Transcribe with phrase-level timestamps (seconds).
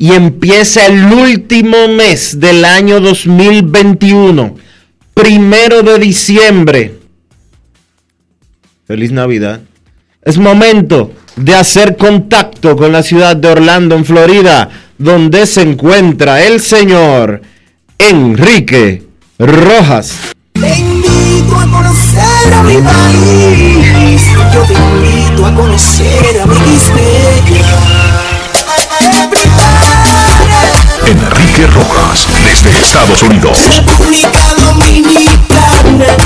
[0.00, 4.56] y empieza el último mes del año 2021,
[5.12, 6.98] primero de diciembre.
[8.86, 9.60] Feliz Navidad.
[10.22, 16.42] Es momento de hacer contacto con la ciudad de Orlando, en Florida, donde se encuentra
[16.44, 17.42] el señor
[17.98, 19.02] Enrique
[19.38, 20.14] Rojas.
[20.54, 22.62] Te invito a conocer a.
[24.54, 27.99] Yo te invito a conocer a mi
[31.10, 33.58] Enrique Rojas, desde Estados Unidos.
[33.84, 36.16] República Dominicana.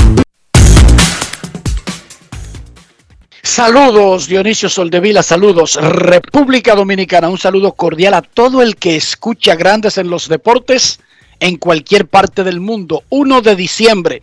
[3.41, 9.97] Saludos, Dionisio Soldevila, saludos, República Dominicana, un saludo cordial a todo el que escucha grandes
[9.97, 10.99] en los deportes
[11.39, 13.01] en cualquier parte del mundo.
[13.09, 14.21] 1 de diciembre,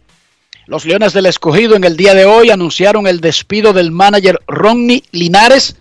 [0.66, 5.02] los Leones del Escogido en el día de hoy anunciaron el despido del manager Ronnie
[5.10, 5.74] Linares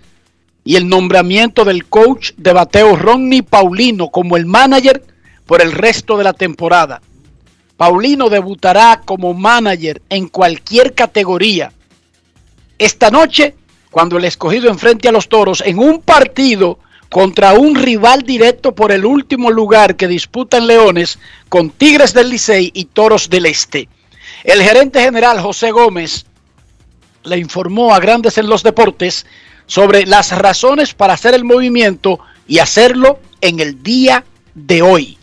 [0.64, 5.04] y el nombramiento del coach de bateo Ronnie Paulino como el manager
[5.46, 7.02] por el resto de la temporada.
[7.78, 11.72] Paulino debutará como manager en cualquier categoría
[12.78, 13.56] esta noche
[13.92, 16.80] cuando el escogido enfrente a los toros en un partido
[17.10, 22.72] contra un rival directo por el último lugar que disputan Leones con Tigres del Licey
[22.74, 23.90] y Toros del Este.
[24.44, 26.26] El gerente general José Gómez
[27.24, 29.26] le informó a Grandes en los Deportes
[29.72, 35.18] sobre las razones para hacer el movimiento y hacerlo en el día de hoy,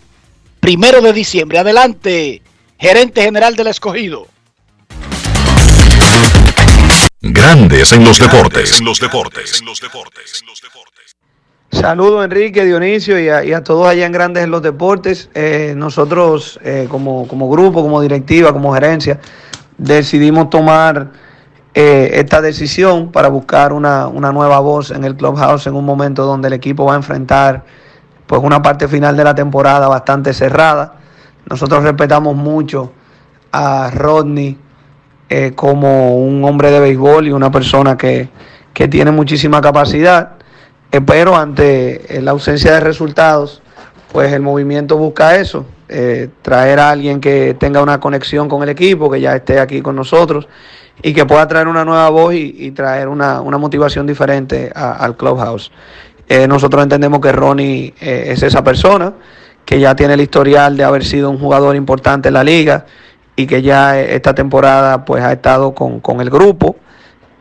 [0.58, 1.58] primero de diciembre.
[1.58, 2.40] Adelante,
[2.78, 4.26] gerente general del escogido.
[7.20, 8.78] Grandes en los deportes.
[8.78, 9.62] En los deportes.
[11.70, 15.28] Saludos Enrique, Dionisio y a, y a todos allá en Grandes en los Deportes.
[15.34, 19.20] Eh, nosotros eh, como, como grupo, como directiva, como gerencia,
[19.76, 21.27] decidimos tomar
[21.80, 26.24] eh, esta decisión para buscar una, una nueva voz en el clubhouse en un momento
[26.24, 27.62] donde el equipo va a enfrentar
[28.26, 30.94] pues una parte final de la temporada bastante cerrada.
[31.48, 32.90] Nosotros respetamos mucho
[33.52, 34.58] a Rodney
[35.28, 38.28] eh, como un hombre de béisbol y una persona que,
[38.74, 40.32] que tiene muchísima capacidad,
[40.90, 43.62] eh, pero ante la ausencia de resultados,
[44.10, 45.64] pues el movimiento busca eso,
[46.42, 49.94] traer a alguien que tenga una conexión con el equipo, que ya esté aquí con
[49.94, 50.48] nosotros
[51.02, 55.16] y que pueda traer una nueva voz y, traer una, una motivación diferente a- al
[55.16, 55.70] clubhouse.
[56.28, 59.12] Eh, nosotros entendemos que Ronnie eh, es esa persona
[59.64, 62.86] que ya tiene el historial de haber sido un jugador importante en la liga
[63.36, 66.76] y que ya eh, esta temporada pues ha estado con, con el grupo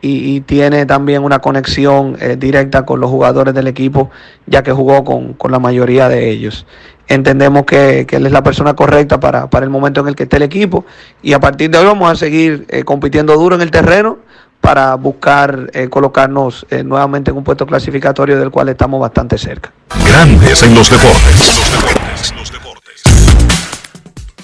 [0.00, 4.10] y, y tiene también una conexión eh, directa con los jugadores del equipo
[4.46, 6.66] ya que jugó con, con la mayoría de ellos.
[7.06, 10.24] Entendemos que, que él es la persona correcta para, para el momento en el que
[10.24, 10.84] esté el equipo
[11.22, 14.18] y a partir de hoy vamos a seguir eh, compitiendo duro en el terreno
[14.60, 19.72] para buscar eh, colocarnos nuevamente en un puesto clasificatorio del cual estamos bastante cerca.
[20.04, 21.64] Grandes en los deportes.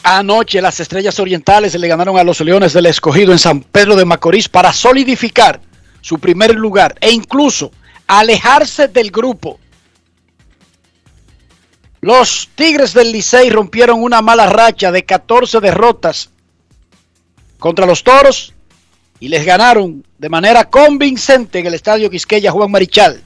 [0.07, 4.05] Anoche las Estrellas Orientales le ganaron a los Leones del Escogido en San Pedro de
[4.05, 5.63] Macorís para solidificar
[6.03, 7.73] su primer lugar e incluso
[8.07, 9.59] alejarse del grupo.
[12.03, 16.29] Los Tigres del Licey rompieron una mala racha de 14 derrotas
[17.59, 18.53] contra los Toros
[19.21, 23.23] y les ganaron de manera convincente en el estadio Quisqueya Juan Marichal.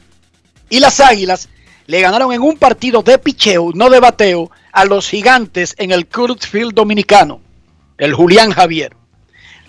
[0.70, 1.48] Y las Águilas
[1.88, 6.06] le ganaron en un partido de picheo, no de bateo, a los gigantes en el
[6.06, 7.40] Kurt Field dominicano,
[7.96, 8.94] el Julián Javier.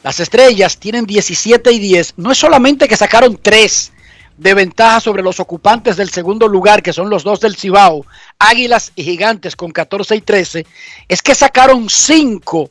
[0.04, 2.16] Las estrellas tienen 17 y 10.
[2.18, 3.94] No es solamente que sacaron 3
[4.36, 8.06] de ventaja sobre los ocupantes del segundo lugar, que son los dos del Cibao,
[8.38, 10.66] Águilas y Gigantes con 14 y 13,
[11.08, 12.70] es que sacaron 5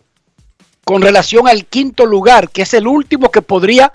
[0.85, 3.91] con relación al quinto lugar, que es el último que podría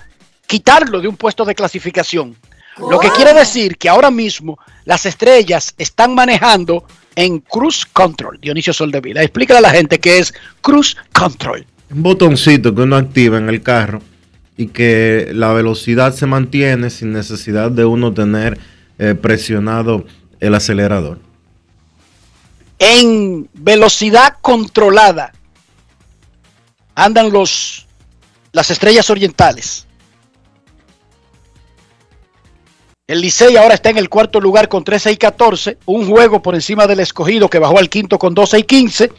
[0.48, 2.36] quitarlo de un puesto de clasificación.
[2.78, 6.86] Lo que quiere decir que ahora mismo las estrellas están manejando
[7.16, 8.40] en Cruise Control.
[8.42, 11.66] Dionisio Soldevila, explícale a la gente qué es Cruise Control.
[11.92, 14.02] Un botoncito que uno activa en el carro
[14.58, 18.60] y que la velocidad se mantiene sin necesidad de uno tener
[18.98, 20.06] eh, presionado
[20.40, 21.20] el acelerador.
[22.80, 25.32] En velocidad controlada
[26.96, 27.88] andan los
[28.52, 29.88] las estrellas orientales.
[33.06, 36.56] El Licey ahora está en el cuarto lugar con 13 y 14, un juego por
[36.56, 39.12] encima del escogido que bajó al quinto con 12 y 15.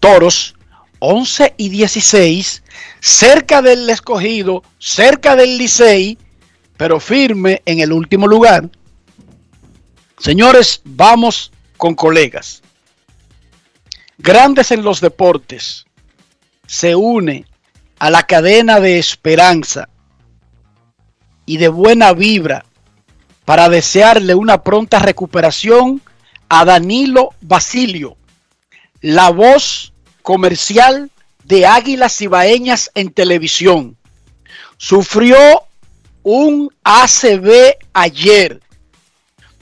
[0.00, 0.56] Toros
[0.98, 2.64] 11 y 16,
[2.98, 6.18] cerca del escogido, cerca del Licey,
[6.76, 8.68] pero firme en el último lugar.
[10.18, 12.60] Señores, vamos con colegas.
[14.18, 15.86] Grandes en los deportes
[16.66, 17.46] se une
[18.00, 19.88] a la cadena de esperanza
[21.46, 22.64] y de buena vibra
[23.48, 26.02] para desearle una pronta recuperación
[26.50, 28.18] a Danilo Basilio,
[29.00, 31.10] la voz comercial
[31.44, 33.96] de Águilas Ibaeñas en televisión.
[34.76, 35.38] Sufrió
[36.22, 38.60] un ACV ayer.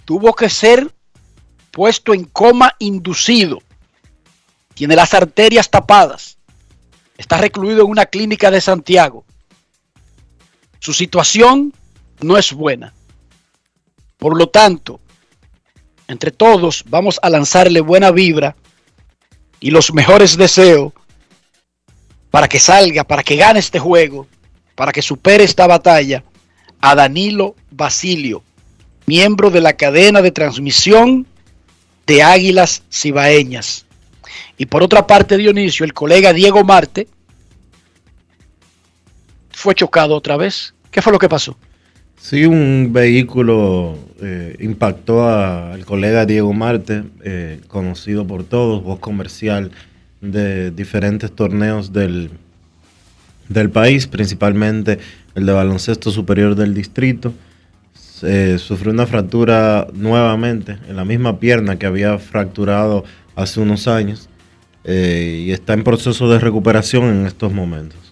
[0.04, 0.92] Tuvo que ser
[1.70, 3.62] puesto en coma inducido.
[4.74, 6.38] Tiene las arterias tapadas.
[7.16, 9.24] Está recluido en una clínica de Santiago.
[10.80, 11.72] Su situación
[12.20, 12.95] no es buena.
[14.26, 14.98] Por lo tanto,
[16.08, 18.56] entre todos vamos a lanzarle buena vibra
[19.60, 20.92] y los mejores deseos
[22.32, 24.26] para que salga, para que gane este juego,
[24.74, 26.24] para que supere esta batalla
[26.80, 28.42] a Danilo Basilio,
[29.06, 31.24] miembro de la cadena de transmisión
[32.04, 33.86] de Águilas Cibaeñas.
[34.58, 37.06] Y por otra parte, Dionisio, el colega Diego Marte
[39.52, 40.74] fue chocado otra vez.
[40.90, 41.56] ¿Qué fue lo que pasó?
[42.28, 49.70] Sí, un vehículo eh, impactó al colega Diego Marte, eh, conocido por todos, voz comercial
[50.20, 52.30] de diferentes torneos del,
[53.48, 54.98] del país, principalmente
[55.36, 57.32] el de baloncesto superior del distrito.
[57.94, 63.04] sufrió una fractura nuevamente en la misma pierna que había fracturado
[63.36, 64.28] hace unos años
[64.82, 68.05] eh, y está en proceso de recuperación en estos momentos.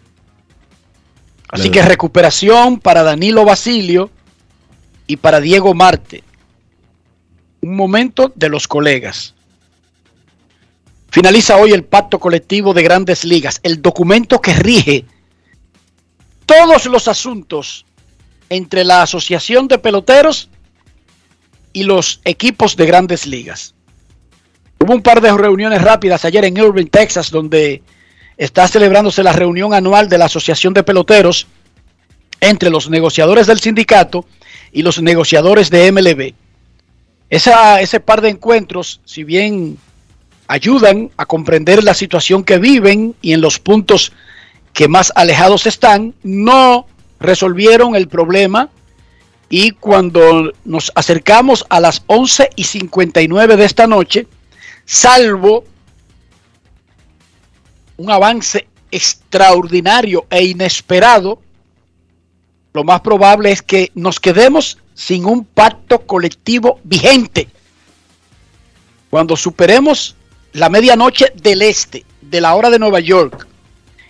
[1.48, 4.10] Así que recuperación para Danilo Basilio
[5.06, 6.24] y para Diego Marte.
[7.60, 9.34] Un momento de los colegas.
[11.10, 15.04] Finaliza hoy el pacto colectivo de grandes ligas, el documento que rige
[16.44, 17.86] todos los asuntos
[18.48, 20.48] entre la Asociación de Peloteros
[21.72, 23.74] y los equipos de grandes ligas.
[24.80, 27.82] Hubo un par de reuniones rápidas ayer en Irving, Texas, donde
[28.36, 31.46] está celebrándose la reunión anual de la Asociación de Peloteros
[32.40, 34.26] entre los negociadores del sindicato
[34.72, 36.34] y los negociadores de MLB.
[37.30, 39.78] Esa, ese par de encuentros, si bien
[40.46, 44.12] ayudan a comprender la situación que viven y en los puntos
[44.72, 46.86] que más alejados están, no
[47.20, 48.68] resolvieron el problema
[49.48, 54.26] y cuando nos acercamos a las 11 y 59 de esta noche,
[54.84, 55.64] salvo
[57.96, 61.40] un avance extraordinario e inesperado,
[62.72, 67.48] lo más probable es que nos quedemos sin un pacto colectivo vigente.
[69.10, 70.16] Cuando superemos
[70.52, 73.46] la medianoche del este, de la hora de Nueva York,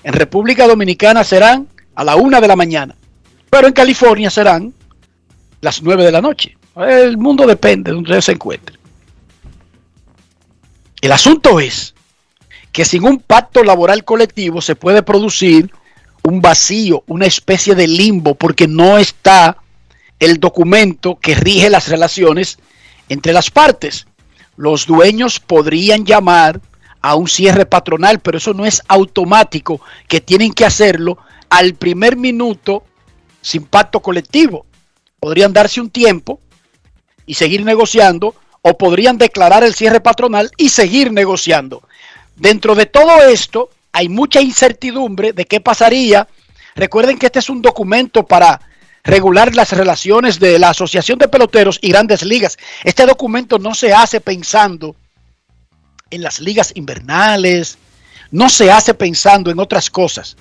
[0.03, 2.95] en República Dominicana serán a la una de la mañana,
[3.49, 4.73] pero en California serán
[5.61, 6.57] las nueve de la noche.
[6.77, 8.77] El mundo depende de donde se encuentre.
[11.01, 11.94] El asunto es
[12.75, 15.71] que sin un pacto laboral colectivo se puede producir
[16.25, 19.59] un vacío, una especie de limbo, porque no está
[20.19, 22.59] el documento que rige las relaciones
[23.09, 24.09] entre las partes.
[24.57, 26.61] Los dueños podrían llamar
[27.01, 31.19] a un cierre patronal, pero eso no es automático, que tienen que hacerlo
[31.51, 32.83] al primer minuto
[33.41, 34.67] sin pacto colectivo.
[35.21, 36.41] podrían darse un tiempo
[37.25, 41.83] y seguir negociando o podrían declarar el cierre patronal y seguir negociando.
[42.37, 46.27] Dentro de todo esto hay mucha incertidumbre de qué pasaría.
[46.75, 48.61] Recuerden que este es un documento para
[49.05, 52.57] regular las relaciones de la Asociación de Peloteros y Grandes Ligas.
[52.83, 54.97] Este documento no se hace pensando
[56.11, 57.79] en las ligas invernales,
[58.31, 60.37] no se hace pensando en otras cosas.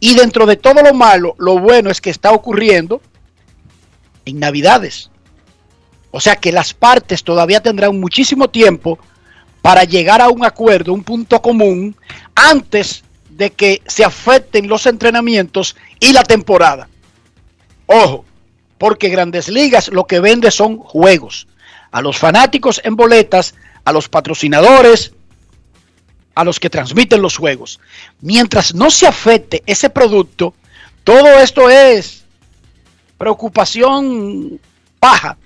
[0.00, 3.00] Y dentro de todo lo malo, lo bueno es que está ocurriendo
[4.24, 5.10] en Navidades.
[6.10, 8.98] O sea que las partes todavía tendrán muchísimo tiempo
[9.62, 11.96] para llegar a un acuerdo, un punto común,
[12.34, 16.88] antes de que se afecten los entrenamientos y la temporada.
[17.86, 18.24] Ojo,
[18.76, 21.46] porque Grandes Ligas lo que vende son juegos.
[21.92, 23.54] A los fanáticos en boletas,
[23.84, 25.12] a los patrocinadores,
[26.34, 27.80] a los que transmiten los juegos.
[28.20, 30.54] Mientras no se afecte ese producto,
[31.04, 32.24] todo esto es
[33.18, 34.58] preocupación
[35.00, 35.36] baja,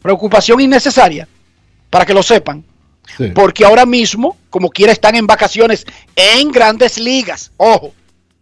[0.00, 1.28] preocupación innecesaria,
[1.90, 2.64] para que lo sepan.
[3.34, 7.52] Porque ahora mismo, como quiera, están en vacaciones en grandes ligas.
[7.56, 7.92] Ojo,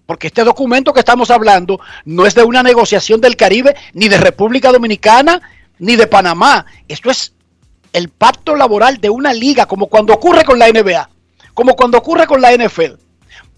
[0.07, 4.19] porque este documento que estamos hablando no es de una negociación del Caribe, ni de
[4.19, 5.41] República Dominicana,
[5.79, 6.67] ni de Panamá.
[6.89, 7.33] Esto es
[7.93, 11.09] el pacto laboral de una liga, como cuando ocurre con la NBA,
[11.55, 12.95] como cuando ocurre con la NFL.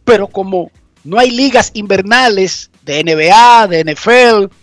[0.05, 0.71] Pero como
[1.05, 4.55] no hay ligas invernales de NBA, de NFL,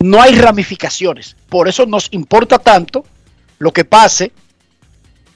[0.00, 1.36] no hay ramificaciones.
[1.48, 3.04] Por eso nos importa tanto
[3.58, 4.32] lo que pase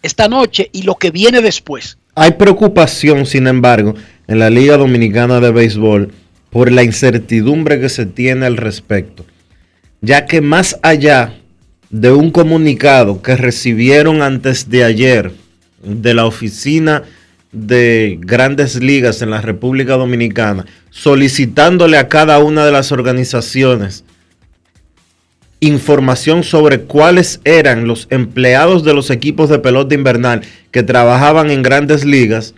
[0.02, 1.99] esta noche y lo que viene después.
[2.14, 3.95] Hay preocupación, sin embargo,
[4.26, 6.12] en la Liga Dominicana de Béisbol
[6.50, 9.25] por la incertidumbre que se tiene al respecto,
[10.00, 11.35] ya que más allá
[11.90, 15.33] de un comunicado que recibieron antes de ayer
[15.83, 17.02] de la oficina
[17.52, 24.04] de grandes ligas en la República Dominicana, solicitándole a cada una de las organizaciones
[25.61, 31.62] información sobre cuáles eran los empleados de los equipos de pelota invernal que trabajaban en
[31.62, 32.55] grandes ligas,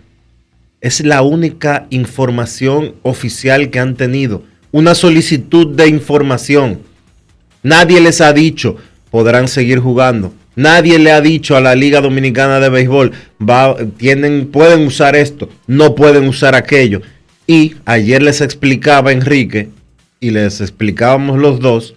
[0.81, 4.43] es la única información oficial que han tenido.
[4.71, 6.79] Una solicitud de información.
[7.61, 8.77] Nadie les ha dicho,
[9.11, 10.33] podrán seguir jugando.
[10.55, 13.11] Nadie le ha dicho a la Liga Dominicana de Béisbol,
[13.97, 17.01] tienen, pueden usar esto, no pueden usar aquello.
[17.47, 19.69] Y ayer les explicaba Enrique,
[20.19, 21.95] y les explicábamos los dos,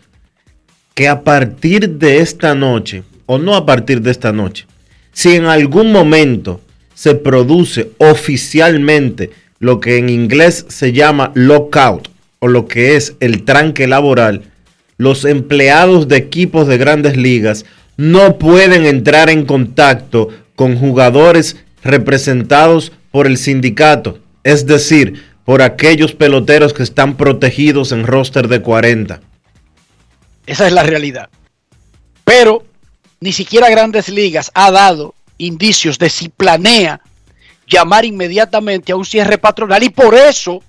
[0.97, 4.67] que a partir de esta noche, o no a partir de esta noche,
[5.13, 6.63] si en algún momento
[6.95, 13.43] se produce oficialmente lo que en inglés se llama lockout, o lo que es el
[13.43, 14.45] tranque laboral,
[14.97, 17.67] los empleados de equipos de grandes ligas
[17.99, 26.15] no pueden entrar en contacto con jugadores representados por el sindicato, es decir, por aquellos
[26.15, 29.21] peloteros que están protegidos en roster de 40.
[30.47, 31.29] Esa es la realidad.
[32.25, 32.65] Pero
[33.21, 37.01] ni siquiera Grandes Ligas ha dado indicios de si planea
[37.67, 40.63] llamar inmediatamente a un cierre patronal y por eso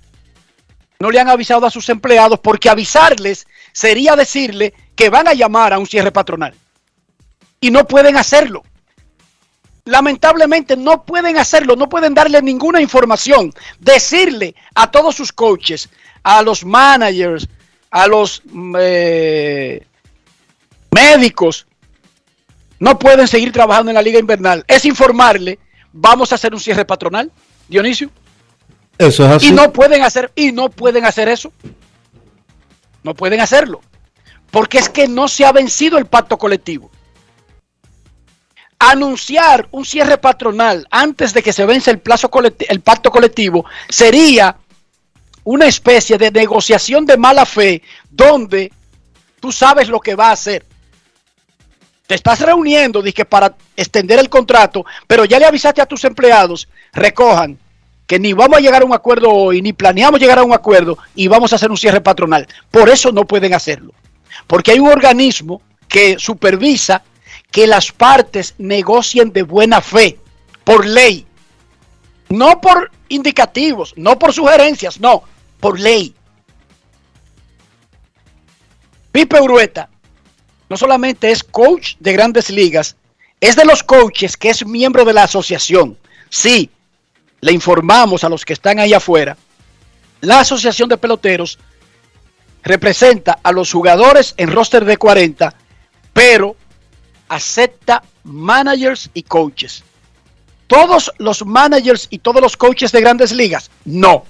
[1.00, 5.74] no le han avisado a sus empleados porque avisarles sería decirle que van a llamar
[5.74, 6.56] a un cierre patronal
[7.62, 8.64] y no pueden hacerlo.
[9.86, 15.90] Lamentablemente no pueden hacerlo, no pueden darle ninguna información, decirle a todos sus coaches,
[16.24, 17.48] a los managers,
[17.92, 19.88] a los mm, eh,
[20.92, 21.68] médicos
[22.80, 25.60] no pueden seguir trabajando en la liga invernal es informarle,
[25.92, 27.32] vamos a hacer un cierre patronal,
[27.68, 28.12] Dionisio.
[28.98, 29.48] Eso es así.
[29.48, 31.52] Y no pueden hacer, y no pueden hacer eso.
[33.04, 33.82] No pueden hacerlo.
[34.52, 36.90] Porque es que no se ha vencido el pacto colectivo.
[38.80, 42.30] Anunciar un cierre patronal antes de que se vence el, plazo
[42.70, 44.56] el pacto colectivo sería
[45.48, 48.70] una especie de negociación de mala fe donde
[49.40, 50.66] tú sabes lo que va a hacer.
[52.06, 56.68] Te estás reuniendo dije, para extender el contrato, pero ya le avisaste a tus empleados,
[56.92, 57.58] recojan
[58.06, 60.98] que ni vamos a llegar a un acuerdo hoy, ni planeamos llegar a un acuerdo
[61.16, 62.46] y vamos a hacer un cierre patronal.
[62.70, 63.94] Por eso no pueden hacerlo.
[64.48, 67.04] Porque hay un organismo que supervisa
[67.52, 70.20] que las partes negocien de buena fe,
[70.66, 71.26] por ley.
[72.28, 75.24] No por indicativos, no por sugerencias, no,
[75.60, 76.14] por ley.
[79.12, 79.90] Pipe Urueta
[80.70, 82.96] no solamente es coach de grandes ligas,
[83.40, 85.98] es de los coaches que es miembro de la asociación.
[86.30, 86.70] Sí,
[87.42, 89.38] le informamos a los que están ahí afuera.
[90.22, 91.58] La asociación de peloteros
[92.64, 95.54] representa a los jugadores en roster de 40,
[96.12, 96.56] pero
[97.30, 99.84] acepta managers y coaches.
[100.68, 104.26] Todos los managers y todos los coaches de grandes ligas, no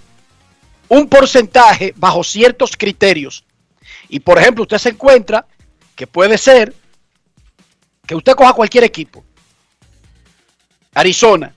[0.90, 3.44] un porcentaje bajo ciertos criterios.
[4.10, 5.46] Y por ejemplo, usted se encuentra
[5.96, 6.74] que puede ser
[8.06, 9.24] que usted coja cualquier equipo,
[10.94, 11.54] Arizona,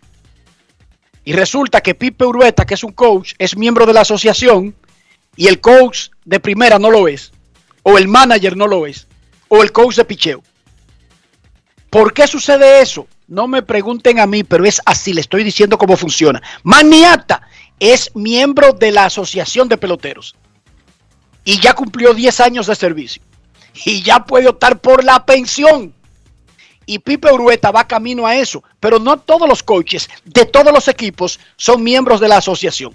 [1.24, 4.74] y resulta que Pipe Urueta, que es un coach, es miembro de la asociación
[5.36, 7.32] y el coach de primera no lo es,
[7.82, 9.06] o el manager no lo es,
[9.48, 10.42] o el coach de picheo.
[11.88, 13.06] ¿Por qué sucede eso?
[13.28, 16.42] No me pregunten a mí, pero es así, le estoy diciendo cómo funciona.
[16.62, 17.42] Maniata
[17.80, 20.36] es miembro de la Asociación de Peloteros
[21.44, 23.22] y ya cumplió 10 años de servicio
[23.84, 25.94] y ya puede optar por la pensión.
[26.86, 30.88] Y Pipe Urueta va camino a eso, pero no todos los coaches de todos los
[30.88, 32.94] equipos son miembros de la asociación.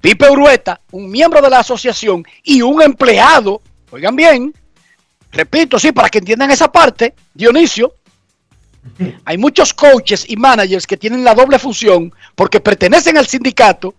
[0.00, 4.54] Pipe Urueta, un miembro de la asociación y un empleado, oigan bien,
[5.30, 7.94] repito, sí, para que entiendan esa parte, Dionisio,
[9.24, 13.94] hay muchos coaches y managers que tienen la doble función porque pertenecen al sindicato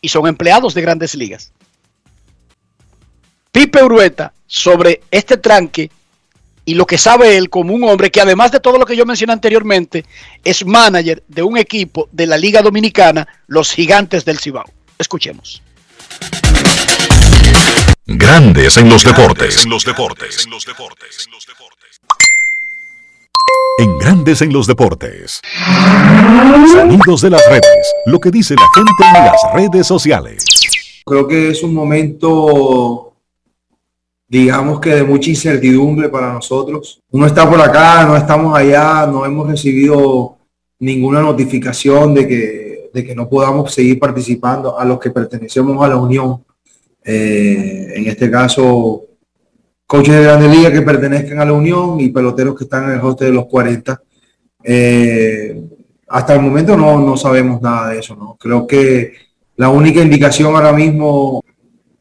[0.00, 1.52] y son empleados de grandes ligas.
[3.52, 5.90] Pipe Urueta, sobre este tranque
[6.64, 9.04] y lo que sabe él como un hombre que además de todo lo que yo
[9.04, 10.04] mencioné anteriormente,
[10.44, 14.70] es manager de un equipo de la Liga Dominicana, los Gigantes del Cibao.
[14.98, 15.62] Escuchemos.
[18.06, 19.64] Grandes en los deportes.
[19.64, 20.44] En los deportes.
[20.44, 21.28] En los deportes.
[23.78, 25.40] En Grandes en los deportes.
[26.72, 27.94] Sonidos de las redes.
[28.06, 30.44] Lo que dice la gente en las redes sociales.
[31.04, 33.10] Creo que es un momento
[34.30, 37.02] digamos que de mucha incertidumbre para nosotros.
[37.10, 40.36] Uno está por acá, no estamos allá, no hemos recibido
[40.78, 45.88] ninguna notificación de que, de que no podamos seguir participando a los que pertenecemos a
[45.88, 46.44] la Unión.
[47.04, 49.02] Eh, en este caso,
[49.90, 53.04] coaches de Grande Liga que pertenezcan a la Unión y peloteros que están en el
[53.04, 54.00] hoste de los 40.
[54.62, 55.60] Eh,
[56.06, 58.36] hasta el momento no, no sabemos nada de eso, ¿no?
[58.38, 59.14] Creo que
[59.56, 61.42] la única indicación ahora mismo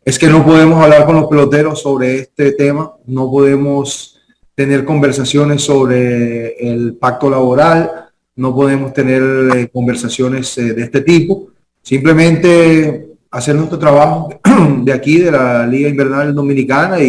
[0.05, 4.19] es que no podemos hablar con los peloteros sobre este tema, no podemos
[4.53, 7.89] tener conversaciones sobre el pacto laboral,
[8.35, 9.23] no podemos tener
[9.55, 11.47] eh, conversaciones eh, de este tipo,
[11.81, 14.29] simplemente hacer nuestro trabajo
[14.83, 16.99] de aquí, de la Liga Invernal Dominicana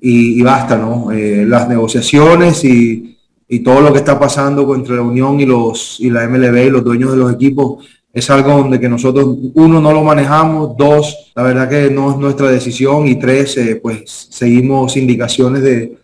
[0.00, 1.10] y, basta, ¿no?
[1.10, 3.16] Eh, las negociaciones y,
[3.48, 6.70] y, todo lo que está pasando entre la Unión y, los, y la MLB y
[6.70, 11.32] los dueños de los equipos es algo donde que nosotros, uno, no lo manejamos, dos,
[11.34, 15.98] la verdad que no es nuestra decisión y tres, eh, pues seguimos indicaciones de,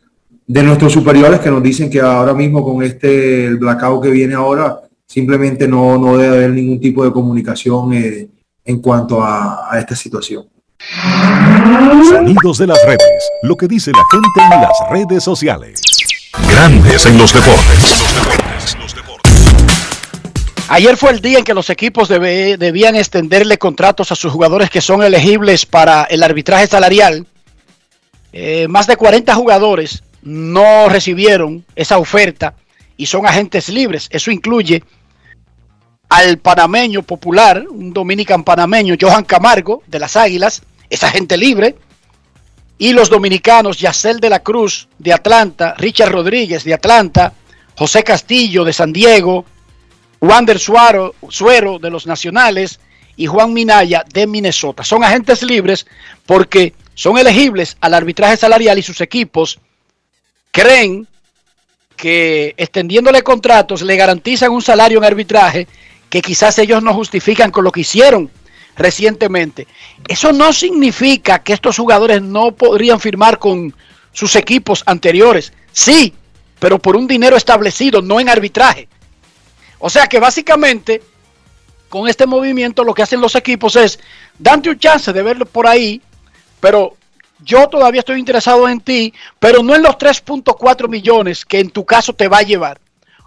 [0.46, 4.34] de, nuestros superiores que nos dicen que ahora mismo con este el blackout que viene
[4.34, 8.28] ahora, simplemente no, no debe haber ningún tipo de comunicación eh,
[8.64, 10.44] en cuanto a, a esta situación.
[12.08, 15.80] Sonidos de las redes, lo que dice la gente en las redes sociales.
[16.48, 18.04] Grandes en los deportes.
[20.68, 24.80] Ayer fue el día en que los equipos debían extenderle contratos a sus jugadores que
[24.80, 27.26] son elegibles para el arbitraje salarial.
[28.32, 32.54] Eh, más de 40 jugadores no recibieron esa oferta
[32.96, 34.08] y son agentes libres.
[34.10, 34.82] Eso incluye
[36.08, 41.74] al panameño popular, un dominican panameño, Johan Camargo, de las Águilas, es agente libre.
[42.76, 47.32] Y los dominicanos, Yacel de la Cruz, de Atlanta, Richard Rodríguez, de Atlanta,
[47.76, 49.46] José Castillo, de San Diego,
[50.20, 51.14] Wander Suero
[51.80, 52.78] de los Nacionales
[53.16, 54.84] y Juan Minaya de Minnesota.
[54.84, 55.86] Son agentes libres
[56.26, 59.60] porque son elegibles al arbitraje salarial y sus equipos
[60.50, 61.08] creen
[61.96, 65.66] que extendiéndole contratos le garantizan un salario en arbitraje
[66.10, 68.30] que quizás ellos no justifican con lo que hicieron
[68.76, 69.66] recientemente.
[70.06, 73.74] Eso no significa que estos jugadores no podrían firmar con
[74.12, 75.52] sus equipos anteriores.
[75.72, 76.14] Sí,
[76.58, 78.88] pero por un dinero establecido, no en arbitraje.
[79.78, 81.02] O sea que básicamente
[81.88, 83.98] con este movimiento lo que hacen los equipos es
[84.38, 86.00] darte un chance de verlo por ahí,
[86.60, 86.96] pero
[87.44, 91.84] yo todavía estoy interesado en ti, pero no en los 3.4 millones que en tu
[91.84, 92.80] caso te va a llevar,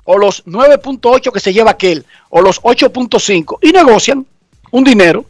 [0.05, 4.25] o los 9.8 que se lleva aquel, o los 8.5, y negocian
[4.71, 5.25] un dinero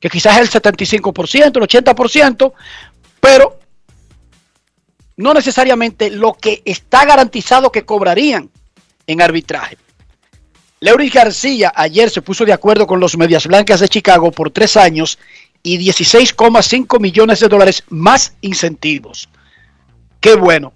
[0.00, 2.52] que quizás es el 75%, el 80%,
[3.20, 3.58] pero
[5.18, 8.50] no necesariamente lo que está garantizado que cobrarían
[9.06, 9.76] en arbitraje.
[10.80, 14.78] Leury García ayer se puso de acuerdo con los Medias Blancas de Chicago por tres
[14.78, 15.18] años
[15.62, 19.28] y 16,5 millones de dólares más incentivos.
[20.20, 20.72] Qué bueno.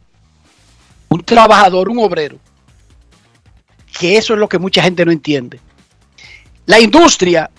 [1.08, 2.38] Un trabajador, un obrero.
[3.98, 5.58] Que eso es lo que mucha gente no entiende.
[6.66, 7.50] La industria,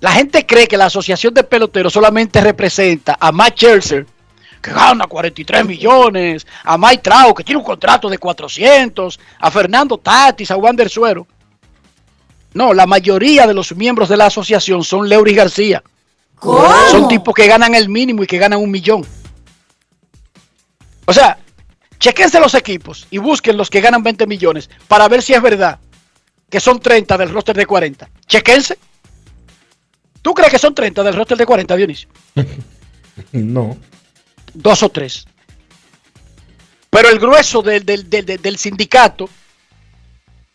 [0.00, 4.06] la gente cree que la Asociación de Peloteros solamente representa a Matt Scherzer,
[4.60, 9.98] que gana 43 millones, a Mike Trout, que tiene un contrato de 400, a Fernando
[9.98, 11.26] Tatis, a Wander Suero.
[12.54, 15.82] No, la mayoría de los miembros de la asociación son Leury García.
[16.90, 19.04] Son tipos que ganan el mínimo y que ganan un millón.
[21.04, 21.38] O sea,
[21.98, 25.78] chequense los equipos y busquen los que ganan 20 millones para ver si es verdad
[26.48, 28.08] que son 30 del roster de 40.
[28.26, 28.78] Chequense.
[30.28, 32.06] ¿Tú crees que son 30 del roster de 40, Dionisio?
[33.32, 33.78] no.
[34.52, 35.24] Dos o tres.
[36.90, 39.26] Pero el grueso del, del, del, del sindicato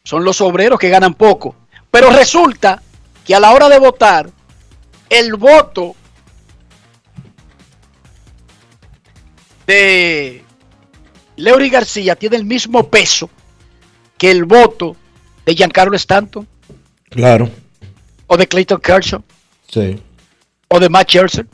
[0.04, 1.56] son los obreros que ganan poco.
[1.90, 2.84] Pero resulta
[3.26, 4.30] que a la hora de votar,
[5.10, 5.96] el voto
[9.66, 10.44] de
[11.38, 13.28] Leury García tiene el mismo peso
[14.20, 14.96] que el voto
[15.44, 16.48] de Giancarlo Stanton.
[17.10, 17.50] Claro.
[18.28, 19.24] O de Clayton Kershaw.
[19.74, 20.00] Sí.
[20.68, 21.48] O de Matt Scherzer.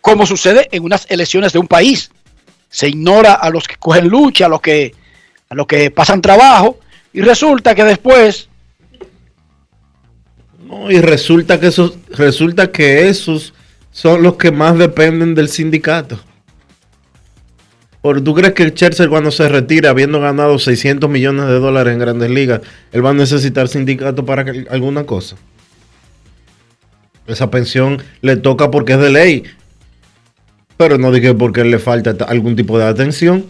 [0.00, 2.10] Como sucede en unas elecciones de un país.
[2.68, 4.94] Se ignora a los que cogen lucha, a los que,
[5.48, 6.78] a los que pasan trabajo.
[7.12, 8.48] Y resulta que después.
[10.64, 13.54] No, y resulta que esos, resulta que esos
[13.90, 16.20] son los que más dependen del sindicato.
[18.02, 22.30] ¿Tú crees que Scherzer cuando se retira, habiendo ganado 600 millones de dólares en grandes
[22.30, 22.60] ligas,
[22.92, 25.36] él va a necesitar sindicato para alguna cosa?
[27.28, 29.44] Esa pensión le toca porque es de ley.
[30.78, 33.44] Pero no dije porque le falta algún tipo de atención.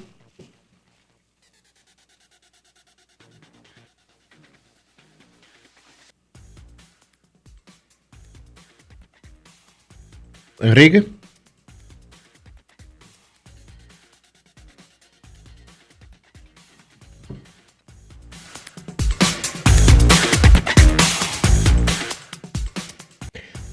[10.60, 11.17] Enrique.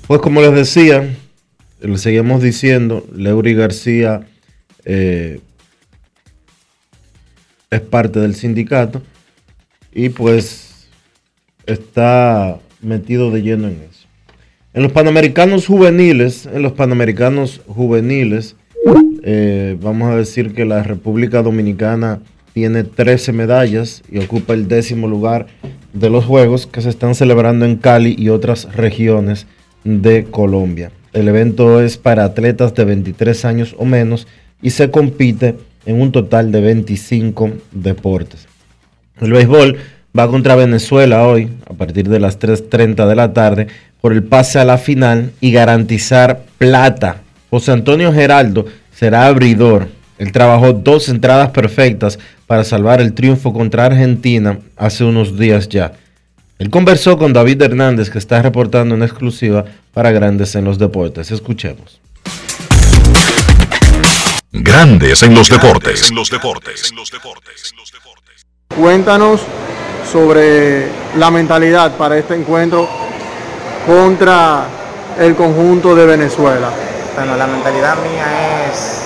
[0.07, 1.15] Pues como les decía,
[1.81, 4.21] le seguimos diciendo, Leury García
[4.83, 5.39] eh,
[7.71, 9.01] es parte del sindicato
[9.91, 10.87] y pues
[11.65, 14.07] está metido de lleno en eso.
[14.75, 18.55] En los Panamericanos juveniles, en los Panamericanos juveniles,
[19.23, 22.19] eh, vamos a decir que la República Dominicana
[22.53, 25.47] tiene 13 medallas y ocupa el décimo lugar
[25.93, 29.47] de los Juegos que se están celebrando en Cali y otras regiones
[29.85, 30.91] de Colombia.
[31.13, 34.27] El evento es para atletas de 23 años o menos
[34.61, 38.47] y se compite en un total de 25 deportes.
[39.21, 39.77] El béisbol
[40.17, 43.67] va contra Venezuela hoy a partir de las 3.30 de la tarde
[44.01, 47.21] por el pase a la final y garantizar plata.
[47.49, 49.87] José Antonio Geraldo será abridor.
[50.17, 55.93] Él trabajó dos entradas perfectas para salvar el triunfo contra Argentina hace unos días ya.
[56.57, 61.31] Él conversó con David Hernández, que está reportando en exclusiva para Grandes en los Deportes.
[61.31, 61.99] Escuchemos.
[64.53, 66.09] Grandes en los deportes.
[66.09, 66.93] En los deportes.
[68.73, 69.41] Cuéntanos
[70.09, 70.87] sobre
[71.17, 72.87] la mentalidad para este encuentro
[73.85, 74.65] contra
[75.19, 76.69] el conjunto de Venezuela.
[77.15, 79.01] Bueno, la mentalidad mía es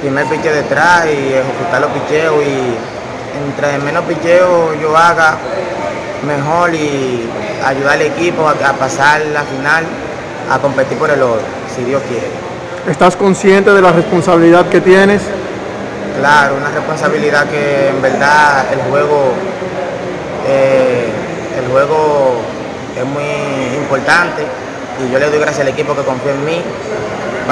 [0.00, 2.91] primer piche detrás y ejecutar los picheos y
[3.34, 5.36] entre menos picheo yo haga,
[6.26, 7.28] mejor y
[7.64, 9.84] ayudar al equipo a, pasar la final,
[10.50, 11.42] a competir por el oro,
[11.74, 12.26] si Dios quiere.
[12.88, 15.22] ¿Estás consciente de la responsabilidad que tienes?
[16.18, 19.32] Claro, una responsabilidad que en verdad el juego,
[20.46, 21.08] eh,
[21.58, 22.42] el juego
[22.96, 24.42] es muy importante
[25.00, 26.62] y yo le doy gracias al equipo que confía en mí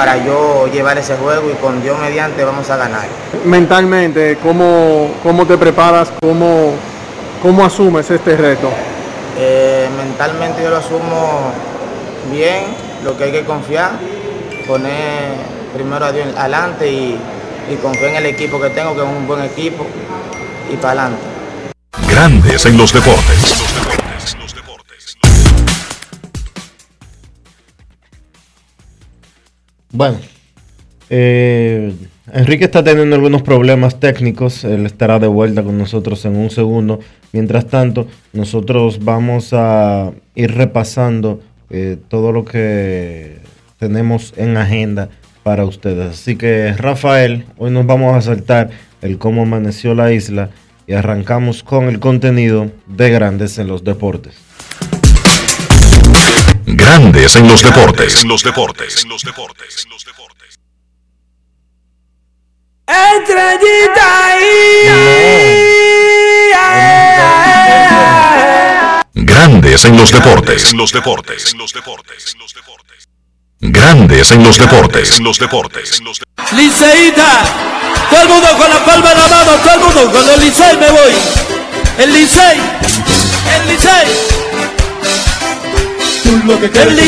[0.01, 3.05] para yo llevar ese juego y con Dios mediante vamos a ganar.
[3.45, 6.11] Mentalmente, ¿cómo, cómo te preparas?
[6.19, 6.73] ¿Cómo,
[7.39, 8.71] ¿Cómo asumes este reto?
[9.37, 11.51] Eh, mentalmente yo lo asumo
[12.31, 12.63] bien,
[13.03, 13.91] lo que hay que confiar,
[14.67, 15.35] poner
[15.71, 17.19] primero a Dios adelante y,
[17.71, 19.85] y confiar en el equipo que tengo, que es un buen equipo,
[20.73, 21.23] y para adelante.
[22.09, 23.61] Grandes en los deportes.
[29.91, 30.17] Bueno,
[31.09, 31.93] eh,
[32.31, 36.99] Enrique está teniendo algunos problemas técnicos, él estará de vuelta con nosotros en un segundo.
[37.33, 43.39] Mientras tanto, nosotros vamos a ir repasando eh, todo lo que
[43.79, 45.09] tenemos en agenda
[45.43, 46.11] para ustedes.
[46.11, 48.69] Así que Rafael, hoy nos vamos a saltar
[49.01, 50.51] el cómo amaneció la isla
[50.87, 54.50] y arrancamos con el contenido de Grandes en los Deportes.
[56.73, 58.23] Grandes en los deportes.
[58.23, 59.03] En los deportes.
[59.03, 59.87] En los deportes.
[69.13, 70.71] Grandes en los deportes.
[70.71, 71.51] En los deportes.
[71.51, 72.35] En los deportes.
[73.59, 75.17] Grandes en los deportes.
[75.17, 76.01] En los deportes.
[76.53, 77.43] Liceíta.
[78.09, 79.57] Todo el mundo con la palma en la mano.
[79.57, 81.13] Todo el mundo con el Licey me voy.
[81.97, 82.61] El Licey.
[83.55, 84.50] El Licey.
[86.45, 87.05] Lo que quieres que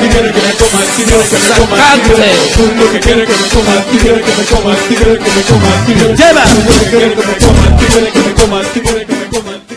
[0.00, 3.00] me quieres que me coma, si quieres que me coma, si quieres tú lo que
[3.00, 5.92] quieres que me coma, si quieres que me coma, si quieres que me coma, si
[5.94, 6.44] quieres Lleva.
[6.44, 9.14] tú lo que quieres que me coma, si quieres que me coma, si quieres que
[9.14, 9.74] me coma, si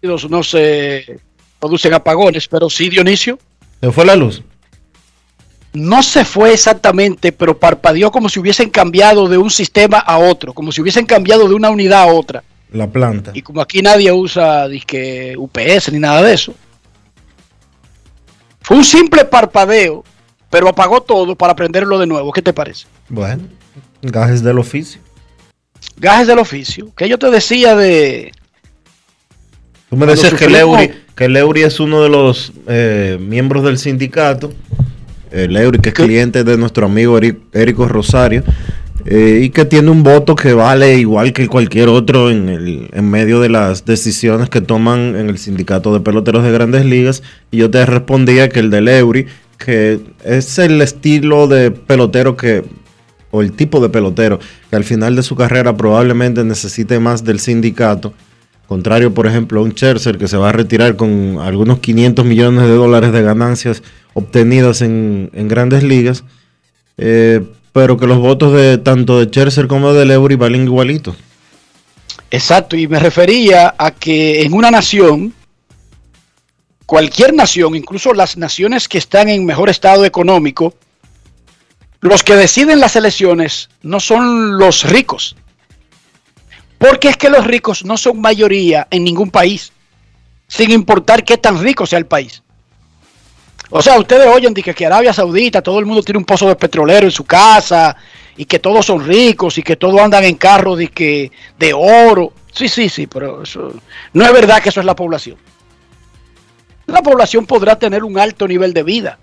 [0.00, 1.20] quieres no se
[1.58, 3.38] producen apagones, pero sí, Dionisio,
[3.80, 4.42] ¿Se fue la luz?
[5.72, 10.52] no se fue exactamente, pero parpadeó como si hubiesen cambiado de un sistema a otro,
[10.52, 12.44] como si hubiesen cambiado de una unidad a otra.
[12.74, 13.30] La planta.
[13.32, 16.52] Y como aquí nadie usa disque UPS ni nada de eso,
[18.60, 20.02] fue un simple parpadeo,
[20.50, 22.32] pero apagó todo para prenderlo de nuevo.
[22.32, 22.88] ¿Qué te parece?
[23.08, 23.44] Bueno,
[24.02, 25.00] gajes del oficio.
[25.98, 26.92] Gajes del oficio.
[26.96, 28.32] Que yo te decía de.
[29.88, 34.52] Tú me decías que Leury, que Leury es uno de los eh, miembros del sindicato.
[35.30, 37.20] Eh, Leury, que es cliente de nuestro amigo
[37.52, 38.42] Érico Rosario.
[39.06, 43.10] Eh, y que tiene un voto que vale igual que cualquier otro en, el, en
[43.10, 47.22] medio de las decisiones que toman en el sindicato de peloteros de grandes ligas.
[47.50, 49.26] Y yo te respondía que el de Leury,
[49.58, 52.64] que es el estilo de pelotero que
[53.30, 54.38] o el tipo de pelotero
[54.70, 58.14] que al final de su carrera probablemente necesite más del sindicato.
[58.68, 62.62] Contrario, por ejemplo, a un Scherzer que se va a retirar con algunos 500 millones
[62.62, 63.82] de dólares de ganancias
[64.14, 66.24] obtenidas en, en grandes ligas.
[66.96, 67.42] eh,
[67.74, 71.16] pero que los votos de tanto de Scherzer como de Leury valen igualitos.
[72.30, 75.34] Exacto, y me refería a que en una nación,
[76.86, 80.72] cualquier nación, incluso las naciones que están en mejor estado económico,
[82.00, 85.34] los que deciden las elecciones no son los ricos.
[86.78, 89.72] Porque es que los ricos no son mayoría en ningún país,
[90.46, 92.43] sin importar qué tan rico sea el país.
[93.70, 96.48] O sea, ustedes oyen de que, que Arabia Saudita, todo el mundo tiene un pozo
[96.48, 97.96] de petrolero en su casa
[98.36, 102.32] y que todos son ricos y que todos andan en carros de, que, de oro.
[102.52, 103.72] Sí, sí, sí, pero eso
[104.12, 105.36] no es verdad que eso es la población.
[106.86, 109.18] La población podrá tener un alto nivel de vida,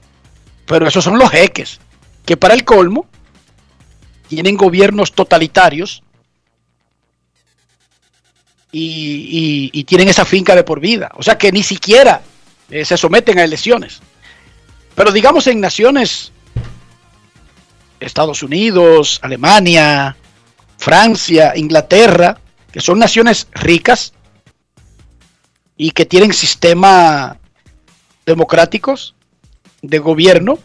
[0.66, 1.80] pero esos son los jeques,
[2.26, 3.06] que para el colmo
[4.28, 6.04] tienen gobiernos totalitarios
[8.72, 11.12] y, tienen esa finca de por vida.
[11.16, 12.22] O sea que ni siquiera
[12.70, 14.02] eh, se someten a elecciones.
[14.96, 16.32] Pero digamos en naciones,
[18.00, 20.16] Estados Unidos, Alemania,
[20.78, 22.40] Francia, Inglaterra,
[22.72, 24.14] que son naciones ricas
[25.78, 27.38] y que tienen sistemas
[28.26, 29.16] democráticos
[29.82, 30.60] de gobierno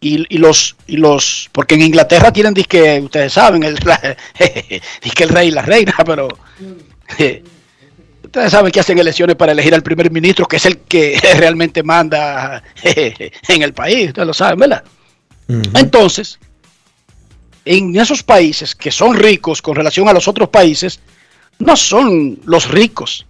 [0.00, 3.78] y, y los y los porque en Inglaterra tienen disque ustedes saben el
[5.02, 6.28] disque el rey y la reina pero
[7.18, 7.44] eh,
[8.32, 11.82] ustedes saben que hacen elecciones para elegir al primer ministro que es el que realmente
[11.82, 14.82] manda en el país ustedes lo saben verdad
[15.74, 16.38] entonces
[17.64, 21.00] en esos países que son ricos con relación a los otros países
[21.58, 23.26] no son los ricos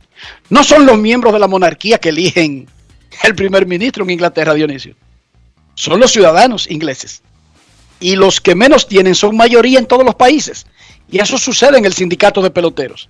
[0.48, 2.68] no son los miembros de la monarquía que eligen
[3.22, 4.94] el primer ministro en Inglaterra, Dionisio.
[5.74, 7.22] Son los ciudadanos ingleses.
[8.00, 10.66] Y los que menos tienen son mayoría en todos los países.
[11.10, 13.08] Y eso sucede en el sindicato de peloteros.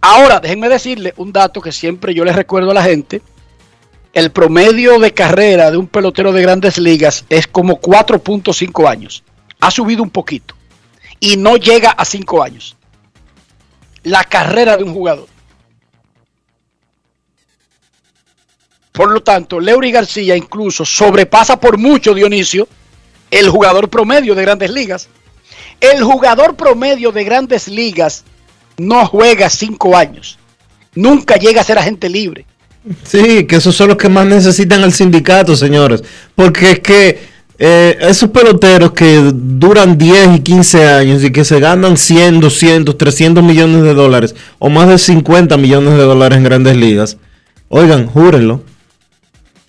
[0.00, 3.22] Ahora, déjenme decirle un dato que siempre yo les recuerdo a la gente.
[4.12, 9.22] El promedio de carrera de un pelotero de grandes ligas es como 4.5 años.
[9.60, 10.54] Ha subido un poquito.
[11.20, 12.76] Y no llega a 5 años.
[14.04, 15.26] La carrera de un jugador.
[18.92, 22.66] Por lo tanto, Leury García incluso sobrepasa por mucho, Dionisio,
[23.30, 25.08] el jugador promedio de grandes ligas.
[25.80, 28.24] El jugador promedio de grandes ligas
[28.78, 30.38] no juega cinco años.
[30.94, 32.44] Nunca llega a ser agente libre.
[33.04, 36.02] Sí, que esos son los que más necesitan al sindicato, señores.
[36.34, 37.18] Porque es que
[37.58, 42.96] eh, esos peloteros que duran 10 y 15 años y que se ganan 100, 200,
[42.96, 47.16] 300 millones de dólares o más de 50 millones de dólares en grandes ligas,
[47.68, 48.62] oigan, júrenlo.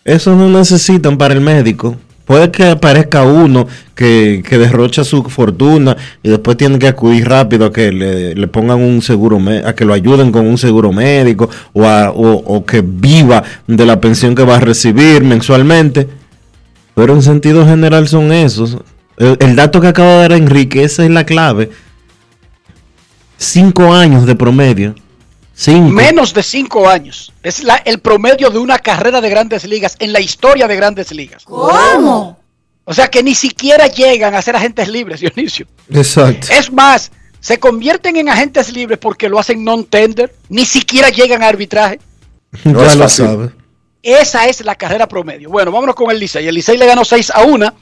[0.06, 1.98] Eso no necesitan para el médico.
[2.30, 3.66] Puede que aparezca uno
[3.96, 8.48] que, que derrocha su fortuna y después tiene que acudir rápido a que le, le
[8.48, 12.84] pongan un seguro, a que lo ayuden con un seguro médico o, a- o que
[12.86, 16.08] viva de la pensión que va a recibir mensualmente.
[16.94, 18.78] Pero en sentido general son esos.
[19.18, 21.72] El, el dato que acaba de dar Enrique, esa es la clave.
[23.38, 24.94] Cinco años de promedio.
[25.62, 25.90] Cinco.
[25.90, 27.34] Menos de cinco años.
[27.44, 31.12] Es la- el promedio de una carrera de grandes ligas en la historia de grandes
[31.12, 31.44] ligas.
[31.44, 32.40] ¿Cómo?
[32.86, 35.68] O sea que ni siquiera llegan a ser agentes libres, Dionisio.
[35.94, 36.48] Exacto.
[36.50, 41.50] Es más, se convierten en agentes libres porque lo hacen non-tender, ni siquiera llegan a
[41.50, 42.00] arbitraje.
[42.64, 43.50] No ya lo sabe.
[44.02, 45.50] Esa es la carrera promedio.
[45.50, 46.48] Bueno, vámonos con el Licey.
[46.48, 47.74] El Licey le ganó 6 a 1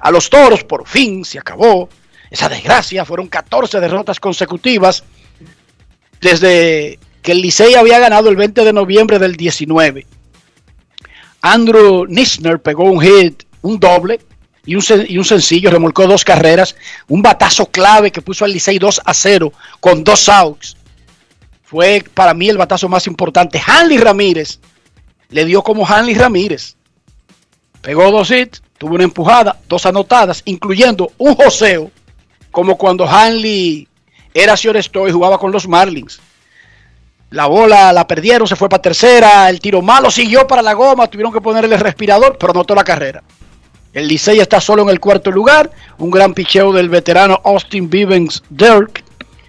[0.00, 0.64] a los Toros.
[0.64, 1.90] Por fin se acabó
[2.30, 3.04] esa desgracia.
[3.04, 5.04] Fueron 14 derrotas consecutivas
[6.18, 10.06] desde que el Licey había ganado el 20 de noviembre del 19.
[11.40, 14.20] Andrew Nisner pegó un hit, un doble
[14.64, 16.76] y un, sencillo, remolcó dos carreras,
[17.08, 20.76] un batazo clave que puso al Licey 2 a 0 con dos outs.
[21.64, 23.60] Fue para mí el batazo más importante.
[23.66, 24.60] Hanley Ramírez
[25.30, 26.76] le dio como Hanley Ramírez.
[27.82, 31.90] Pegó dos hits, tuvo una empujada, dos anotadas, incluyendo un joseo,
[32.52, 33.88] como cuando Hanley
[34.32, 36.20] era Stoy y jugaba con los Marlins.
[37.30, 41.08] La bola la perdieron, se fue para tercera, el tiro malo siguió para la goma,
[41.08, 43.22] tuvieron que ponerle el respirador, pero anotó la carrera.
[43.92, 48.42] El Licey está solo en el cuarto lugar, un gran picheo del veterano Austin Vivens
[48.48, 49.02] Dirk,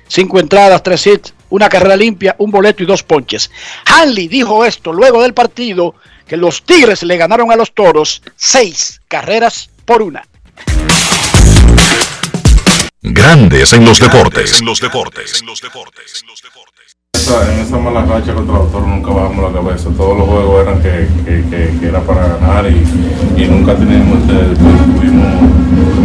[0.08, 3.52] cinco entradas, tres hits, una carrera limpia, un boleto y dos ponches.
[3.86, 5.96] Hanley dijo esto luego del partido
[6.28, 10.26] que los Tigres le ganaron a los Toros seis carreras por una.
[13.02, 14.60] Grandes en los deportes.
[14.60, 15.44] En los deportes.
[17.28, 19.90] Esa- en esa mala racha contra los toros nunca bajamos la cabeza.
[19.98, 22.84] Todos los juegos eran que, que, que, que era para ganar y,
[23.42, 25.42] y nunca teníamos, eh, tuvimos,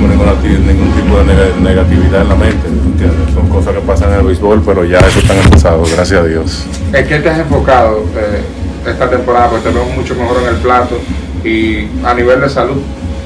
[0.00, 0.32] ninguna
[0.72, 2.66] ningún tipo de nega- negatividad en la mente.
[2.66, 3.35] ¿entiendes?
[3.35, 6.66] Son cosas que pasan en el béisbol, pero ya eso está empezado, gracias a Dios.
[6.92, 9.48] ¿En qué te has enfocado eh, esta temporada?
[9.50, 10.98] Porque te veo mucho mejor en el plato
[11.44, 12.78] y a nivel de salud.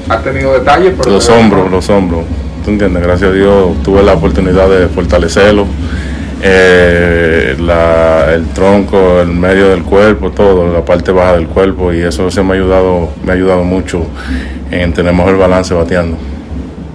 [0.07, 0.93] ¿Has tenido detalles?
[0.99, 2.21] Pero Los hombros, los hombros.
[2.63, 3.01] ¿Tú entiendes?
[3.01, 5.65] Gracias a Dios tuve la oportunidad de fortalecerlo.
[6.41, 7.55] Eh,
[8.37, 12.43] el tronco, el medio del cuerpo, todo, la parte baja del cuerpo y eso se
[12.43, 14.05] me ha ayudado, me ha ayudado mucho
[14.71, 16.17] en tener mejor balance bateando.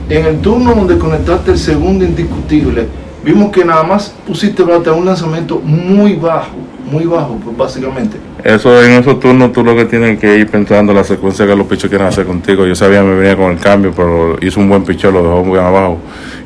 [0.08, 2.86] En el turno donde conectaste el segundo indiscutible,
[3.24, 6.50] vimos que nada más pusiste bate a un lanzamiento muy bajo,
[6.92, 8.18] muy bajo, pues básicamente.
[8.44, 11.66] Eso en esos turnos tú lo que tienes que ir pensando la secuencia que los
[11.66, 12.66] pichos quieren hacer contigo.
[12.66, 15.42] Yo sabía que me venía con el cambio, pero hizo un buen picheo, lo dejó
[15.44, 15.98] muy abajo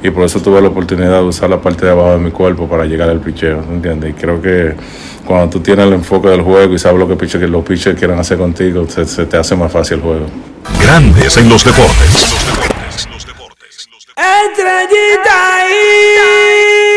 [0.03, 2.69] y por eso tuve la oportunidad de usar la parte de abajo de mi cuerpo
[2.69, 4.11] para llegar al picheo, ¿tú ¿entiendes?
[4.11, 4.75] Y creo que
[5.25, 7.95] cuando tú tienes el enfoque del juego y sabes lo que, piche- que los pichos
[7.99, 10.27] quieren hacer contigo, se, se te hace más fácil el juego.
[10.81, 12.37] Grandes en los deportes.
[14.17, 16.96] Estrellita ahí.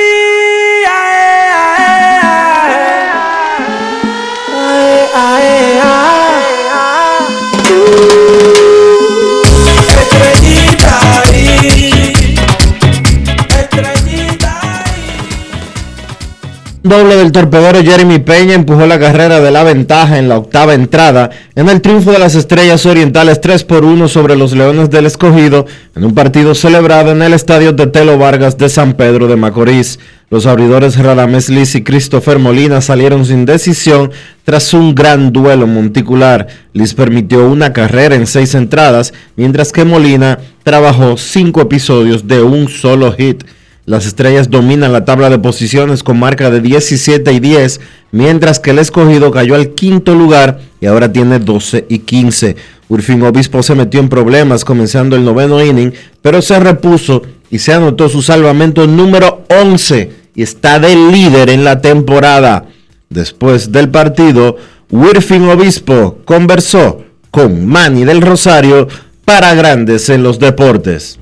[16.90, 21.30] Doble del torpedero Jeremy Peña empujó la carrera de la ventaja en la octava entrada
[21.54, 25.68] en el triunfo de las Estrellas Orientales 3 por 1 sobre los Leones del Escogido
[25.96, 30.00] en un partido celebrado en el estadio de Telo Vargas de San Pedro de Macorís.
[30.32, 34.10] Los abridores Radames Liz y Christopher Molina salieron sin decisión
[34.44, 36.48] tras un gran duelo monticular.
[36.74, 42.68] Liz permitió una carrera en seis entradas, mientras que Molina trabajó cinco episodios de un
[42.68, 43.44] solo hit.
[43.90, 48.70] Las estrellas dominan la tabla de posiciones con marca de 17 y 10, mientras que
[48.70, 52.56] el escogido cayó al quinto lugar y ahora tiene 12 y 15.
[52.88, 57.74] Urfin Obispo se metió en problemas comenzando el noveno inning, pero se repuso y se
[57.74, 62.68] anotó su salvamento número 11 y está de líder en la temporada.
[63.10, 64.58] Después del partido,
[64.92, 68.88] Wirfin Obispo conversó con Manny del Rosario
[69.26, 71.18] para Grandes en los Deportes.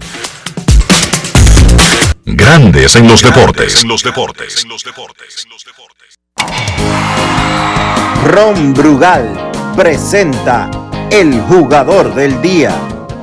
[2.29, 3.83] Grandes en los deportes.
[3.83, 4.65] En los deportes.
[8.25, 10.69] Ron Brugal presenta
[11.09, 12.75] el jugador del día.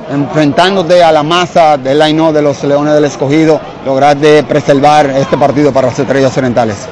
[0.09, 5.71] enfrentándote a la masa del line de los Leones del Escogido, lograste preservar este partido
[5.71, 6.87] para las Estrellas Orientales.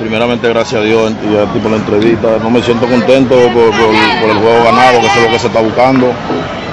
[0.00, 2.28] Primeramente, gracias a Dios y a ti por la entrevista.
[2.42, 6.10] No me siento contento por, el juego ganado, que es lo que se está buscando.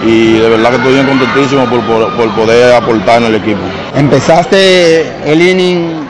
[0.05, 3.59] Y de verdad que estoy bien contentísimo por- por poder aportar en el equipo.
[3.95, 6.07] Empezaste el inning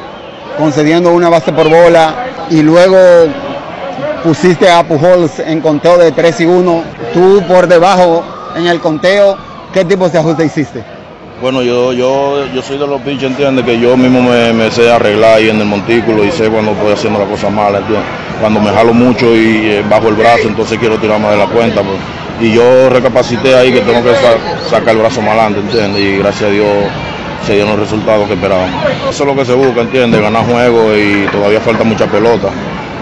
[0.57, 2.97] concediendo una base por bola y luego
[4.23, 6.83] pusiste a Pujols en conteo de 3 y 1.
[7.13, 8.23] Tú por debajo
[8.55, 9.37] en el conteo,
[9.73, 10.83] ¿qué tipo de ajuste hiciste?
[11.41, 15.35] Bueno, yo, yo, yo soy de los pitchers, entiende que yo mismo me, sé arreglar
[15.37, 18.05] ahí en el montículo y sé cuando estoy haciendo la cosa mala, ¿entiendes?
[18.41, 21.45] Cuando me jalo mucho y eh, bajo el brazo, entonces quiero tirar más de la
[21.45, 21.81] cuenta.
[21.81, 21.97] pues.
[22.41, 26.01] Y yo recapacité ahí que tengo que sa- sacar el brazo más adelante, ¿entiendes?
[26.01, 26.67] Y gracias a Dios
[27.45, 28.75] se dieron los resultados que esperábamos.
[29.09, 30.19] Eso es lo que se busca, ¿entiendes?
[30.19, 32.47] Ganar juegos y todavía falta mucha pelota.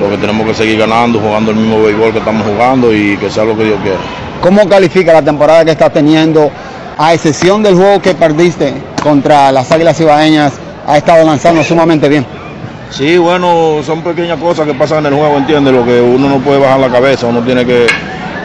[0.01, 3.29] Lo que tenemos que seguir ganando, jugando el mismo béisbol que estamos jugando y que
[3.29, 3.97] sea lo que Dios quiera.
[4.41, 6.51] ¿Cómo califica la temporada que estás teniendo?
[6.97, 8.73] A excepción del juego que perdiste
[9.03, 10.53] contra las Águilas Ibaeñas,
[10.87, 12.25] ha estado lanzando sumamente bien.
[12.89, 15.73] Sí, bueno, son pequeñas cosas que pasan en el juego, ¿entiendes?
[15.73, 17.87] Lo que uno no puede bajar la cabeza, uno tiene que,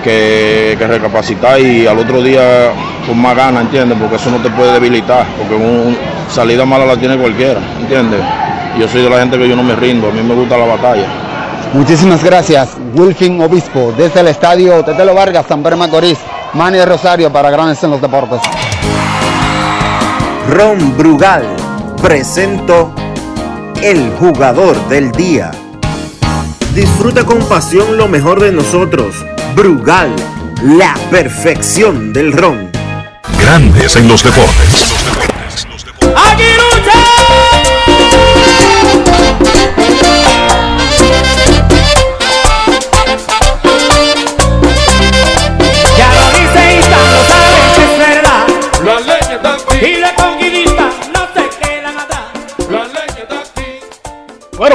[0.02, 2.72] que, que recapacitar y al otro día
[3.06, 3.96] con más ganas, ¿entiendes?
[4.00, 5.96] Porque eso no te puede debilitar, porque un,
[6.28, 8.20] salida mala la tiene cualquiera, ¿entiendes?
[8.78, 10.66] Yo soy de la gente que yo no me rindo, a mí me gusta la
[10.66, 11.06] batalla.
[11.72, 16.18] Muchísimas gracias, Wilfin Obispo, desde el estadio Tetelo Vargas, San Macorís,
[16.54, 18.40] Manny de Rosario para Grandes en los Deportes.
[20.48, 21.44] Ron Brugal
[22.02, 22.92] presento
[23.82, 25.52] el jugador del día.
[26.74, 29.14] Disfruta con pasión lo mejor de nosotros.
[29.54, 30.14] Brugal,
[30.62, 32.70] la perfección del ron.
[33.40, 34.94] Grandes en los deportes.
[36.00, 36.36] Ya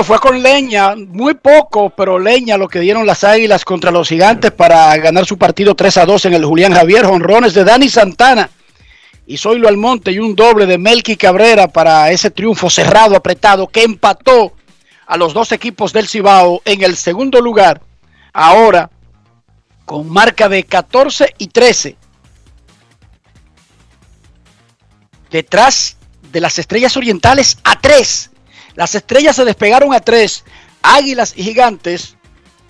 [0.04, 4.52] Fue con leña, muy poco, pero leña lo que dieron las águilas contra los gigantes
[4.52, 7.06] para ganar su partido 3 a 2 en el Julián Javier.
[7.06, 8.50] Honrones de Dani Santana
[9.26, 13.84] y Zoilo Almonte y un doble de Melky Cabrera para ese triunfo cerrado, apretado, que
[13.84, 14.54] empató
[15.08, 17.82] a los dos equipos del Cibao en el segundo lugar.
[18.34, 18.90] Ahora,
[19.86, 21.96] con marca de 14 y 13.
[25.32, 25.98] Detrás
[26.32, 28.32] de las estrellas orientales a 3.
[28.76, 30.44] Las estrellas se despegaron a 3.
[30.82, 32.16] Águilas y Gigantes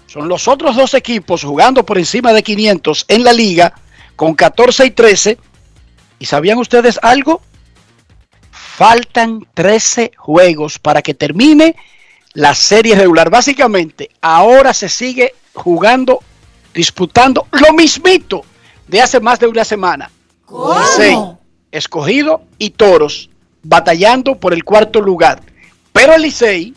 [0.08, 3.74] son los otros dos equipos jugando por encima de 500 en la liga
[4.16, 5.38] con 14 y 13.
[6.20, 7.42] ¿Y sabían ustedes algo?
[8.52, 11.76] Faltan 13 juegos para que termine
[12.34, 13.30] la serie regular.
[13.30, 16.20] Básicamente, ahora se sigue jugando,
[16.74, 18.44] disputando lo mismito
[18.88, 20.12] de hace más de una semana.
[20.50, 21.18] Licey,
[21.72, 23.30] escogido y toros
[23.64, 25.42] batallando por el cuarto lugar.
[25.96, 26.74] Pero el Licey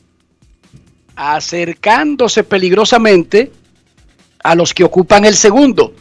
[1.16, 3.51] acercándose peligrosamente
[4.45, 5.93] a los que ocupan el segundo.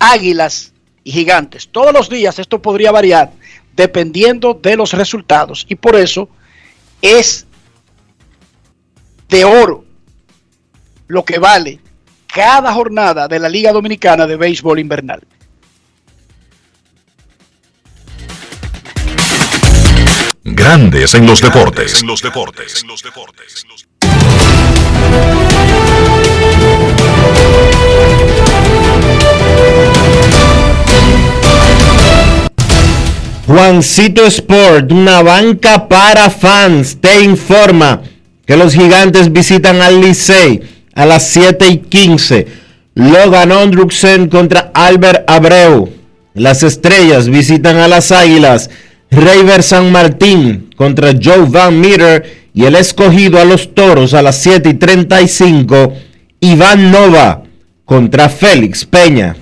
[0.00, 0.72] Águilas
[1.04, 1.68] y gigantes.
[1.68, 3.30] Todos los días esto podría variar
[3.76, 5.64] dependiendo de los resultados.
[5.68, 6.28] Y por eso
[7.00, 7.46] es
[9.28, 9.84] de oro
[11.06, 11.78] lo que vale
[12.26, 15.22] cada jornada de la Liga Dominicana de Béisbol Invernal.
[20.64, 22.00] Grandes en los deportes.
[22.00, 22.86] En los deportes.
[33.46, 38.00] Juancito Sport, una banca para fans, te informa
[38.46, 40.62] que los gigantes visitan al Licey
[40.94, 42.46] a las 7 y 15.
[42.94, 45.92] Logan Ondruksen contra Albert Abreu.
[46.32, 48.70] Las estrellas visitan a las águilas.
[49.14, 54.36] Reiver San Martín contra Joe Van Meter y el escogido a los toros a las
[54.42, 55.92] 7 y 35.
[56.40, 57.42] Iván Nova
[57.84, 59.36] contra Félix Peña.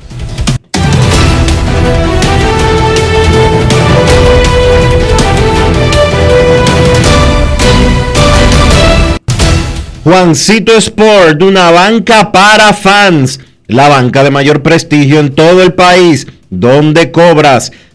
[10.04, 16.26] Juancito Sport, una banca para fans, la banca de mayor prestigio en todo el país,
[16.50, 17.72] donde cobras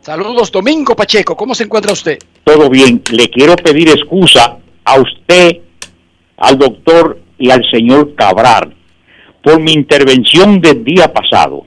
[0.01, 1.35] Saludos, Domingo Pacheco.
[1.35, 2.17] ¿Cómo se encuentra usted?
[2.43, 3.01] Todo bien.
[3.11, 5.57] Le quiero pedir excusa a usted,
[6.37, 8.75] al doctor y al señor Cabral
[9.45, 11.65] por mi intervención del día pasado.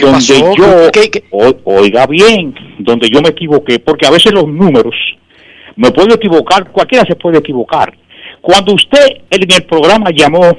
[0.00, 0.54] donde pasó?
[0.56, 1.24] yo, ¿Qué- qué?
[1.30, 4.92] o- oiga bien, donde yo me equivoqué, porque a veces los números,
[5.76, 7.94] me puedo equivocar, cualquiera se puede equivocar.
[8.40, 10.56] Cuando usted en el programa llamó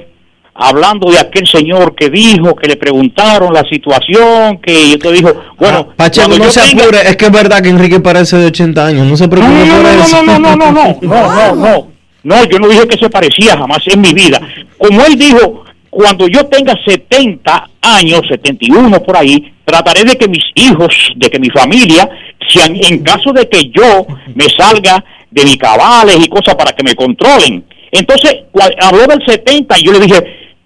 [0.54, 5.88] hablando de aquel señor que dijo, que le preguntaron la situación, que usted dijo, bueno,
[5.96, 6.98] Pacheco, cuando no yo se tenga- apure.
[7.02, 9.06] Es que es verdad que Enrique parece de 80 años.
[9.06, 10.22] No se preocupe no, por no, no, eso.
[10.22, 11.88] no, no, no, no, no, no, no, no.
[12.22, 14.40] No, yo no dije que se parecía jamás en mi vida.
[14.78, 15.65] Como él dijo,
[15.96, 21.38] cuando yo tenga 70 años, 71 por ahí, trataré de que mis hijos, de que
[21.38, 22.06] mi familia,
[22.52, 26.84] sean, en caso de que yo me salga de mis cabales y cosas para que
[26.84, 27.64] me controlen.
[27.90, 28.44] Entonces,
[28.78, 30.16] habló del 70 y yo le dije,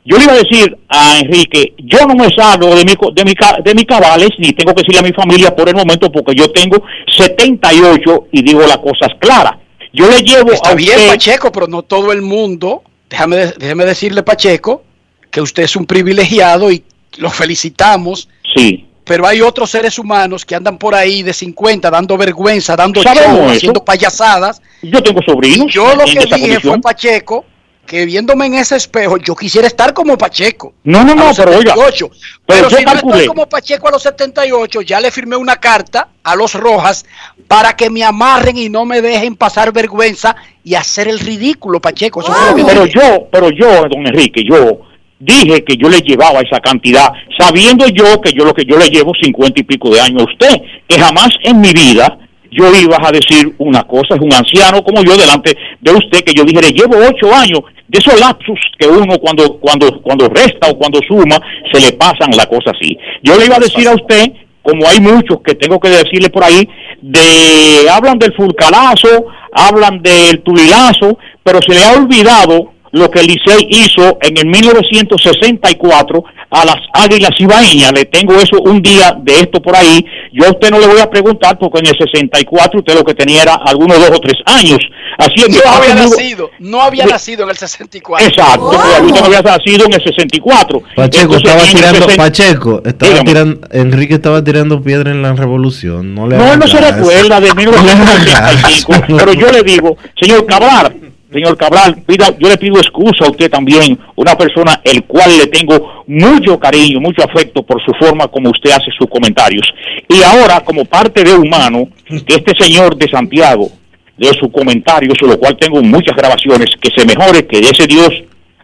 [0.05, 3.35] yo le iba a decir a Enrique, yo no me salgo de mi, de mi,
[3.65, 6.51] de mis cabales ni tengo que decirle a mi familia por el momento porque yo
[6.51, 6.83] tengo
[7.17, 9.59] 78 y digo las cosas claras.
[9.93, 12.83] Yo le llevo Está a bien, Pacheco, pero no todo el mundo.
[13.09, 14.83] Déjame, déjeme decirle, Pacheco,
[15.31, 16.85] que usted es un privilegiado y
[17.19, 18.29] lo felicitamos.
[18.55, 18.87] Sí.
[19.05, 23.49] Pero hay otros seres humanos que andan por ahí de 50 dando vergüenza, dando show,
[23.49, 24.63] haciendo payasadas.
[24.83, 25.73] Yo tengo sobrinos.
[25.73, 26.61] Yo lo que dije condición.
[26.61, 27.45] fue, Pacheco,
[27.87, 30.75] que viéndome en ese espejo, yo quisiera estar como Pacheco.
[30.85, 32.11] No, no, no, pero oiga, 78.
[32.47, 35.57] pero Pero, yo si no estoy como Pacheco a los 78, ya le firmé una
[35.57, 37.05] carta a los Rojas
[37.49, 42.21] para que me amarren y no me dejen pasar vergüenza y hacer el ridículo, Pacheco.
[42.21, 43.01] Eso fue lo que Pero dije.
[43.01, 44.83] yo, pero yo, don Enrique, yo
[45.21, 48.89] dije que yo le llevaba esa cantidad, sabiendo yo que yo lo que yo le
[48.89, 52.19] llevo 50 y pico de años a usted, que jamás en mi vida
[52.51, 56.35] yo iba a decir una cosa, es un anciano como yo delante de usted, que
[56.35, 60.71] yo dije, le llevo ocho años, de esos lapsus que uno cuando, cuando, cuando resta
[60.71, 61.41] o cuando suma,
[61.73, 62.97] se le pasan la cosa así.
[63.23, 66.45] Yo le iba a decir a usted, como hay muchos que tengo que decirle por
[66.45, 66.69] ahí,
[67.03, 73.27] de hablan del fulcalazo, hablan del tulilazo, pero se le ha olvidado lo que el
[73.27, 77.93] Licey hizo en el 1964 a las Águilas Ibaeñas.
[77.93, 80.05] Le tengo eso un día de esto por ahí.
[80.33, 83.15] Yo a usted no le voy a preguntar porque en el 64 usted lo que
[83.15, 84.79] tenía era algunos dos o tres años.
[85.19, 87.11] Así es No había nacido, no había Sí.
[87.11, 88.27] nacido en el 64.
[88.27, 90.83] Exacto, no había nacido en el 64.
[90.97, 93.29] Pacheco Entonces, estaba tirando, 60 Pacheco estaba Dígame.
[93.31, 96.15] tirando, Enrique estaba tirando piedra en la revolución.
[96.15, 100.97] No le No, él no se recuerda de 1985, pero yo le digo, señor Cabral,
[101.33, 105.47] señor Cabral, pida- yo le pido excusa a usted también, una persona el cual le
[105.47, 109.67] tengo mucho cariño, mucho afecto por su forma como usted hace sus comentarios.
[110.09, 111.89] Y ahora, como parte de humano,
[112.27, 113.71] que este señor de Santiago,
[114.17, 118.11] de sus comentarios, lo cual tengo muchas grabaciones, que se mejore, que ese Dios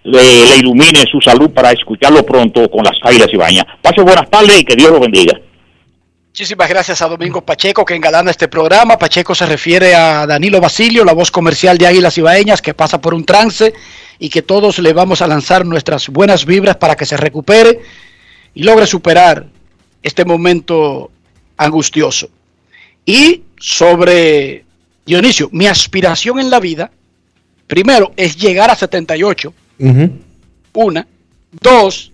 [0.04, 3.64] le, ilumine su salud para escucharlo pronto con las águilas y bañas.
[3.80, 5.38] Pase buenas tardes y que Dios lo bendiga.
[6.36, 8.98] Muchísimas gracias a Domingo Pacheco que engalana este programa.
[8.98, 13.14] Pacheco se refiere a Danilo Basilio, la voz comercial de Águilas Ibaeñas, que pasa por
[13.14, 13.72] un trance
[14.18, 17.80] y que todos le vamos a lanzar nuestras buenas vibras para que se recupere
[18.52, 19.46] y logre superar
[20.02, 21.10] este momento
[21.56, 22.28] angustioso.
[23.06, 24.66] Y sobre
[25.06, 26.90] Dionisio, mi aspiración en la vida,
[27.66, 30.10] primero, es llegar a 78, Ujú.
[30.74, 31.06] una.
[31.50, 32.12] Dos,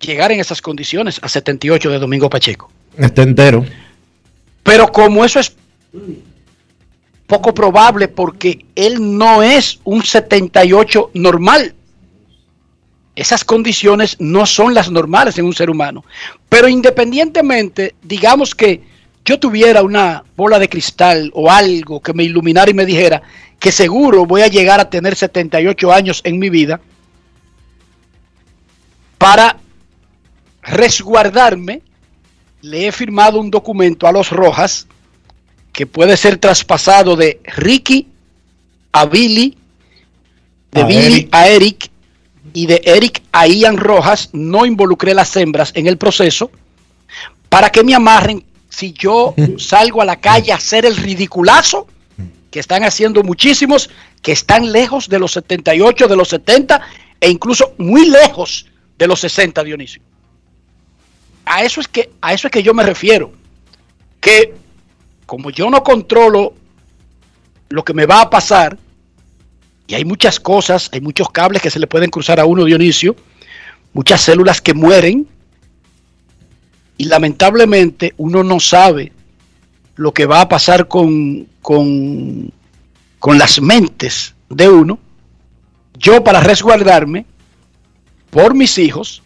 [0.00, 2.72] llegar en esas condiciones a 78 de Domingo Pacheco.
[3.00, 3.64] Está entero.
[4.62, 5.54] Pero como eso es
[7.26, 11.74] poco probable porque él no es un 78 normal.
[13.16, 16.04] Esas condiciones no son las normales en un ser humano.
[16.48, 18.82] Pero independientemente, digamos que
[19.24, 23.22] yo tuviera una bola de cristal o algo que me iluminara y me dijera
[23.58, 26.80] que seguro voy a llegar a tener 78 años en mi vida,
[29.18, 29.58] para
[30.62, 31.82] resguardarme,
[32.62, 34.86] le he firmado un documento a los Rojas
[35.72, 38.08] que puede ser traspasado de Ricky
[38.92, 39.56] a Billy,
[40.72, 41.28] de A Billy Eric.
[41.32, 41.90] a Eric
[42.52, 46.50] y de Eric a Ian Rojas, no involucré las hembras en el proceso
[47.48, 51.86] para que me amarren si yo salgo a la calle a hacer el ridiculazo
[52.50, 53.90] que están haciendo muchísimos,
[54.22, 56.80] que están lejos de los 78, de los 70
[57.20, 58.66] e incluso muy lejos
[58.98, 60.02] de los 60, Dionisio.
[61.44, 63.32] A eso es que, a eso es que yo me refiero.
[64.20, 64.54] Que
[65.26, 66.54] como yo no controlo
[67.68, 68.76] lo que me va a pasar,
[69.86, 73.16] y hay muchas cosas, hay muchos cables que se le pueden cruzar a uno, Dionisio,
[73.92, 75.26] muchas células que mueren,
[76.96, 79.12] y lamentablemente uno no sabe
[79.96, 82.52] lo que va a pasar con, con,
[83.18, 84.98] con las mentes de uno.
[85.98, 87.24] Yo para resguardarme
[88.30, 89.22] por mis hijos,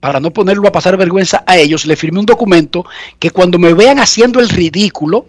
[0.00, 2.84] para no ponerlo a pasar vergüenza a ellos, le firmé un documento
[3.18, 5.26] que cuando me vean haciendo el ridículo,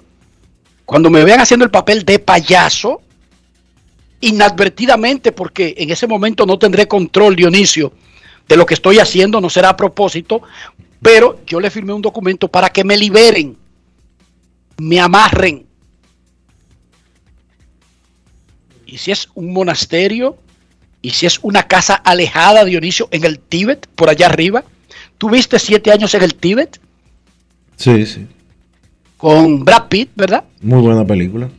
[0.86, 3.02] cuando me vean haciendo el papel de payaso,
[4.22, 7.94] inadvertidamente, porque en ese momento no tendré control, Dionisio,
[8.48, 10.42] de lo que estoy haciendo, no será a propósito,
[11.02, 13.58] pero yo le firmé un documento para que me liberen,
[14.78, 15.66] me amarren.
[18.86, 20.38] Y si es un monasterio,
[21.02, 24.64] y si es una casa alejada, Dionisio, en el Tíbet, por allá arriba,
[25.18, 26.80] ¿tuviste siete años en el Tíbet?
[27.78, 28.28] Sí, sí.
[29.18, 30.44] Con Brad Pitt, ¿verdad?
[30.62, 31.50] Muy buena película.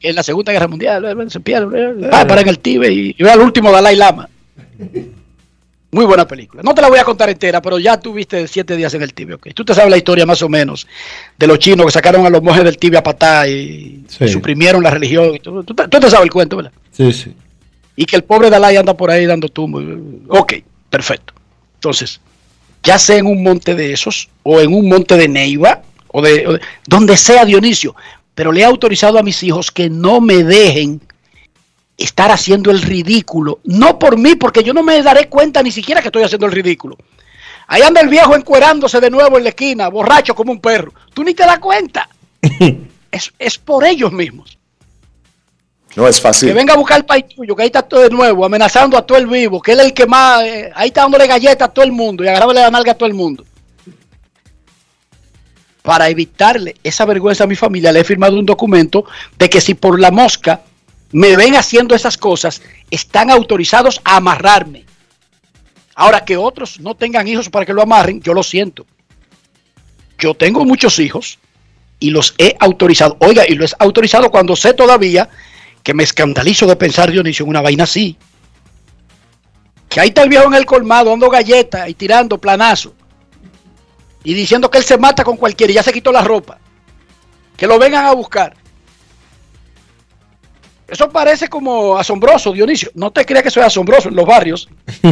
[0.00, 3.30] En la Segunda Guerra Mundial, se pierde, va para en el Tíbet y, y ve
[3.30, 4.28] al último Dalai Lama.
[5.90, 6.62] Muy buena película.
[6.62, 9.36] No te la voy a contar entera, pero ya tuviste siete días en el Tíbet,
[9.36, 9.48] ¿ok?
[9.54, 10.86] Tú te sabes la historia más o menos
[11.38, 14.24] de los chinos que sacaron a los monjes del Tíbet a patá y, Sí.
[14.24, 15.34] y suprimieron la religión.
[15.34, 15.62] y todo.
[15.62, 16.72] Tú te sabes el cuento, ¿verdad?
[16.92, 17.32] Sí, sí.
[18.00, 19.82] Y que el pobre Dalai anda por ahí dando tumbos.
[20.28, 20.54] Ok,
[20.88, 21.34] perfecto.
[21.74, 22.20] Entonces,
[22.84, 25.82] ya sea en un monte de esos, o en un monte de Neiva,
[26.12, 27.96] o de, o de- donde sea Dionisio,
[28.36, 31.00] pero le he autorizado a mis hijos que no me dejen
[31.96, 36.00] estar haciendo el ridículo, no por mí, porque yo no me daré cuenta ni siquiera
[36.00, 36.96] que estoy haciendo el ridículo.
[37.66, 40.92] Ahí anda el viejo encuerándose de nuevo en la esquina, borracho como un perro.
[41.12, 42.08] Tú ni te das cuenta.
[43.10, 44.56] es, es por ellos mismos.
[45.98, 46.54] No es Que fácil.
[46.54, 49.18] venga a buscar el país tuyo, que ahí está todo de nuevo, amenazando a todo
[49.18, 51.84] el vivo, que él es el que más, eh, ahí está dándole galletas a todo
[51.84, 53.44] el mundo y agarrándole la nalga a todo el mundo.
[55.82, 59.74] Para evitarle esa vergüenza a mi familia, le he firmado un documento de que si
[59.74, 60.60] por la mosca
[61.10, 64.84] me ven haciendo esas cosas, están autorizados a amarrarme.
[65.96, 68.86] Ahora que otros no tengan hijos para que lo amarren, yo lo siento.
[70.16, 71.40] Yo tengo muchos hijos
[71.98, 73.16] y los he autorizado.
[73.18, 75.28] Oiga, y lo he autorizado cuando sé todavía
[75.88, 78.14] que me escandalizo de pensar, Dionisio, en una vaina así.
[79.88, 82.92] Que ahí está el viejo en el colmado dando galletas y tirando planazo.
[84.22, 86.58] Y diciendo que él se mata con cualquiera y ya se quitó la ropa.
[87.56, 88.52] Que lo vengan a buscar.
[90.86, 92.90] Eso parece como asombroso, Dionisio.
[92.92, 94.68] No te creas que eso es asombroso en los barrios.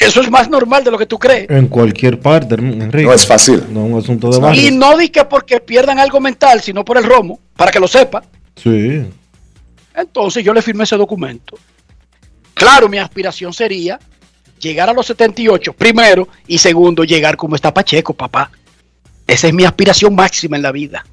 [0.00, 1.48] Eso es más normal de lo que tú crees.
[1.50, 3.06] En cualquier parte, Enrique.
[3.06, 3.62] No es fácil.
[3.70, 4.70] No es un asunto de Y barrio.
[4.72, 8.24] no di que porque pierdan algo mental, sino por el romo, para que lo sepa.
[8.56, 9.04] Sí.
[9.94, 11.56] Entonces yo le firmé ese documento.
[12.54, 13.98] Claro, mi aspiración sería
[14.58, 18.50] llegar a los 78, primero, y segundo, llegar como está Pacheco, papá.
[19.26, 21.04] Esa es mi aspiración máxima en la vida.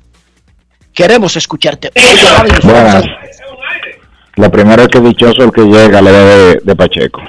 [0.93, 1.91] Queremos escucharte.
[2.63, 3.05] Buenas.
[4.35, 7.21] Lo primero es que dichoso el que llega a la edad de, de Pacheco.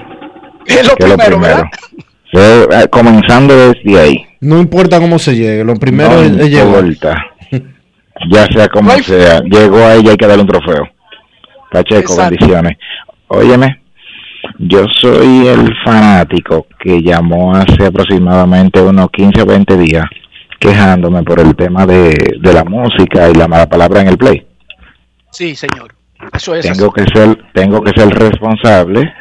[0.66, 1.68] Es lo que es lo primero,
[2.32, 2.72] primero.
[2.72, 4.26] eh, comenzando desde ahí.
[4.40, 6.84] No importa cómo se llegue, lo primero no es, es llegar.
[8.30, 9.40] Ya sea como sea.
[9.40, 10.88] Llegó ahí y hay que darle un trofeo.
[11.72, 12.30] Pacheco, Exacto.
[12.30, 12.78] bendiciones.
[13.28, 13.80] Óyeme,
[14.58, 20.04] yo soy el fanático que llamó hace aproximadamente unos 15 o 20 días
[20.58, 24.46] quejándome por el tema de, de la música y la mala palabra en el play.
[25.30, 25.94] Sí, señor.
[26.32, 29.12] Eso es tengo que ser tengo que ser responsable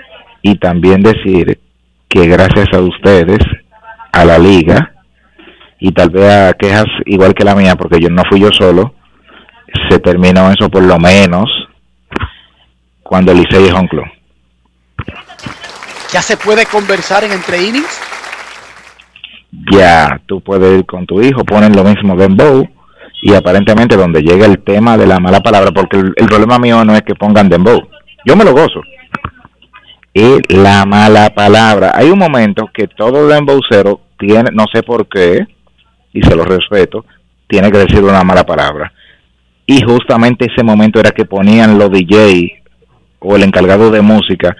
[0.43, 1.59] y también decir
[2.07, 3.39] que gracias a ustedes
[4.11, 4.93] a la liga
[5.79, 8.93] y tal vez a quejas igual que la mía porque yo no fui yo solo
[9.89, 11.49] se terminó eso por lo menos
[13.11, 14.05] cuando Licey es club
[16.13, 17.99] Ya se puede conversar en entre innings.
[19.69, 22.65] ya tú puedes ir con tu hijo ponen lo mismo dembow
[23.21, 26.85] y aparentemente donde llega el tema de la mala palabra porque el, el problema mío
[26.85, 27.81] no es que pongan dembow
[28.25, 28.81] yo me lo gozo
[30.13, 31.93] y la mala palabra.
[31.95, 35.47] Hay un momento que todo dembowcero tiene, no sé por qué,
[36.11, 37.05] y se lo respeto,
[37.47, 38.91] tiene que decir una mala palabra.
[39.65, 42.60] Y justamente ese momento era que ponían los DJ
[43.21, 44.55] o el encargado de música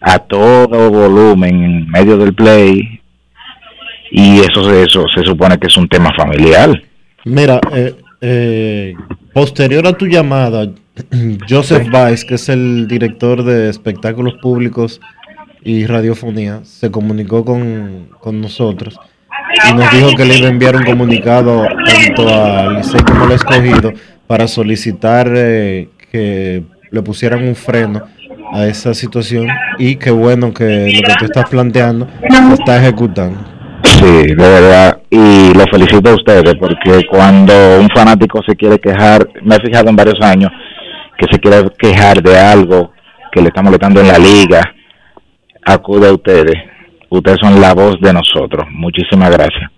[0.00, 3.00] a todo volumen en medio del play
[4.10, 6.82] y eso, eso se supone que es un tema familiar.
[7.24, 8.94] Mira, eh, eh,
[9.32, 10.68] posterior a tu llamada,
[11.48, 15.00] Joseph Weiss, que es el director de espectáculos públicos
[15.62, 18.98] y Radiofonía se comunicó con, con nosotros
[19.68, 23.32] y nos dijo que le iba a enviar un comunicado tanto al Licey como al
[23.32, 23.92] escogido
[24.26, 28.02] para solicitar eh, que le pusieran un freno
[28.52, 33.38] a esa situación y qué bueno que lo que tú estás planteando se está ejecutando.
[33.84, 35.00] Sí, de verdad.
[35.10, 39.88] Y lo felicito a ustedes porque cuando un fanático se quiere quejar, me he fijado
[39.88, 40.50] en varios años
[41.18, 42.92] que se quiere quejar de algo
[43.32, 44.62] que le está molestando en la liga,
[45.64, 46.56] acude a ustedes.
[47.08, 48.66] Ustedes son la voz de nosotros.
[48.70, 49.70] Muchísimas gracias.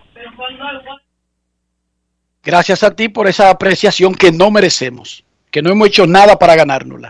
[2.43, 6.55] Gracias a ti por esa apreciación que no merecemos, que no hemos hecho nada para
[6.55, 7.09] ganárnosla.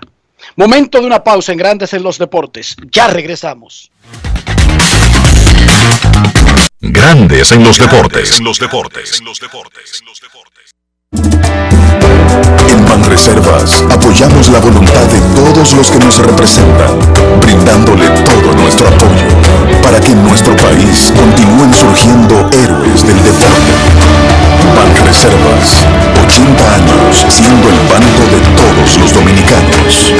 [0.55, 2.75] Momento de una pausa en Grandes en los Deportes.
[2.91, 3.91] Ya regresamos.
[6.81, 8.39] Grandes en los deportes.
[8.39, 9.21] En los deportes.
[12.69, 16.99] En Banreservas apoyamos la voluntad de todos los que nos representan,
[17.41, 19.27] brindándole todo nuestro apoyo
[19.81, 24.38] para que en nuestro país continúen surgiendo héroes del deporte.
[24.75, 25.85] Banreservas,
[26.23, 30.13] 80 años siendo el banco de todos los dominicanos.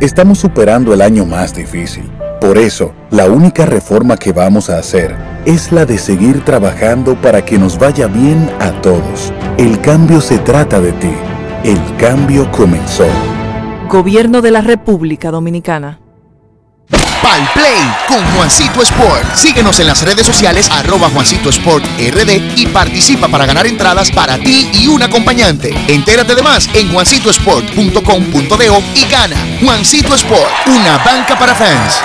[0.00, 2.10] Estamos superando el año más difícil.
[2.40, 5.16] Por eso, la única reforma que vamos a hacer
[5.46, 9.32] es la de seguir trabajando para que nos vaya bien a todos.
[9.56, 11.12] El cambio se trata de ti.
[11.64, 13.06] El cambio comenzó.
[13.88, 15.98] Gobierno de la República Dominicana.
[17.22, 19.34] Pal Play con Juancito Sport.
[19.34, 24.38] Síguenos en las redes sociales arroba Juancito Sport RD y participa para ganar entradas para
[24.38, 25.74] ti y un acompañante.
[25.88, 29.36] Entérate de más en juancitosport.com.de y gana.
[29.60, 32.00] Juancito Sport, una banca para fans.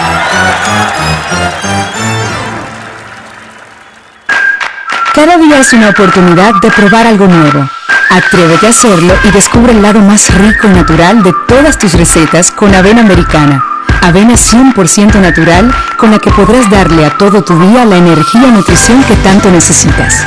[5.13, 7.69] Cada día es una oportunidad de probar algo nuevo.
[8.09, 12.51] Atrévete a hacerlo y descubre el lado más rico y natural de todas tus recetas
[12.51, 13.70] con avena americana.
[14.01, 18.51] Avena 100% natural con la que podrás darle a todo tu día la energía y
[18.51, 20.25] nutrición que tanto necesitas.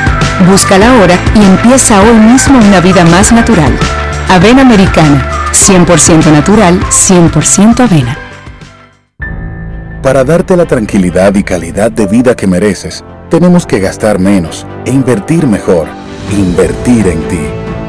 [0.49, 3.77] Búscala ahora y empieza hoy mismo una vida más natural.
[4.31, 8.17] Avena americana, 100% natural, 100% avena.
[10.03, 14.91] Para darte la tranquilidad y calidad de vida que mereces, tenemos que gastar menos e
[14.91, 15.89] invertir mejor.
[16.31, 17.41] Invertir en ti.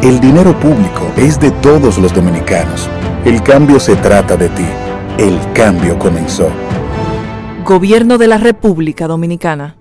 [0.01, 2.89] El dinero público es de todos los dominicanos.
[3.23, 4.65] El cambio se trata de ti.
[5.17, 6.49] El cambio comenzó.
[7.63, 9.77] Gobierno de la República Dominicana.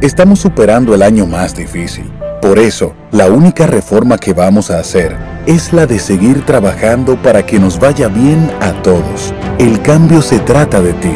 [0.00, 2.12] Estamos superando el año más difícil.
[2.40, 7.44] Por eso, la única reforma que vamos a hacer es la de seguir trabajando para
[7.44, 9.34] que nos vaya bien a todos.
[9.58, 11.14] El cambio se trata de ti.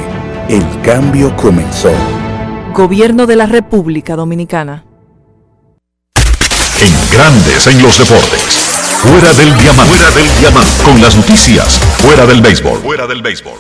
[0.49, 1.93] El cambio comenzó.
[2.75, 4.85] Gobierno de la República Dominicana.
[6.17, 8.58] En Grandes en los deportes.
[9.03, 9.95] Fuera del diamante.
[9.95, 10.83] Fuera del diamante.
[10.83, 11.79] Con las noticias.
[11.99, 12.81] Fuera del béisbol.
[12.81, 13.55] Fuera del béisbol.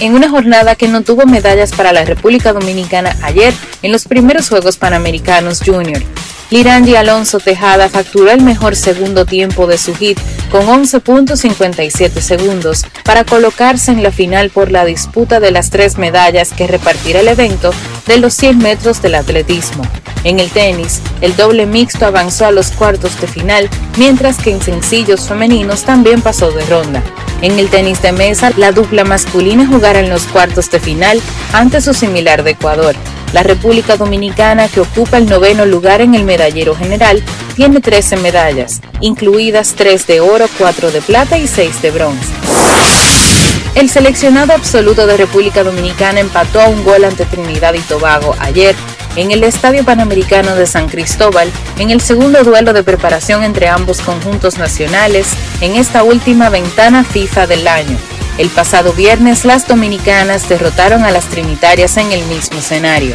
[0.00, 3.52] en una jornada que no tuvo medallas para la República Dominicana ayer
[3.82, 6.02] en los primeros Juegos Panamericanos Junior.
[6.54, 10.20] Lirangi Alonso Tejada facturó el mejor segundo tiempo de su hit
[10.52, 16.52] con 11.57 segundos para colocarse en la final por la disputa de las tres medallas
[16.52, 17.72] que repartirá el evento
[18.06, 19.82] de los 100 metros del atletismo.
[20.22, 24.62] En el tenis, el doble mixto avanzó a los cuartos de final, mientras que en
[24.62, 27.02] sencillos femeninos también pasó de ronda.
[27.42, 31.20] En el tenis de mesa, la dupla masculina jugará en los cuartos de final
[31.52, 32.94] ante su similar de Ecuador.
[33.34, 37.20] La República Dominicana, que ocupa el noveno lugar en el medallero general,
[37.56, 42.28] tiene 13 medallas, incluidas 3 de oro, 4 de plata y 6 de bronce.
[43.74, 48.76] El seleccionado absoluto de República Dominicana empató a un gol ante Trinidad y Tobago ayer
[49.16, 54.00] en el Estadio Panamericano de San Cristóbal en el segundo duelo de preparación entre ambos
[54.00, 55.28] conjuntos nacionales
[55.60, 57.96] en esta última ventana FIFA del año.
[58.38, 63.14] El pasado viernes las dominicanas derrotaron a las trinitarias en el mismo escenario.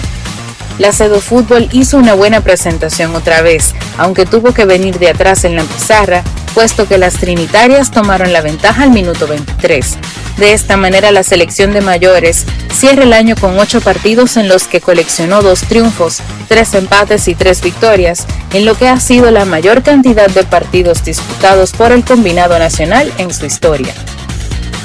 [0.77, 5.43] La Cedo Fútbol hizo una buena presentación otra vez, aunque tuvo que venir de atrás
[5.43, 6.23] en la pizarra,
[6.53, 9.97] puesto que las trinitarias tomaron la ventaja al minuto 23.
[10.39, 14.69] De esta manera la selección de mayores cierra el año con ocho partidos en los
[14.69, 19.43] que coleccionó dos triunfos, tres empates y tres victorias, en lo que ha sido la
[19.43, 23.93] mayor cantidad de partidos disputados por el combinado nacional en su historia.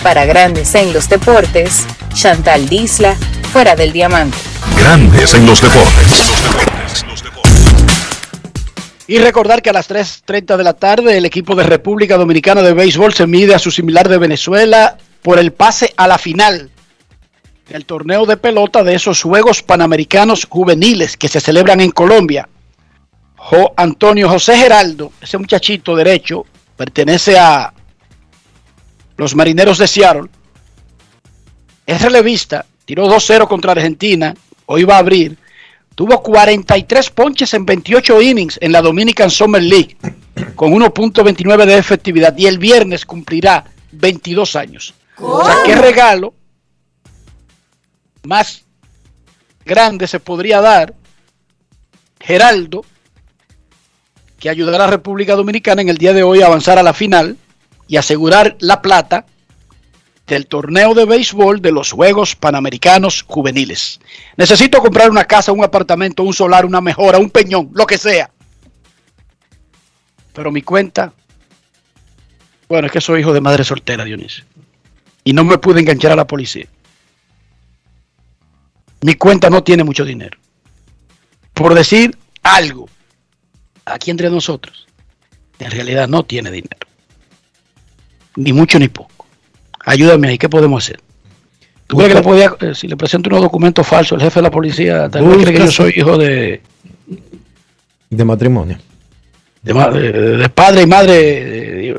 [0.02, 3.14] Para grandes en los deportes, Chantal Disla,
[3.52, 4.36] fuera del diamante.
[4.76, 6.32] Grandes en los deportes.
[9.06, 12.72] Y recordar que a las 3.30 de la tarde el equipo de República Dominicana de
[12.72, 16.70] Béisbol se mide a su similar de Venezuela por el pase a la final
[17.70, 22.46] del torneo de pelota de esos Juegos Panamericanos Juveniles que se celebran en Colombia.
[23.34, 26.44] Jo Antonio José Geraldo, ese muchachito derecho,
[26.76, 27.72] pertenece a
[29.16, 30.28] los Marineros de Seattle,
[31.86, 34.34] Es relevista, tiró 2-0 contra Argentina,
[34.66, 35.38] hoy va a abrir.
[35.94, 39.96] Tuvo 43 ponches en 28 innings en la Dominican Summer League,
[40.54, 42.36] con 1.29 de efectividad.
[42.36, 44.94] Y el viernes cumplirá 22 años.
[45.18, 46.34] O sea, qué regalo
[48.24, 48.64] más
[49.64, 50.94] grande se podría dar
[52.20, 52.84] Geraldo
[54.38, 56.92] que ayudar a la República Dominicana en el día de hoy a avanzar a la
[56.92, 57.36] final
[57.86, 59.26] y asegurar la plata
[60.26, 64.00] del torneo de béisbol de los Juegos Panamericanos Juveniles.
[64.36, 68.30] Necesito comprar una casa, un apartamento, un solar, una mejora, un peñón, lo que sea.
[70.32, 71.12] Pero mi cuenta,
[72.68, 74.44] bueno, es que soy hijo de madre soltera, Dionisio.
[75.24, 76.66] Y no me pude enganchar a la policía.
[79.02, 80.38] Mi cuenta no tiene mucho dinero.
[81.52, 82.88] Por decir algo,
[83.84, 84.86] aquí entre nosotros,
[85.58, 86.86] en realidad no tiene dinero.
[88.36, 89.26] Ni mucho ni poco.
[89.84, 91.00] Ayúdame ahí, ¿qué podemos hacer?
[91.86, 94.42] ¿Tú crees que le podía, eh, si le presento unos documentos falsos al jefe de
[94.44, 96.62] la policía, tal vez cree que yo soy hijo de,
[98.08, 98.78] De matrimonio.
[99.62, 101.94] de, de- de padre y madre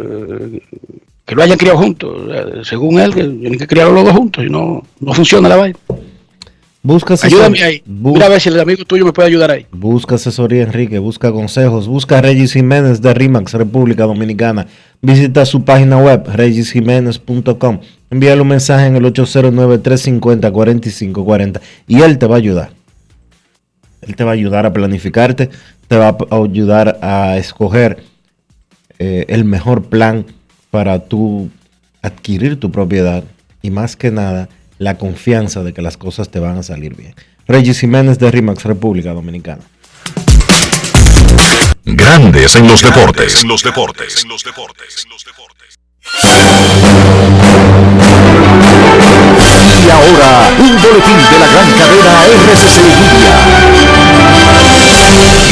[1.26, 2.16] que lo hayan criado juntos?
[2.68, 5.78] Según él, que tienen que criarlos los dos juntos y no, no funciona la vaina.
[6.84, 7.82] Busca Ayúdame ahí.
[7.88, 9.66] bu- Mira a ver si el amigo tuyo me puede ayudar ahí.
[9.72, 11.00] Busca asesoría, Enrique.
[11.00, 11.88] Busca consejos.
[11.88, 14.68] Busca a Regis Jiménez de RIMAX, República Dominicana.
[15.02, 17.80] Visita su página web, regisjiménez.com.
[18.12, 22.70] Envíale un mensaje en el 809-350-4540 y él te va a ayudar.
[24.02, 25.50] Él te va a ayudar a planificarte,
[25.88, 28.04] te va a ayudar a escoger
[29.00, 30.26] eh, el mejor plan
[30.76, 31.50] para tú
[32.02, 33.24] adquirir tu propiedad
[33.62, 37.16] y más que nada la confianza de que las cosas te van a salir bien.
[37.48, 39.62] Regis Jiménez de RIMAX, República Dominicana.
[41.86, 43.42] Grandes en los deportes.
[43.42, 44.22] En los deportes.
[44.22, 45.00] En los deportes.
[49.82, 53.16] Y ahora, un boletín de la gran cadena RCC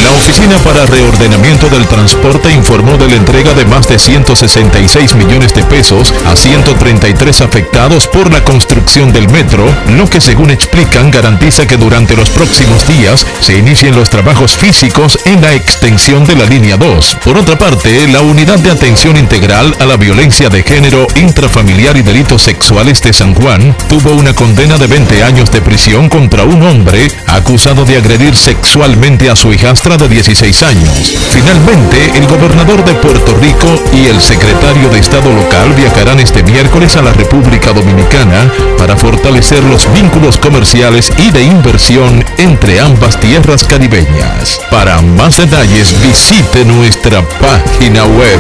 [0.04, 5.54] La Oficina para Reordenamiento del Transporte informó de la entrega de más de 166 millones
[5.54, 11.66] de pesos a 133 afectados por la construcción del metro, lo que según explican garantiza
[11.66, 16.46] que durante los próximos días se inicien los trabajos físicos en la extensión de la
[16.46, 17.20] línea 2.
[17.24, 22.02] Por otra parte, la Unidad de Atención Integral a la Violencia de Género, Intrafamiliar y
[22.02, 26.62] Delitos Sexuales de San Juan tuvo una condena de 20 años de prisión contra un
[26.62, 31.14] hombre acusado de agredir sexualmente a su hijastra de 16 años.
[31.32, 36.98] Finalmente, el gobernador de Puerto Rico y el secretario de Estado local viajarán este miércoles
[36.98, 43.66] a la República Dominicana para fortalecer los vínculos comerciales y de inversión entre ambas tierras
[43.66, 44.60] caribeñas.
[44.72, 48.40] Para más detalles, visite nuestra página web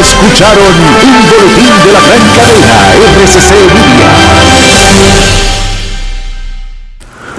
[0.00, 2.76] Escucharon un boletín de la gran cadena
[3.24, 4.42] RCC Media.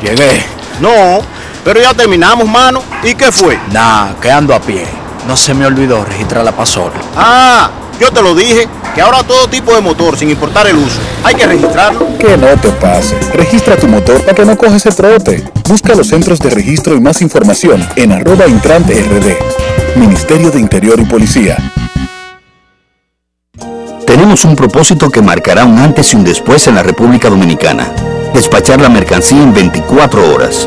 [0.03, 0.45] Llegué.
[0.80, 1.20] No,
[1.65, 2.83] pero ya terminamos, mano.
[3.03, 3.59] ¿Y qué fue?
[3.73, 4.85] Nah, que ando a pie.
[5.27, 6.95] No se me olvidó registrar la pasola.
[7.17, 10.99] Ah, yo te lo dije, que ahora todo tipo de motor, sin importar el uso,
[11.23, 12.19] hay que registrarlo.
[12.19, 13.17] Que no te pase.
[13.33, 15.45] Registra tu motor para que no coges el trote.
[15.69, 19.97] Busca los centros de registro y más información en arroba intrante rd.
[19.97, 21.57] Ministerio de Interior y Policía.
[24.07, 27.89] Tenemos un propósito que marcará un antes y un después en la República Dominicana.
[28.35, 30.67] Despachar la mercancía en 24 horas.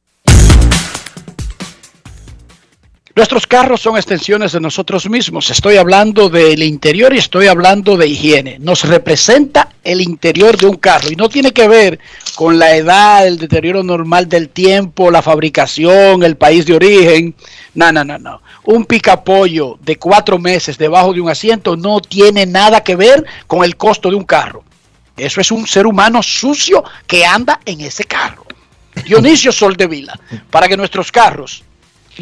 [3.13, 5.49] Nuestros carros son extensiones de nosotros mismos.
[5.49, 8.57] Estoy hablando del interior y estoy hablando de higiene.
[8.59, 11.99] Nos representa el interior de un carro y no tiene que ver
[12.35, 17.35] con la edad, el deterioro normal del tiempo, la fabricación, el país de origen.
[17.73, 18.41] No, no, no, no.
[18.63, 23.65] Un picapollo de cuatro meses debajo de un asiento no tiene nada que ver con
[23.65, 24.63] el costo de un carro.
[25.17, 28.45] Eso es un ser humano sucio que anda en ese carro.
[29.03, 30.17] Dionisio Soldevila,
[30.49, 31.63] para que nuestros carros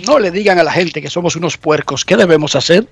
[0.06, 2.06] no le digan a la gente que somos unos puercos.
[2.06, 2.88] ¿Qué debemos hacer?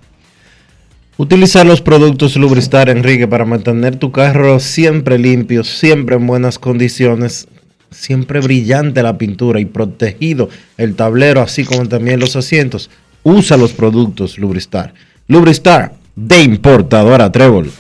[1.18, 7.48] Utilizar los productos Lubristar, Enrique, para mantener tu carro siempre limpio, siempre en buenas condiciones,
[7.90, 12.92] siempre brillante la pintura y protegido el tablero, así como también los asientos.
[13.24, 14.94] Usa los productos Lubristar.
[15.28, 17.72] Lubristar, de importadora Trébol.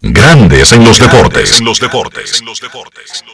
[0.00, 1.58] Grandes en los deportes.
[1.58, 2.40] En los deportes.
[2.40, 3.24] En los deportes.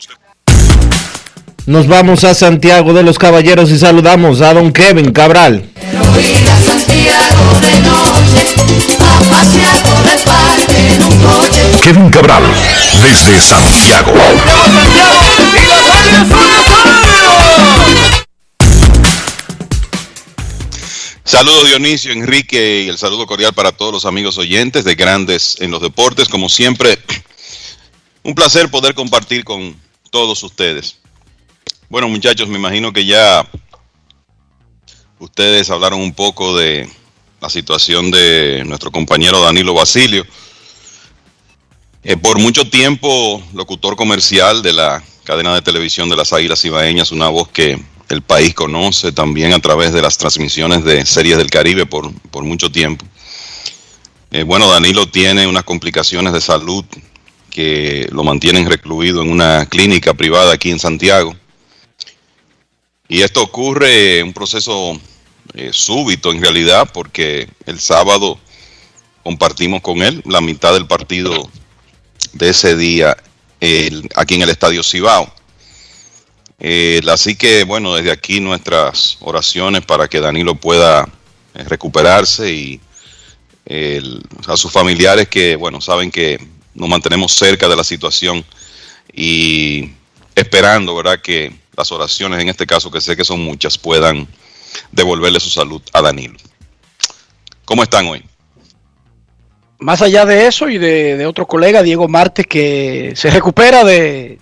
[1.65, 5.71] Nos vamos a Santiago de los Caballeros y saludamos a don Kevin Cabral.
[11.81, 12.43] Kevin Cabral,
[13.01, 14.13] desde Santiago.
[21.23, 25.71] Saludos Dionisio, Enrique y el saludo cordial para todos los amigos oyentes de Grandes en
[25.71, 26.29] los Deportes.
[26.29, 26.99] Como siempre,
[28.25, 31.02] un placer poder compartir con todos ustedes.
[31.93, 33.47] Bueno muchachos, me imagino que ya
[35.19, 36.89] ustedes hablaron un poco de
[37.39, 40.25] la situación de nuestro compañero Danilo Basilio.
[42.03, 47.13] Eh, por mucho tiempo, locutor comercial de la cadena de televisión de las Águilas Ibaeñas,
[47.13, 47.79] una voz que
[48.09, 52.43] el país conoce también a través de las transmisiones de series del Caribe por, por
[52.43, 53.05] mucho tiempo.
[54.31, 56.87] Eh, bueno, Danilo tiene unas complicaciones de salud
[57.51, 61.37] que lo mantienen recluido en una clínica privada aquí en Santiago.
[63.13, 64.99] Y esto ocurre un proceso
[65.53, 68.41] eh, súbito en realidad, porque el sábado
[69.23, 71.51] compartimos con él la mitad del partido
[72.33, 73.15] de ese día
[74.17, 75.31] aquí en el Estadio Cibao.
[77.13, 81.07] Así que, bueno, desde aquí nuestras oraciones para que Danilo pueda
[81.53, 82.81] eh, recuperarse y
[84.47, 86.39] a sus familiares que, bueno, saben que
[86.73, 88.43] nos mantenemos cerca de la situación
[89.13, 89.91] y
[90.35, 94.27] esperando, ¿verdad?, que las oraciones, en este caso, que sé que son muchas, puedan
[94.91, 96.39] devolverle su salud a Danilo.
[97.65, 98.25] ¿Cómo están hoy?
[99.79, 104.39] Más allá de eso y de, otro colega, Diego Marte, que se recupera de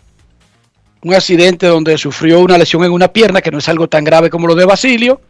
[1.02, 4.28] un accidente donde sufrió una lesión en una pierna, que no es algo tan grave
[4.28, 5.20] como lo de Basilio.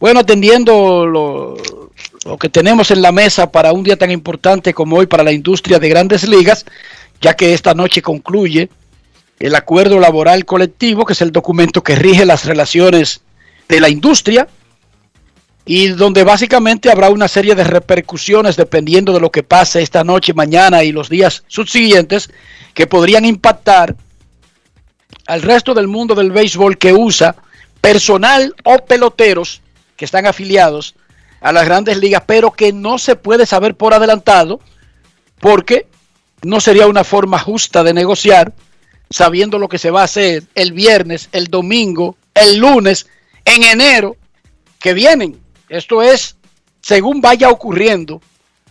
[0.00, 1.56] Bueno, atendiendo lo
[2.40, 5.78] que tenemos en la mesa para un día tan importante como hoy para la industria
[5.78, 6.64] de grandes ligas,
[7.20, 8.70] ya que esta noche concluye
[9.38, 13.22] el acuerdo laboral colectivo, que es el documento que rige las relaciones
[13.68, 14.48] de la industria
[15.66, 20.34] y donde básicamente habrá una serie de repercusiones dependiendo de lo que pase esta noche,
[20.34, 22.30] mañana y los días subsiguientes
[22.74, 23.96] que podrían impactar
[25.26, 27.34] al resto del mundo del béisbol que usa
[27.80, 29.62] personal o peloteros
[29.96, 30.94] que están afiliados
[31.40, 34.60] a las grandes ligas, pero que no se puede saber por adelantado
[35.40, 35.86] porque
[36.42, 38.52] no sería una forma justa de negociar
[39.10, 43.06] sabiendo lo que se va a hacer el viernes, el domingo, el lunes,
[43.44, 44.16] en enero
[44.80, 45.40] que vienen.
[45.68, 46.36] Esto es,
[46.80, 48.20] según vaya ocurriendo,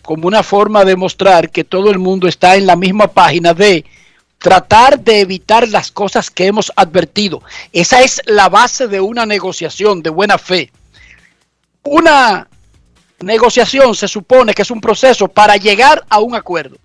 [0.02, 3.84] como una forma de mostrar que todo el mundo está en la misma página de
[4.38, 7.42] tratar de evitar las cosas que hemos advertido.
[7.72, 10.70] Esa es la base de una negociación de buena fe.
[11.82, 12.46] Una
[13.20, 16.76] negociación se supone que es un proceso para llegar a un acuerdo.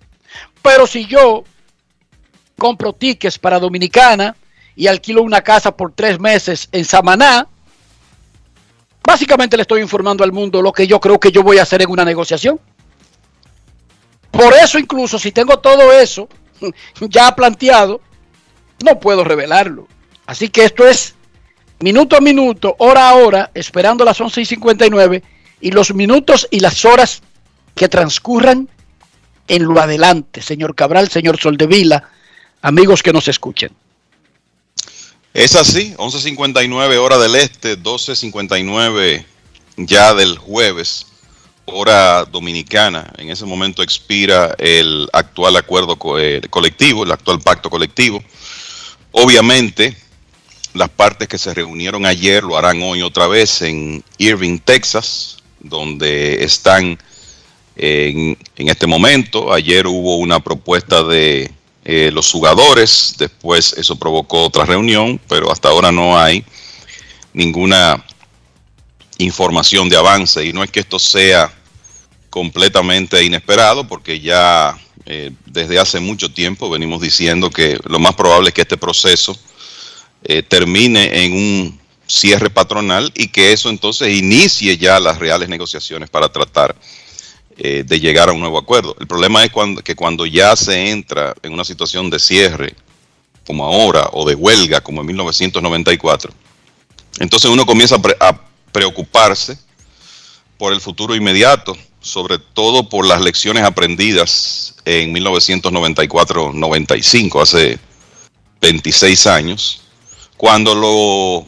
[0.62, 1.44] Pero si yo
[2.60, 4.36] compro tickets para Dominicana
[4.76, 7.48] y alquilo una casa por tres meses en Samaná,
[9.02, 11.80] básicamente le estoy informando al mundo lo que yo creo que yo voy a hacer
[11.82, 12.60] en una negociación.
[14.30, 16.28] Por eso incluso si tengo todo eso
[17.00, 18.00] ya planteado,
[18.84, 19.88] no puedo revelarlo.
[20.26, 21.14] Así que esto es
[21.80, 25.22] minuto a minuto, hora a hora, esperando las 11 y 59
[25.62, 27.22] y los minutos y las horas
[27.74, 28.68] que transcurran
[29.48, 32.08] en lo adelante, señor Cabral, señor Soldevila,
[32.62, 33.70] amigos que nos escuchen.
[35.32, 39.24] Es así, 11.59 hora del este, 12.59
[39.76, 41.06] ya del jueves,
[41.66, 43.12] hora dominicana.
[43.16, 48.22] En ese momento expira el actual acuerdo eh, colectivo, el actual pacto colectivo.
[49.12, 49.96] Obviamente,
[50.74, 56.42] las partes que se reunieron ayer lo harán hoy otra vez en Irving, Texas, donde
[56.42, 56.98] están
[57.76, 59.52] en, en este momento.
[59.52, 61.50] Ayer hubo una propuesta de
[61.84, 66.44] eh, los jugadores, después eso provocó otra reunión, pero hasta ahora no hay
[67.32, 68.04] ninguna
[69.18, 70.44] información de avance.
[70.44, 71.52] Y no es que esto sea
[72.28, 78.48] completamente inesperado porque ya eh, desde hace mucho tiempo venimos diciendo que lo más probable
[78.48, 79.36] es que este proceso
[80.22, 86.10] eh, termine en un cierre patronal y que eso entonces inicie ya las reales negociaciones
[86.10, 86.76] para tratar
[87.62, 88.96] eh, de llegar a un nuevo acuerdo.
[88.98, 92.74] El problema es cuando, que cuando ya se entra en una situación de cierre,
[93.46, 96.32] como ahora, o de huelga, como en 1994,
[97.18, 98.40] entonces uno comienza a,
[98.72, 99.58] preocuparse
[100.56, 107.78] por el futuro inmediato, sobre todo por las lecciones aprendidas en 1994-95, hace
[108.62, 109.82] 26 años,
[110.38, 111.46] cuando lo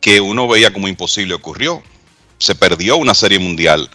[0.00, 1.82] que uno veía como imposible ocurrió.
[2.38, 3.90] Se perdió una serie mundial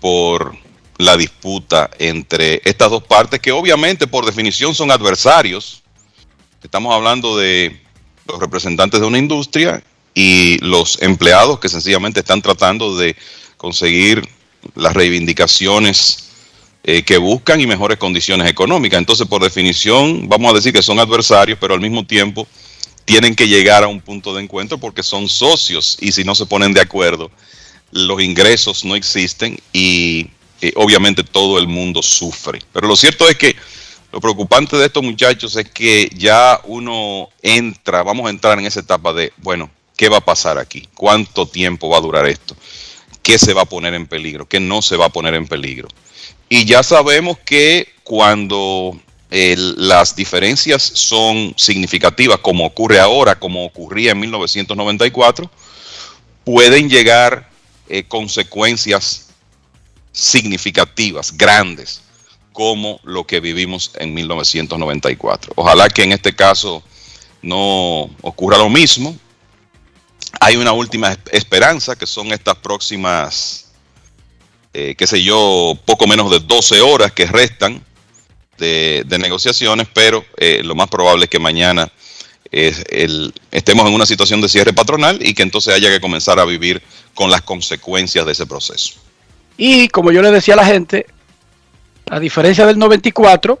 [0.00, 0.56] por
[0.98, 5.82] la disputa entre estas dos partes, que obviamente por definición son adversarios.
[6.62, 7.80] Estamos hablando de
[8.26, 9.82] los representantes de una industria
[10.12, 13.16] y los empleados que sencillamente están tratando de
[13.56, 14.28] conseguir
[14.74, 16.30] las reivindicaciones
[16.82, 18.98] eh, que buscan y mejores condiciones económicas.
[18.98, 22.48] Entonces, por definición, vamos a decir que son adversarios, pero al mismo tiempo
[23.04, 26.46] tienen que llegar a un punto de encuentro porque son socios y si no se
[26.46, 27.30] ponen de acuerdo,
[27.92, 30.28] los ingresos no existen y
[30.76, 32.60] obviamente todo el mundo sufre.
[32.72, 33.56] Pero lo cierto es que
[34.12, 38.80] lo preocupante de estos muchachos es que ya uno entra, vamos a entrar en esa
[38.80, 40.88] etapa de, bueno, ¿qué va a pasar aquí?
[40.94, 42.56] ¿Cuánto tiempo va a durar esto?
[43.22, 44.48] ¿Qué se va a poner en peligro?
[44.48, 45.88] ¿Qué no se va a poner en peligro?
[46.48, 48.98] Y ya sabemos que cuando
[49.30, 55.50] las diferencias son significativas, como ocurre ahora, como ocurría en 1994,
[56.44, 57.50] pueden llegar
[57.90, 59.27] eh, consecuencias
[60.12, 62.02] significativas, grandes,
[62.52, 65.52] como lo que vivimos en 1994.
[65.54, 66.82] Ojalá que en este caso
[67.40, 69.16] no ocurra lo mismo.
[70.40, 73.70] Hay una última esperanza, que son estas próximas,
[74.74, 77.80] eh, qué sé yo, poco menos de 12 horas que restan
[78.58, 81.90] de, negociaciones, pero eh, lo más probable es que mañana
[82.50, 86.82] estemos en una situación de cierre patronal y que entonces haya que comenzar a vivir
[87.14, 88.94] con las consecuencias de ese proceso.
[89.58, 91.06] Y como yo le decía a la gente,
[92.08, 93.60] a diferencia del 94,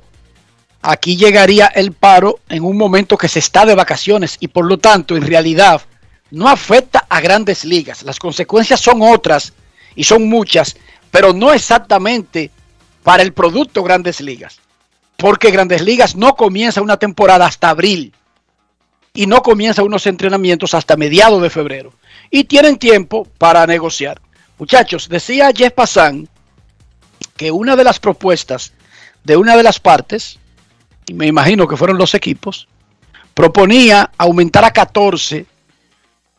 [0.80, 4.78] aquí llegaría el paro en un momento que se está de vacaciones y por lo
[4.78, 5.82] tanto en realidad
[6.30, 8.04] no afecta a grandes ligas.
[8.04, 9.52] Las consecuencias son otras
[9.96, 10.76] y son muchas,
[11.10, 12.52] pero no exactamente
[13.02, 14.60] para el producto grandes ligas.
[15.16, 18.12] Porque grandes ligas no comienza una temporada hasta abril
[19.12, 21.92] y no comienza unos entrenamientos hasta mediados de febrero.
[22.30, 24.20] Y tienen tiempo para negociar.
[24.58, 26.28] Muchachos, decía Jeff Passan
[27.36, 28.72] que una de las propuestas
[29.24, 30.38] de una de las partes,
[31.06, 32.66] y me imagino que fueron los equipos,
[33.34, 35.46] proponía aumentar a 14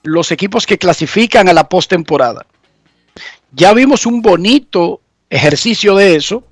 [0.04, 2.46] los equipos que clasifican a la postemporada.
[3.52, 6.44] Ya vimos un bonito ejercicio de eso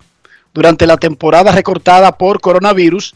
[0.53, 3.13] durante la temporada recortada por coronavirus,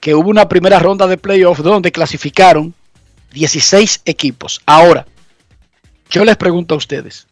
[0.00, 2.74] que hubo una primera ronda de playoff donde clasificaron
[3.32, 4.60] 16 equipos.
[4.66, 5.06] Ahora,
[6.10, 7.26] yo les pregunto a ustedes,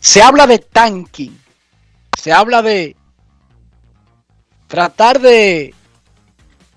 [0.00, 1.38] se habla de tanking,
[2.20, 2.96] se habla de
[4.66, 5.74] tratar de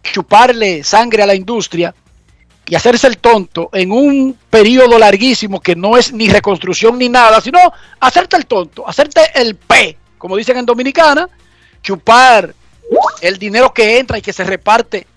[0.03, 1.95] chuparle sangre a la industria
[2.65, 7.41] y hacerse el tonto en un periodo larguísimo que no es ni reconstrucción ni nada,
[7.41, 7.59] sino
[7.99, 11.27] hacerte el tonto, hacerte el P, como dicen en Dominicana,
[11.81, 12.53] chupar
[13.21, 15.07] el dinero que entra y que se reparte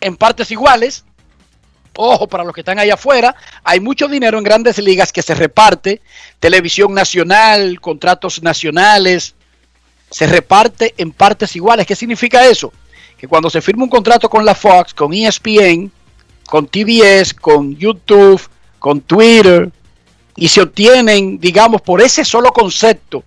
[0.00, 1.04] en partes iguales.
[1.96, 5.34] Ojo, para los que están allá afuera, hay mucho dinero en grandes ligas que se
[5.34, 6.00] reparte,
[6.40, 9.34] televisión nacional, contratos nacionales,
[10.10, 11.86] se reparte en partes iguales.
[11.86, 12.72] ¿Qué significa eso?
[13.18, 15.90] Que cuando se firma un contrato con la Fox, con ESPN,
[16.46, 18.40] con TBS, con YouTube,
[18.78, 19.70] con Twitter,
[20.36, 23.22] y se obtienen, digamos, por ese solo concepto,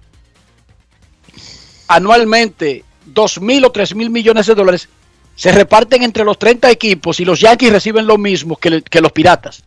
[1.87, 4.89] anualmente dos mil o tres mil millones de dólares,
[5.35, 9.11] se reparten entre los 30 equipos y los Yankees reciben lo mismo que, que los
[9.11, 9.63] Piratas.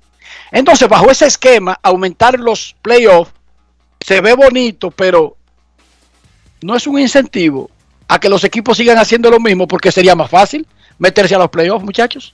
[0.51, 3.33] Entonces, bajo ese esquema, aumentar los playoffs
[4.01, 5.37] se ve bonito, pero
[6.63, 7.71] no es un incentivo
[8.09, 10.67] a que los equipos sigan haciendo lo mismo porque sería más fácil
[10.99, 12.33] meterse a los playoffs, muchachos.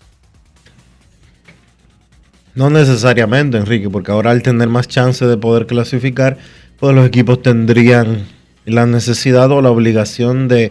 [2.55, 6.39] No necesariamente, Enrique, porque ahora al tener más chance de poder clasificar,
[6.79, 8.27] pues los equipos tendrían
[8.65, 10.71] la necesidad o la obligación de,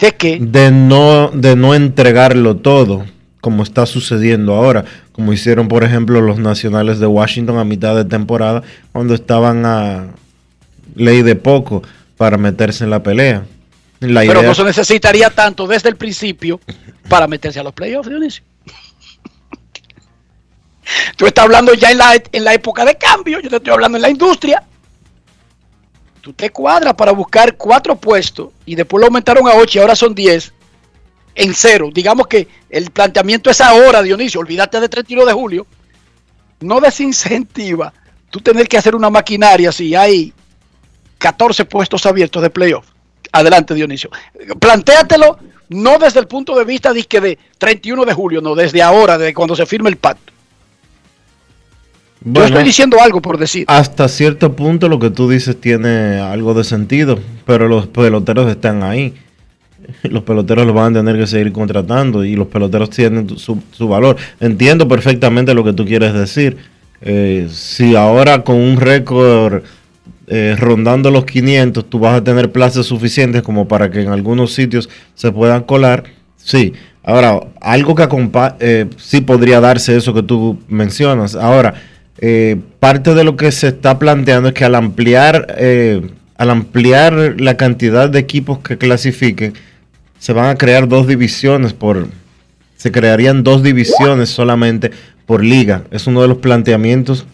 [0.00, 3.04] ¿De, no de no entregarlo todo,
[3.42, 8.06] como está sucediendo ahora, como hicieron por ejemplo los Nacionales de Washington a mitad de
[8.06, 8.62] temporada
[8.92, 10.06] cuando estaban a
[10.94, 11.82] ley de poco
[12.16, 13.44] para meterse en la pelea.
[14.00, 16.58] La Pero no se necesitaría tanto desde el principio
[17.08, 18.42] para meterse a los playoffs, Dionisio.
[21.16, 23.98] Tú estás hablando ya en la, en la época de cambio, yo te estoy hablando
[23.98, 24.62] en la industria.
[26.20, 29.96] Tú te cuadras para buscar cuatro puestos y después lo aumentaron a ocho y ahora
[29.96, 30.52] son diez
[31.34, 31.90] en cero.
[31.92, 35.66] Digamos que el planteamiento es ahora, Dionisio, olvídate de 31 de julio.
[36.60, 37.92] No desincentiva
[38.30, 40.32] tú tener que hacer una maquinaria si hay
[41.18, 42.86] 14 puestos abiertos de playoff.
[43.32, 44.10] Adelante, Dionisio.
[44.58, 45.38] Plantéatelo
[45.70, 49.34] no desde el punto de vista de, de 31 de julio, no, desde ahora, desde
[49.34, 50.32] cuando se firme el pacto.
[52.22, 53.64] Yo estoy diciendo algo por decir.
[53.66, 58.82] hasta cierto punto lo que tú dices tiene algo de sentido, pero los peloteros están
[58.82, 59.14] ahí.
[60.04, 63.88] Los peloteros los van a tener que seguir contratando y los peloteros tienen su, su
[63.88, 64.16] valor.
[64.38, 66.58] Entiendo perfectamente lo que tú quieres decir.
[67.00, 69.62] Eh, si ahora con un récord
[70.26, 74.52] eh, rondando los 500 tú vas a tener plazas suficientes como para que en algunos
[74.52, 76.04] sitios se puedan colar,
[76.36, 76.74] sí.
[77.02, 78.06] Ahora, algo que
[78.60, 81.34] eh, sí podría darse eso que tú mencionas.
[81.34, 81.74] Ahora,
[82.18, 86.02] eh, parte de lo que se está planteando es que al ampliar, eh,
[86.36, 89.54] al ampliar la cantidad de equipos que clasifiquen,
[90.18, 92.08] se van a crear dos divisiones por,
[92.76, 94.90] se crearían dos divisiones solamente
[95.26, 95.84] por liga.
[95.90, 97.26] Es uno de los planteamientos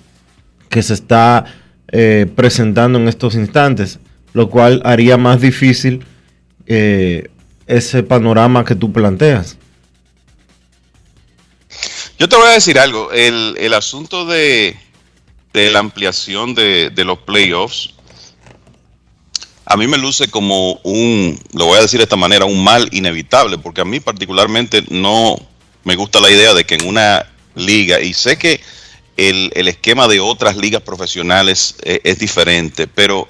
[0.69, 1.45] que se está
[1.93, 3.99] eh, presentando en estos instantes,
[4.33, 6.05] lo cual haría más difícil
[6.67, 7.29] eh,
[7.67, 9.57] ese panorama que tú planteas.
[12.19, 13.13] Yo te voy a decir algo.
[13.13, 14.75] El, el asunto de,
[15.53, 17.91] de la ampliación de, de los playoffs,
[19.67, 22.89] a mí me luce como un, lo voy a decir de esta manera, un mal
[22.93, 25.37] inevitable, porque a mí particularmente no
[25.85, 28.61] me gusta la idea de que en una liga, y sé que
[29.19, 33.29] el, el esquema de otras ligas profesionales eh, es diferente, pero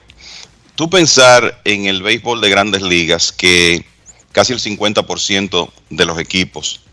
[0.76, 3.84] tú pensar en el béisbol de grandes ligas que
[4.30, 6.85] casi el 50% de los equipos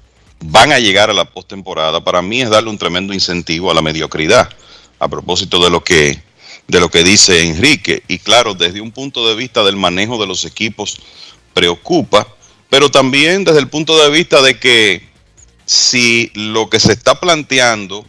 [0.45, 3.81] van a llegar a la postemporada, para mí es darle un tremendo incentivo a la
[3.81, 4.49] mediocridad,
[4.99, 6.21] a propósito de lo que
[6.67, 8.03] de lo que dice Enrique.
[8.07, 10.97] Y claro, desde un punto de vista del manejo de los equipos
[11.53, 12.27] preocupa,
[12.69, 15.07] pero también desde el punto de vista de que
[15.65, 18.05] si lo que se está planteando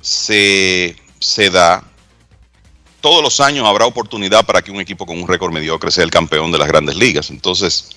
[0.00, 1.84] se, se da,
[3.00, 6.10] todos los años habrá oportunidad para que un equipo con un récord mediocre sea el
[6.10, 7.30] campeón de las grandes ligas.
[7.30, 7.90] Entonces,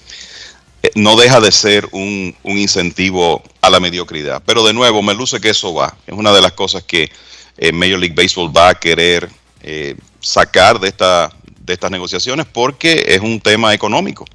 [0.95, 4.41] no deja de ser un, un incentivo a la mediocridad.
[4.45, 5.95] Pero de nuevo, me luce que eso va.
[6.07, 7.11] Es una de las cosas que
[7.57, 9.29] eh, Major League Baseball va a querer
[9.61, 14.25] eh, sacar de, esta, de estas negociaciones porque es un tema económico.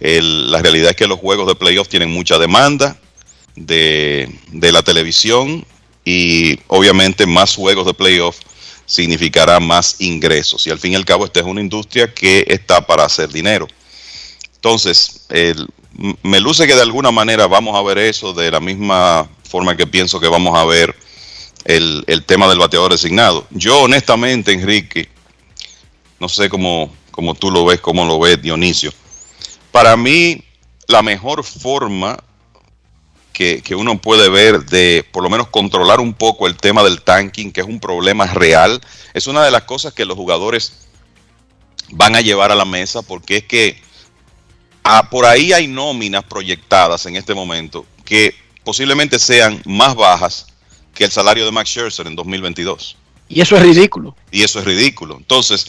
[0.00, 2.96] La realidad es que los juegos de playoff tienen mucha demanda
[3.54, 5.64] de, de la televisión
[6.04, 8.38] y obviamente más juegos de playoff
[8.86, 10.66] significará más ingresos.
[10.66, 13.68] Y al fin y al cabo, esta es una industria que está para hacer dinero.
[14.64, 15.26] Entonces,
[16.22, 19.86] me luce que de alguna manera vamos a ver eso de la misma forma que
[19.86, 20.96] pienso que vamos a ver
[21.66, 23.46] el, el tema del bateador designado.
[23.50, 25.10] Yo honestamente, Enrique,
[26.18, 28.90] no sé cómo, cómo tú lo ves, cómo lo ves Dionisio.
[29.70, 30.42] Para mí,
[30.88, 32.16] la mejor forma
[33.34, 37.02] que, que uno puede ver de por lo menos controlar un poco el tema del
[37.02, 38.80] tanking, que es un problema real,
[39.12, 40.86] es una de las cosas que los jugadores
[41.90, 43.84] van a llevar a la mesa, porque es que
[44.84, 48.34] ah, por ahí hay nóminas proyectadas en este momento que
[48.64, 50.46] posiblemente sean más bajas
[50.94, 52.96] que el salario de Max Scherzer en 2022.
[53.28, 54.14] Y eso es ridículo.
[54.30, 55.16] Y eso es ridículo.
[55.16, 55.66] Entonces,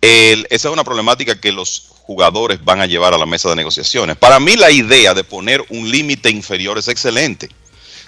[0.00, 3.56] el- esa es una problemática que los jugadores van a llevar a la mesa de
[3.56, 4.16] negociaciones.
[4.16, 7.48] Para mí la idea de poner un límite inferior es excelente.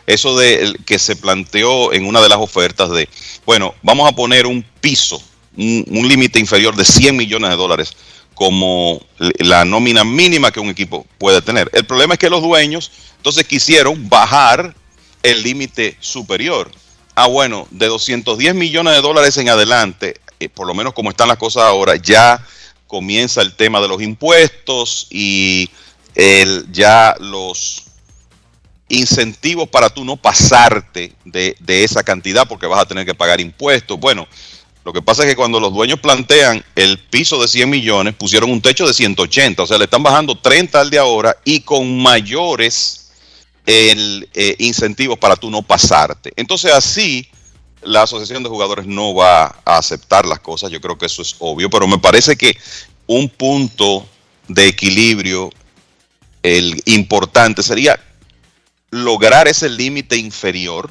[0.06, 3.08] Eso de que se planteó en una de las ofertas de,
[3.46, 5.22] bueno, vamos a poner un piso,
[5.56, 7.96] un, un límite inferior de 100 millones de dólares
[8.34, 9.00] como
[9.38, 11.70] la nómina mínima que un equipo puede tener.
[11.72, 14.74] El problema es que los dueños entonces quisieron bajar
[15.22, 16.70] el límite superior.
[17.14, 21.28] Ah, bueno, de 210 millones de dólares en adelante, eh, por lo menos como están
[21.28, 22.44] las cosas ahora, ya
[22.86, 25.70] comienza el tema de los impuestos y
[26.70, 27.84] ya los
[28.88, 33.98] incentivos para tú no pasarte de esa cantidad porque vas a tener que pagar impuestos.
[33.98, 34.28] Bueno,
[34.84, 38.50] lo que pasa es que cuando los dueños plantean el piso de 100 millones, pusieron
[38.50, 42.02] un techo de 180, o sea, le están bajando 30 al de ahora y con
[42.02, 43.10] mayores
[43.66, 46.32] eh, incentivos para tú no pasarte.
[46.36, 47.26] Entonces así
[47.80, 51.34] la asociación de jugadores no va a aceptar las cosas, yo creo que eso es
[51.38, 52.56] obvio, pero me parece que
[53.06, 54.06] un punto
[54.48, 55.50] de equilibrio
[56.84, 57.98] importante sería
[58.90, 60.90] lograr ese límite inferior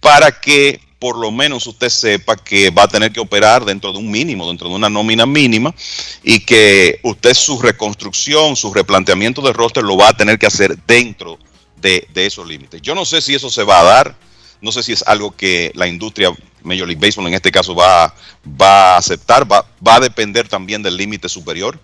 [0.00, 3.98] para que por lo menos usted sepa que va a tener que operar dentro de
[3.98, 5.74] un mínimo, dentro de una nómina mínima,
[6.22, 10.78] y que usted su reconstrucción, su replanteamiento de roster lo va a tener que hacer
[10.86, 11.38] dentro
[11.80, 12.80] de, esos límites.
[12.80, 14.16] Yo no sé si eso se va a dar,
[14.62, 16.30] no sé si es algo que la industria
[16.62, 18.14] Major League Baseball en este caso va,
[18.60, 21.78] a aceptar, va a depender también del límite superior,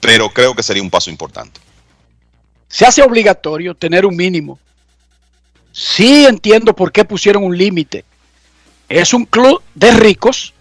[0.00, 1.60] pero creo que sería un paso importante.
[2.68, 4.58] Se hace obligatorio tener un mínimo.
[5.72, 8.04] Sí entiendo por qué pusieron un límite.
[8.90, 10.52] Es un club de ricos.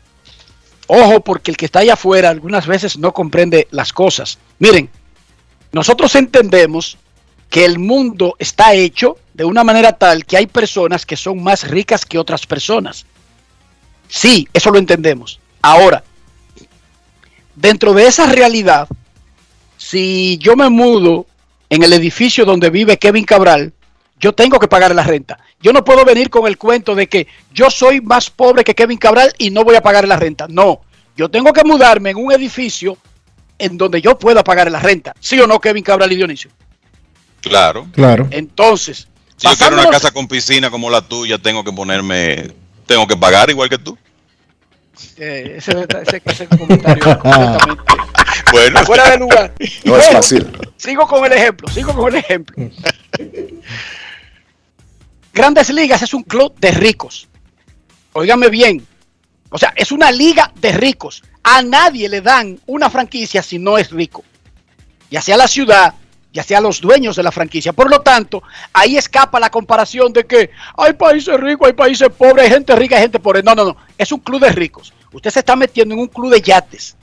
[0.87, 4.37] Ojo, porque el que está allá afuera algunas veces no comprende las cosas.
[4.59, 4.89] Miren,
[5.71, 6.97] nosotros entendemos
[7.49, 11.67] que el mundo está hecho de una manera tal que hay personas que son más
[11.67, 13.05] ricas que otras personas.
[14.07, 15.39] Sí, eso lo entendemos.
[15.61, 16.03] Ahora,
[17.55, 18.87] dentro de esa realidad,
[19.77, 21.25] si yo me mudo
[21.69, 23.73] en el edificio donde vive Kevin Cabral,
[24.19, 25.39] yo tengo que pagar la renta.
[25.61, 28.97] Yo no puedo venir con el cuento de que yo soy más pobre que Kevin
[28.97, 30.47] Cabral y no voy a pagar la renta.
[30.49, 30.81] No,
[31.15, 32.97] yo tengo que mudarme en un edificio
[33.57, 35.13] en donde yo pueda pagar la renta.
[35.19, 36.49] ¿Sí o no, Kevin Cabral y Dionisio?
[37.41, 37.87] Claro.
[37.93, 38.27] Claro.
[38.31, 42.51] Entonces, Si yo quiero una casa con piscina como la tuya, tengo que ponerme,
[42.85, 43.97] tengo que pagar igual que tú.
[45.17, 45.71] Eh, ese,
[46.03, 47.83] ese- ese comentario completamente
[48.51, 49.53] Bueno, fuera de lugar.
[49.85, 50.45] No es fácil.
[50.75, 52.55] Sigo con el ejemplo, sigo con el ejemplo.
[55.33, 57.27] Grandes Ligas es un club de ricos.
[58.13, 58.85] Óigame bien.
[59.49, 61.23] O sea, es una liga de ricos.
[61.43, 64.23] A nadie le dan una franquicia si no es rico.
[65.09, 65.95] Ya sea la ciudad,
[66.31, 67.73] ya sea los dueños de la franquicia.
[67.73, 68.43] Por lo tanto,
[68.73, 72.95] ahí escapa la comparación de que hay países ricos, hay países pobres, hay gente rica,
[72.95, 73.41] hay gente pobre.
[73.41, 73.77] No, no, no.
[73.97, 74.93] Es un club de ricos.
[75.11, 76.95] Usted se está metiendo en un club de yates.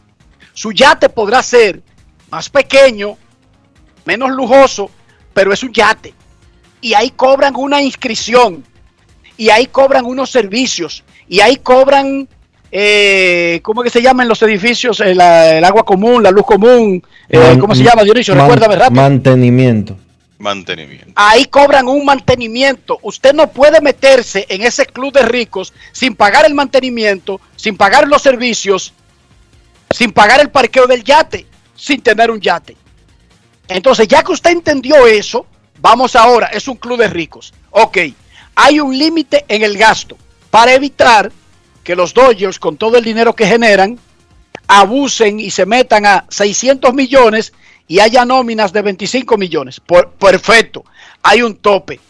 [0.53, 1.82] Su yate podrá ser
[2.31, 3.16] más pequeño,
[4.05, 4.90] menos lujoso,
[5.35, 6.15] pero es un yate.
[6.86, 8.62] Y ahí cobran una inscripción.
[9.36, 11.02] Y ahí cobran unos servicios.
[11.28, 12.28] Y ahí cobran,
[12.70, 15.00] eh, ¿cómo que se llaman los edificios?
[15.00, 17.02] El, el agua común, la luz común.
[17.28, 18.34] eh, ¿Cómo se llama, Dionisio?
[18.36, 19.02] Recuérdame rápido.
[19.02, 19.96] Mantenimiento.
[20.38, 21.12] mantenimiento.
[21.16, 23.00] Ahí cobran un mantenimiento.
[23.02, 28.06] Usted no puede meterse en ese club de ricos sin pagar el mantenimiento, sin pagar
[28.06, 28.92] los servicios,
[29.90, 32.76] sin pagar el parqueo del yate, sin tener un yate.
[33.66, 35.46] Entonces, ya que usted entendió eso,
[35.81, 37.53] vamos ahora, es un club de ricos.
[37.70, 37.98] Ok,
[38.55, 40.16] hay un límite en el gasto
[40.51, 41.31] para evitar
[41.85, 43.98] que los Dodgers, con todo el dinero que generan,
[44.66, 47.53] abusen y se metan a 600 millones
[47.89, 49.81] y haya nóminas de 25 millones.
[50.19, 50.85] Perfecto,
[51.23, 52.01] hay un tope.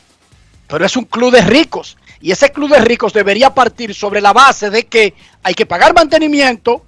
[0.67, 1.97] Pero es un club de ricos.
[2.21, 5.95] Y ese club de ricos debería partir sobre la base de que hay que pagar
[5.95, 6.83] mantenimiento,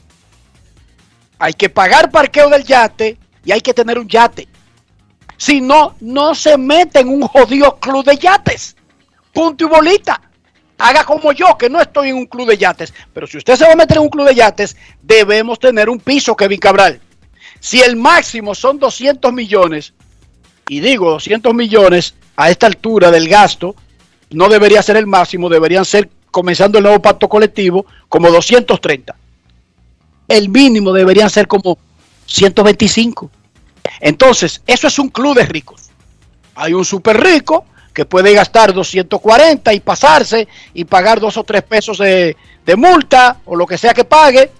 [1.39, 4.49] hay que pagar parqueo del yate y hay que tener un yate.
[5.39, 8.77] Si no, no se mete en un jodido club de yates.
[9.33, 10.21] Punto y bolita.
[10.77, 12.93] haga como yo, que no estoy en un club de yates.
[13.15, 16.01] Pero si usted se va a meter en un club de yates, debemos tener un
[16.01, 17.01] piso, Kevin Cabral.
[17.61, 19.95] Si el máximo son 200 millones,
[20.69, 23.77] y digo 200 millones a esta altura del gasto,
[24.31, 29.15] no debería ser el máximo, deberían ser, comenzando el nuevo pacto colectivo, como 230.
[30.27, 31.79] El mínimo deberían ser como
[32.27, 33.31] 125.
[34.01, 35.91] Entonces, eso es un club de ricos.
[36.55, 37.65] Hay un súper rico
[37.99, 42.37] que puede gastar 240 y pasarse y pagar dos o tres pesos de,
[42.77, 44.53] multa o lo que sea que pague.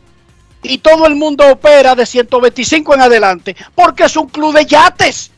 [0.63, 5.31] Y todo el mundo opera de 125 en adelante porque es un club de yates.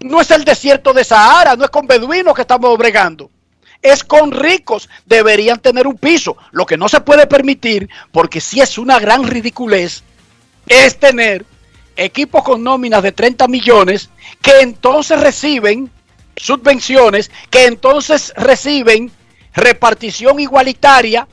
[0.00, 3.30] No es el desierto de Sahara, no es con beduinos que estamos bregando.
[3.80, 4.90] Es con ricos.
[5.06, 6.36] Deberían tener un piso.
[6.50, 10.02] Lo que no se puede permitir, porque si es una gran ridiculez,
[10.66, 11.46] es tener
[11.96, 14.10] equipos con nóminas de 30 millones
[14.42, 15.90] que entonces reciben
[16.36, 19.10] subvenciones, que entonces reciben
[19.54, 21.28] repartición igualitaria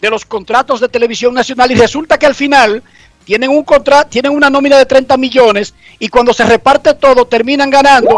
[0.00, 2.82] de los contratos de televisión nacional y resulta que al final
[3.24, 7.70] tienen un contrato, tienen una nómina de 30 millones y cuando se reparte todo terminan
[7.70, 8.16] ganando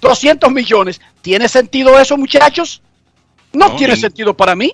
[0.00, 1.00] 200 millones.
[1.22, 2.82] ¿Tiene sentido eso, muchachos?
[3.52, 4.72] No, No, tiene sentido para mí.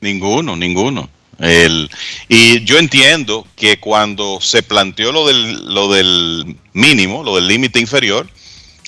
[0.00, 1.08] Ninguno, ninguno.
[1.38, 1.88] El,
[2.28, 7.78] y yo entiendo que cuando se planteó lo del, lo del mínimo, lo del límite
[7.78, 8.28] inferior,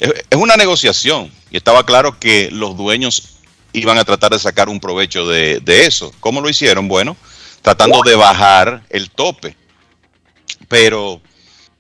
[0.00, 1.30] es, una negociación.
[1.50, 3.38] Y estaba claro que los dueños
[3.72, 6.12] iban a tratar de sacar un provecho de, de eso.
[6.20, 6.88] ¿Cómo lo hicieron?
[6.88, 7.16] Bueno,
[7.62, 9.56] tratando de bajar el tope.
[10.68, 11.20] Pero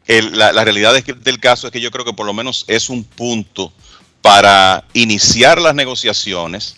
[0.06, 2.64] la, la realidad es que- del caso es que yo creo que por lo menos
[2.68, 3.72] es un punto
[4.22, 6.76] para iniciar las negociaciones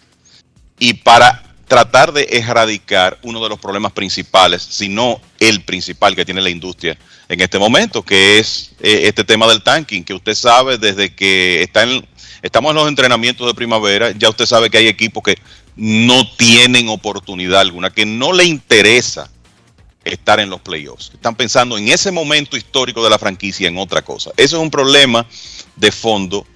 [0.79, 6.23] y para tratar de erradicar uno de los problemas principales, si no el principal que
[6.23, 6.99] tiene la industria
[7.31, 11.63] en este momento, que es eh, este tema del tanking, que usted sabe desde que
[11.63, 11.87] está
[12.43, 15.39] estamos en los entrenamientos de primavera, ya usted sabe que hay equipos que
[15.75, 19.31] no tienen oportunidad alguna, que no le interesa
[20.05, 21.11] estar en los playoffs.
[21.15, 24.31] Están pensando en ese momento histórico de la franquicia en otra cosa.
[24.37, 25.25] Eso es un problema
[25.77, 26.47] de fondo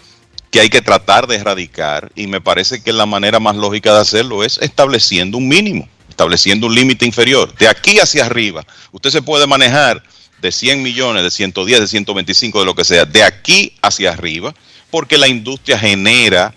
[0.51, 4.01] que hay que tratar de erradicar y me parece que la manera más lógica de
[4.01, 7.55] hacerlo es estableciendo un mínimo, estableciendo un límite inferior.
[7.57, 10.03] De aquí hacia arriba, usted se puede manejar
[10.41, 14.55] de 100 millones, de 110, de 125, de lo que sea, de aquí hacia arriba,
[14.91, 16.55] porque la industria genera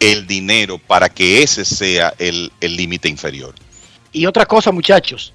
[0.00, 3.54] el dinero para que ese sea el el límite inferior.
[4.12, 5.32] Y otra cosa, muchachos.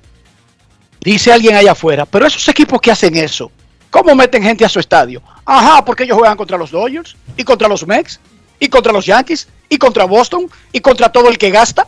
[1.02, 3.52] Dice alguien allá afuera, pero esos equipos que hacen eso,
[3.92, 5.22] ¿cómo meten gente a su estadio?
[5.46, 8.20] Ajá, porque ellos juegan contra los Dodgers, y contra los Mex,
[8.60, 11.86] y contra los Yankees, y contra Boston, y contra todo el que gasta.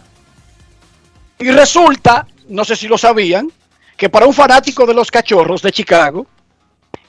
[1.39, 3.51] Y resulta, no sé si lo sabían,
[3.97, 6.27] que para un fanático de los cachorros de Chicago,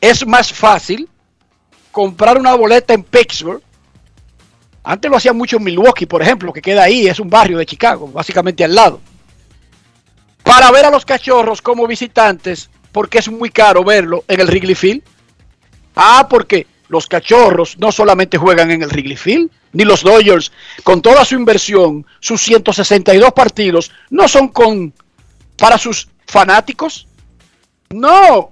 [0.01, 1.09] es más fácil
[1.93, 3.62] comprar una boleta en Pittsburgh.
[4.83, 7.66] Antes lo hacía mucho en Milwaukee, por ejemplo, que queda ahí, es un barrio de
[7.66, 9.01] Chicago, básicamente al lado
[10.45, 14.77] para ver a los cachorros como visitantes, porque es muy caro verlo en el Wrigley
[14.77, 15.03] Field.
[15.97, 20.53] Ah, porque los cachorros no solamente juegan en el Wrigley Field, ni los Dodgers,
[20.85, 24.95] con toda su inversión, sus 162 partidos, no son con
[25.59, 27.09] para sus fanáticos.
[27.91, 28.51] No.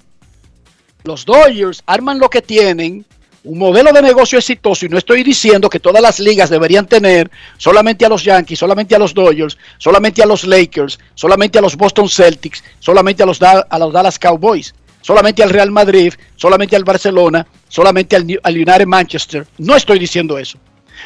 [1.04, 3.06] Los Dodgers arman lo que tienen,
[3.44, 7.30] un modelo de negocio exitoso, y no estoy diciendo que todas las ligas deberían tener
[7.56, 11.76] solamente a los Yankees, solamente a los Dodgers, solamente a los Lakers, solamente a los
[11.76, 16.84] Boston Celtics, solamente a los, a los Dallas Cowboys, solamente al Real Madrid, solamente al
[16.84, 19.46] Barcelona, solamente al, al United Manchester.
[19.58, 20.58] No estoy diciendo eso.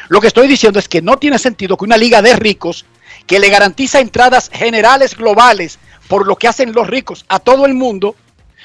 [0.09, 2.85] Lo que estoy diciendo es que no tiene sentido que una liga de ricos
[3.25, 7.73] que le garantiza entradas generales globales por lo que hacen los ricos a todo el
[7.73, 8.15] mundo,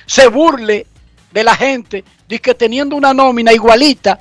[0.06, 0.86] se burle
[1.32, 2.04] de la gente
[2.40, 4.18] que teniendo una nómina igualita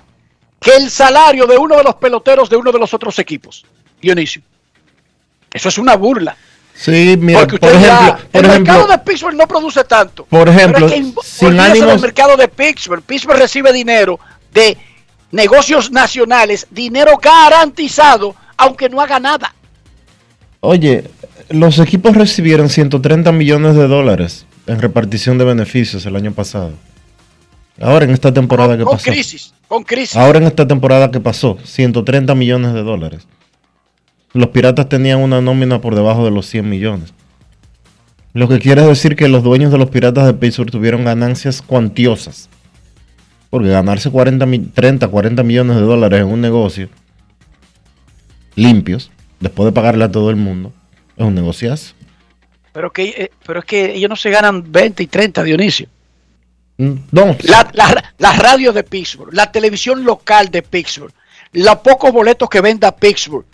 [0.59, 3.65] que el salario de uno de los peloteros de uno de los otros equipos.
[4.01, 4.41] Dionisio.
[5.53, 6.35] Eso es una burla.
[6.73, 10.25] Sí, mira, Porque por usted dirá, ejemplo, por el mercado de Pittsburgh no produce tanto.
[10.25, 13.03] Por ejemplo, es que sin ánimos- del mercado de Pittsburgh.
[13.03, 14.19] Pittsburgh recibe dinero
[14.53, 14.77] de
[15.31, 19.53] negocios nacionales, dinero garantizado, aunque no haga nada.
[20.61, 21.09] oye,
[21.49, 26.71] los equipos recibieron 130 millones de dólares en repartición de beneficios el año pasado.
[27.81, 29.11] Ahora en esta temporada que Con pasó.
[29.11, 30.15] crisis, con crisis.
[30.15, 33.27] Ahora en esta temporada que pasó, 130 millones de dólares.
[34.33, 37.13] Los piratas tenían una nómina por debajo de los 100 millones.
[38.33, 42.49] Lo que quiere decir que los dueños de los piratas de Pittsburgh tuvieron ganancias cuantiosas.
[43.49, 46.87] Porque ganarse 40, mi- 30, 40 millones de dólares en un negocio
[48.55, 50.73] limpios, después de pagarle a todo el mundo,
[51.17, 51.93] es un negociazo.
[52.73, 55.87] Pero, que, eh, pero es que ellos no se ganan 20 y 30, Dionisio.
[56.77, 56.95] Mm,
[57.43, 61.13] La, la, la radio de Pittsburgh, la televisión local de Pittsburgh,
[61.53, 63.45] los pocos boletos que venda Pittsburgh,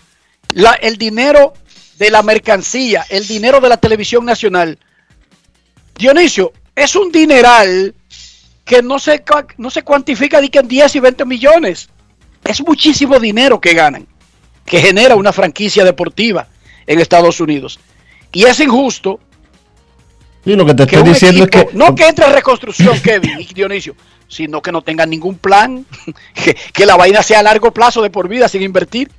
[0.82, 1.54] el dinero
[1.98, 4.78] de la mercancía, el dinero de la televisión nacional.
[5.98, 7.96] Dionisio, es un dineral
[8.64, 9.24] que no se,
[9.58, 11.90] no se cuantifica ni que en 10 y 20 millones.
[12.44, 14.08] Es muchísimo dinero que ganan,
[14.66, 16.48] que genera una franquicia deportiva
[16.86, 17.80] en Estados Unidos.
[18.32, 19.20] Y es injusto
[20.46, 23.40] Y lo que te estoy diciendo equipo, es que no que entre en reconstrucción, Kevin
[23.40, 23.96] y Dionisio,
[24.28, 25.86] sino que no tengan ningún plan,
[26.34, 29.10] que, que la vaina sea a largo plazo de por vida sin invertir.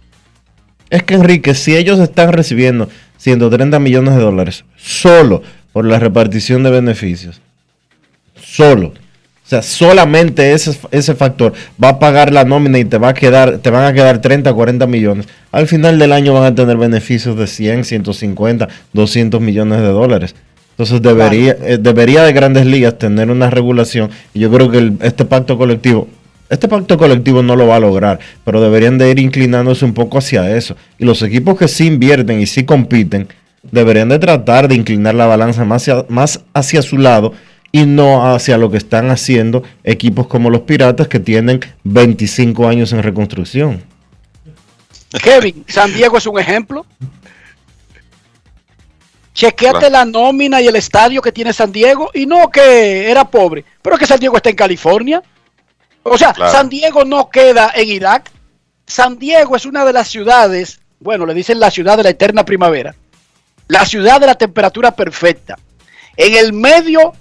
[0.91, 2.89] Es que Enrique, si ellos están recibiendo
[3.19, 5.43] 130 millones de dólares solo
[5.73, 7.43] por la repartición de beneficios,
[8.43, 8.95] solo,
[9.49, 13.15] o sea, solamente ese, ese factor va a pagar la nómina y te va a
[13.15, 15.27] quedar, te van a quedar 30, 40 millones.
[15.53, 20.35] Al final del año van a tener beneficios de 100, 150, 200 millones de dólares.
[20.79, 24.97] Entonces debería, eh, debería de Grandes Ligas tener una regulación y yo creo que el-
[25.03, 26.07] este pacto colectivo,
[26.51, 30.19] este pacto colectivo no lo va a lograr, pero deberían de ir inclinándose un poco
[30.19, 30.77] hacia eso.
[30.97, 33.27] Y los equipos que sí invierten y sí compiten,
[33.73, 37.33] deberían de tratar de inclinar la balanza más hacia, más hacia su lado
[37.73, 42.93] y no hacia lo que están haciendo equipos como los Piratas que tienen 25 años
[42.93, 43.83] en reconstrucción.
[45.23, 46.87] Kevin, San Diego es un ejemplo.
[49.39, 53.65] Chequeate la nómina y el estadio que tiene San Diego y no que era pobre,
[53.81, 55.23] pero que San Diego está en California.
[56.03, 56.51] O sea, Claro.
[56.51, 58.33] San Diego no queda en Irak.
[58.85, 62.45] San Diego es una de las ciudades, bueno, le dicen la ciudad de la eterna
[62.45, 62.97] primavera,
[63.69, 65.57] la ciudad de la temperatura perfecta.
[66.17, 67.13] En el medio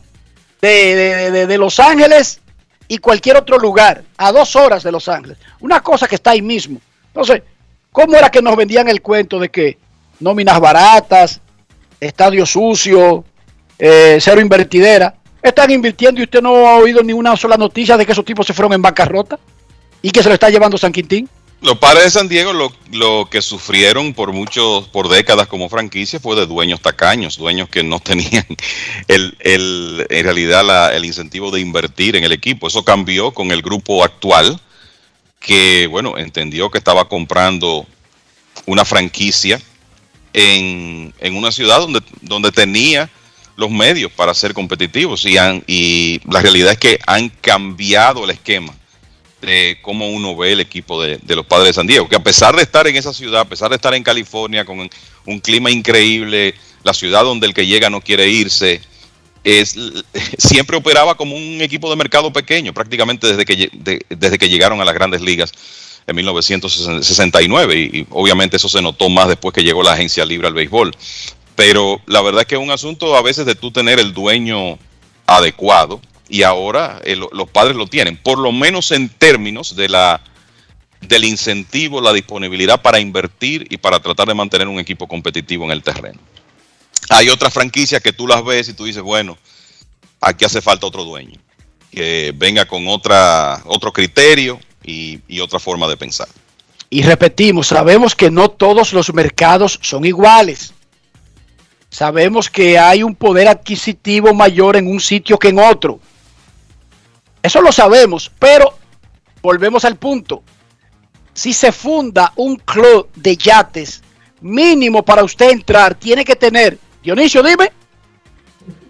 [0.59, 2.41] de, de- de- de Los Ángeles
[2.87, 5.37] y cualquier otro lugar, a dos horas de Los Ángeles.
[5.59, 6.81] Una cosa que está ahí mismo.
[7.09, 7.43] Entonces,
[7.91, 9.77] ¿cómo era que nos vendían el cuento de que
[10.19, 11.41] nóminas baratas,
[11.99, 13.23] estadio sucio,
[13.79, 15.15] eh, cero invertidera?
[15.41, 18.45] Están invirtiendo y usted no ha oído ni una sola noticia de que esos tipos
[18.45, 19.39] se fueron en bancarrota
[20.01, 21.29] y que se lo está llevando San Quintín.
[21.59, 26.35] Los padres de San Diego lo, que sufrieron por muchos, por décadas como franquicia fue
[26.35, 28.45] de dueños tacaños, dueños que no tenían
[29.07, 32.67] el, el- en realidad el incentivo de invertir en el equipo.
[32.67, 34.59] Eso cambió con el grupo actual,
[35.39, 37.87] que bueno, entendió que estaba comprando
[38.67, 39.59] una franquicia
[40.39, 43.09] en, una ciudad donde, donde tenía
[43.55, 45.25] los medios para ser competitivos.
[45.25, 48.73] Y, han- y la realidad es que han cambiado el esquema
[49.41, 52.23] de cómo uno ve el equipo de, de los padres de San Diego, que a
[52.23, 54.87] pesar de estar en esa ciudad, a pesar de estar en California con
[55.25, 56.53] un clima increíble,
[56.83, 58.79] la ciudad donde el que llega no quiere irse,
[59.43, 59.75] es,
[60.37, 63.69] siempre operaba como un equipo de mercado pequeño, prácticamente desde que,
[64.09, 65.51] desde que llegaron a las grandes ligas
[66.07, 70.47] en 1969 y, y obviamente eso se notó más después que llegó la agencia libre
[70.47, 70.95] al béisbol.
[71.55, 74.77] Pero la verdad es que es un asunto a veces de tú tener el dueño
[75.25, 79.89] adecuado y ahora eh, lo- los padres lo tienen, por lo menos en términos de
[79.89, 80.21] la
[81.01, 85.71] del incentivo, la disponibilidad para invertir y para tratar de mantener un equipo competitivo en
[85.71, 86.19] el terreno.
[87.09, 89.37] Hay otras franquicias que tú las ves y tú dices, bueno,
[90.19, 91.39] aquí hace falta otro dueño,
[91.91, 96.27] que venga con otra, otro criterio y, y otra forma de pensar.
[96.89, 100.73] Y repetimos, sabemos que no todos los mercados son iguales.
[101.89, 105.99] Sabemos que hay un poder adquisitivo mayor en un sitio que en otro.
[107.43, 108.77] Eso lo sabemos, pero
[109.41, 110.43] volvemos al punto.
[111.33, 114.01] Si se funda un club de yates,
[114.41, 117.71] mínimo para usted entrar, tiene que tener, Dionisio, dime,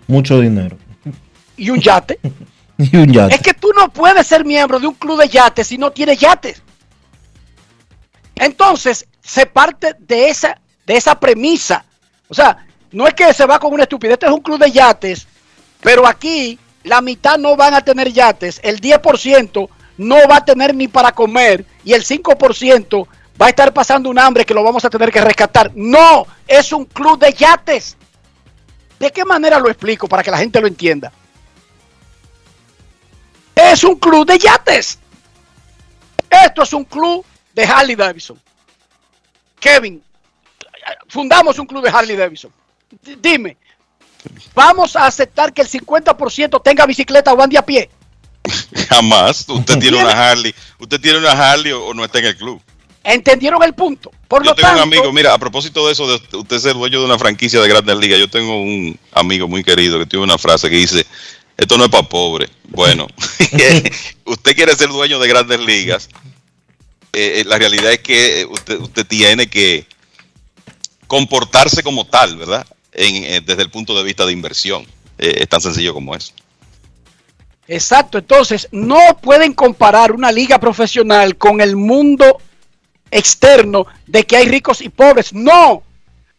[0.07, 0.78] Mucho dinero.
[1.57, 2.19] y un yate.
[2.94, 3.18] Y.
[3.18, 6.20] Es que tú no puedes ser miembro de un club de yates si no tienes
[6.20, 6.62] yates.
[8.36, 11.84] Entonces, se parte de esa, de esa premisa.
[12.30, 14.72] O sea, no es que se va con una estupidez, este es un club de
[14.72, 15.28] yates,
[15.82, 20.76] pero aquí la mitad no van a tener yates, el 10% no va a tener
[20.76, 23.08] ni para comer y el 5%
[23.41, 25.72] va a estar pasando un hambre que lo vamos a tener que rescatar.
[25.76, 27.98] No, es un club de yates.
[28.99, 31.12] ¿De qué manera lo explico para que la gente lo entienda?
[33.57, 34.99] Es un club de yates.
[36.29, 38.39] Esto es un club de Harley Davidson.
[39.59, 40.03] Kevin,
[41.07, 42.51] fundamos un club de Harley Davidson.
[43.01, 43.57] D- Dime,
[44.53, 47.89] ¿vamos a aceptar que el 50% tenga bicicleta o ande a pie?
[48.89, 49.45] Jamás.
[49.47, 52.61] Usted tiene una Harley, usted tiene una Harley o, no está en el club.
[53.03, 54.11] ¿Entendieron el punto?
[54.27, 56.73] Por Yo lo tengo tanto, un amigo, mira, a propósito de eso, de usted ser
[56.73, 60.25] dueño de una franquicia de Grandes Ligas, yo tengo un amigo muy querido que tiene
[60.25, 61.05] una frase que dice,
[61.57, 62.49] esto no es para pobre.
[62.69, 63.07] Bueno,
[64.25, 66.09] usted quiere ser dueño de Grandes Ligas,
[67.13, 69.88] eh, eh, la realidad es que eh, usted, usted tiene que
[71.07, 72.67] comportarse como tal, ¿verdad?
[72.91, 74.85] En, eh, desde el punto de vista de inversión.
[75.17, 76.34] Eh, es tan sencillo como eso.
[77.67, 82.38] Exacto, entonces no pueden comparar una liga profesional con el mundo
[83.11, 85.34] externo de que hay ricos y pobres.
[85.34, 85.84] No,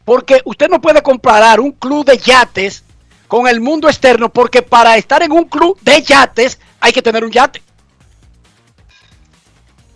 [0.05, 2.83] Porque usted no puede comparar un club de yates
[3.29, 7.23] con el mundo externo, porque para estar en un club de yates hay que tener
[7.23, 7.63] un yate.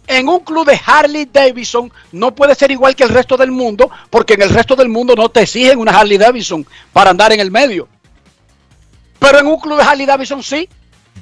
[0.06, 3.90] En un club de Harley Davidson no puede ser igual que el resto del mundo,
[4.10, 7.40] porque en el resto del mundo no te exigen una Harley Davidson para andar en
[7.40, 7.88] el medio.
[9.18, 10.68] Pero en un club de Harley Davidson sí.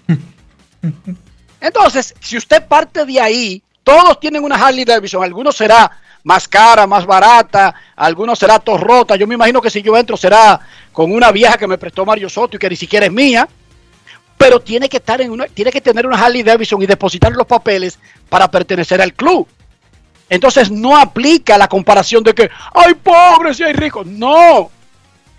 [1.61, 5.91] Entonces, si usted parte de ahí, todos tienen una Harley Davidson, algunos será
[6.25, 9.17] más cara, más barata, algunos será torrota.
[9.17, 10.61] Yo me imagino que si yo entro será
[10.93, 13.49] con una vieja que me prestó Mario Soto y que ni siquiera es mía.
[14.37, 17.47] Pero tiene que estar en una, tiene que tener una Harley Davidson y depositar los
[17.47, 17.99] papeles
[18.29, 19.47] para pertenecer al club.
[20.31, 24.07] Entonces no aplica la comparación de que hay pobres y hay ricos.
[24.07, 24.71] No.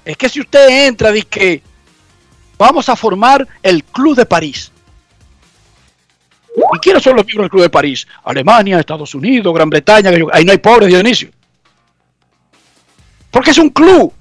[0.04, 1.64] Es que si usted entra y que
[2.58, 4.72] vamos a formar el Club de París.
[6.56, 8.08] ¿Y quiénes son los miembros del Club de París?
[8.24, 10.12] Alemania, Estados Unidos, Gran Bretaña.
[10.34, 11.30] Ahí no hay pobres, Dionisio.
[13.30, 14.14] Porque es un club.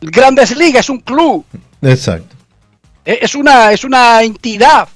[0.00, 1.44] Grandes Ligas es un club.
[1.82, 2.36] Exacto.
[3.04, 4.88] Es una, es una entidad.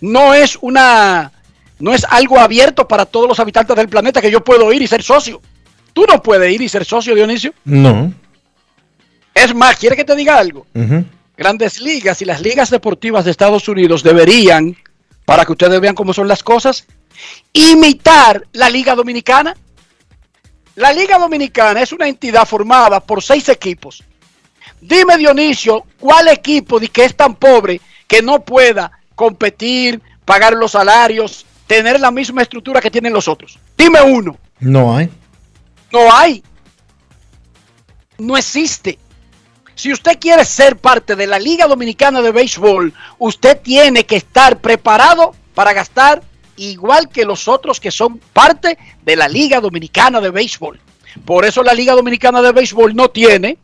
[0.00, 1.32] No es una.
[1.78, 4.86] No es algo abierto para todos los habitantes del planeta que yo puedo ir y
[4.86, 5.40] ser socio.
[5.92, 7.52] Tú no puedes ir y ser socio, Dionisio.
[7.64, 8.12] No.
[9.34, 10.66] Es más, ¿quiere que te diga algo?
[11.36, 14.76] Grandes ligas y las ligas deportivas de Estados Unidos deberían
[15.30, 16.86] para que ustedes vean cómo son las cosas,
[17.52, 19.56] imitar la Liga Dominicana.
[20.74, 24.02] La Liga Dominicana es una entidad formada por seis equipos.
[24.80, 30.72] Dime, Dionisio, ¿cuál equipo de que es tan pobre que no pueda competir, pagar los
[30.72, 33.56] salarios, tener la misma estructura que tienen los otros?
[33.78, 34.36] Dime uno.
[34.58, 35.08] No hay.
[35.92, 36.42] No hay.
[38.18, 38.98] No existe.
[39.80, 44.58] Si usted quiere ser parte de la Liga Dominicana de Béisbol, usted tiene que estar
[44.58, 46.22] preparado para gastar
[46.56, 50.78] igual que los otros que son parte de la Liga Dominicana de Béisbol.
[51.24, 53.56] Por eso la Liga Dominicana de Béisbol no tiene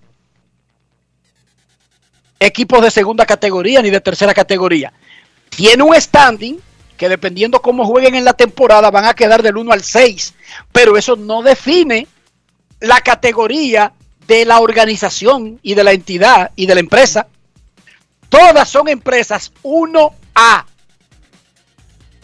[2.40, 4.94] equipos de segunda categoría ni de tercera categoría.
[5.50, 6.56] Tiene un standing
[6.96, 10.32] que dependiendo cómo jueguen en la temporada van a quedar del 1 al 6,
[10.72, 12.06] pero eso no define
[12.80, 13.92] la categoría
[14.26, 17.28] de la organización y de la entidad y de la empresa.
[18.28, 20.64] Todas son empresas 1A.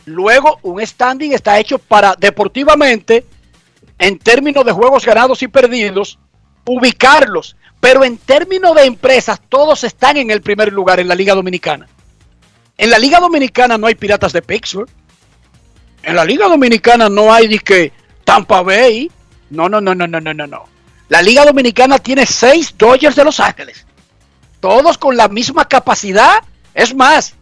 [0.07, 3.25] Luego, un standing está hecho para deportivamente,
[3.99, 6.19] en términos de juegos ganados y perdidos,
[6.65, 7.57] ubicarlos.
[7.81, 11.89] Pero en términos de empresas, todos están en el primer lugar en la Liga Dominicana.
[12.77, 14.89] En la Liga Dominicana no hay piratas de Pittsburgh.
[16.03, 17.93] En la Liga Dominicana no hay que
[18.25, 19.11] Tampa Bay.
[19.51, 20.72] No, no, no, no, no, no, no.
[21.13, 23.85] La Liga Dominicana tiene seis Dodgers de Los Ángeles.
[24.61, 26.43] Todos con la misma capacidad.
[26.73, 27.35] Es más,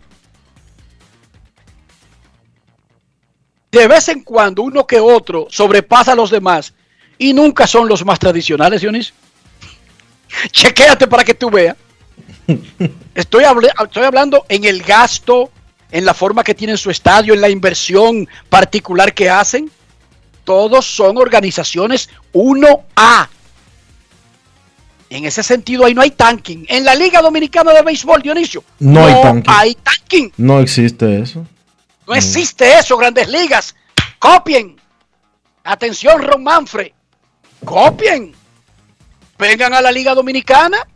[3.70, 6.74] de vez en cuando uno que otro sobrepasa a los demás
[7.16, 9.14] y nunca son los más tradicionales, Dionisio.
[10.50, 11.76] Chequéate para que tú veas.
[13.14, 13.44] Estoy,
[13.84, 15.48] estoy hablando en el gasto,
[15.92, 19.70] en la forma que tienen su estadio, en la inversión particular que hacen.
[20.42, 23.28] Todos son organizaciones 1A.
[25.10, 26.64] En ese sentido, ahí no hay tanking.
[26.68, 29.52] En la Liga Dominicana de Béisbol, Dionisio, no, hay, tanking.
[29.52, 30.32] hay tanking.
[30.36, 31.44] No existe eso.
[32.06, 33.74] No existe eso, grandes ligas.
[34.20, 34.80] Copien.
[35.64, 36.92] Atención, Ron Manfred.
[37.64, 38.32] Copien.
[39.36, 40.86] Vengan a la Liga Dominicana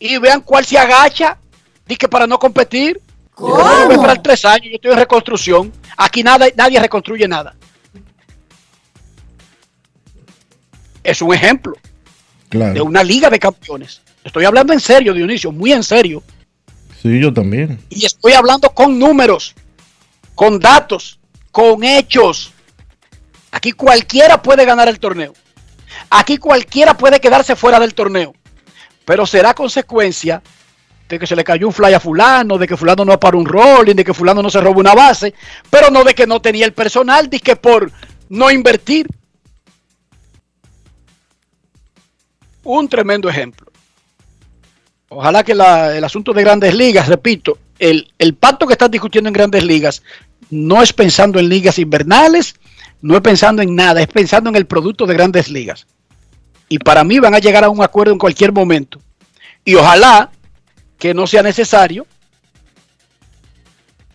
[0.00, 1.38] y vean cuál se agacha.
[1.86, 3.00] Dice para no competir.
[3.38, 5.72] Yo voy a esperar tres años, yo estoy en reconstrucción.
[5.96, 7.54] Aquí nada, nadie reconstruye nada.
[11.04, 11.74] Es un ejemplo
[12.48, 12.74] claro.
[12.74, 14.00] de una liga de campeones.
[14.24, 16.22] Estoy hablando en serio, Dionisio, muy en serio.
[17.02, 17.78] Sí, yo también.
[17.90, 19.54] Y estoy hablando con números,
[20.34, 21.18] con datos,
[21.52, 22.52] con hechos.
[23.52, 25.32] Aquí cualquiera puede ganar el torneo.
[26.10, 28.34] Aquí cualquiera puede quedarse fuera del torneo.
[29.04, 30.42] Pero será consecuencia
[31.08, 33.46] de que se le cayó un fly a fulano, de que fulano no paró un
[33.46, 35.34] rolling, de que fulano no se robó una base,
[35.70, 37.90] pero no de que no tenía el personal, de que por
[38.28, 39.06] no invertir.
[42.66, 43.70] Un tremendo ejemplo.
[45.08, 49.34] Ojalá que el asunto de grandes ligas, repito, el, el pacto que están discutiendo en
[49.34, 50.02] grandes ligas
[50.50, 52.56] no es pensando en ligas invernales,
[53.02, 55.86] no es pensando en nada, es pensando en el producto de grandes ligas.
[56.68, 59.00] Y para mí van a llegar a un acuerdo en cualquier momento.
[59.64, 60.32] Y ojalá
[60.98, 62.04] que no sea necesario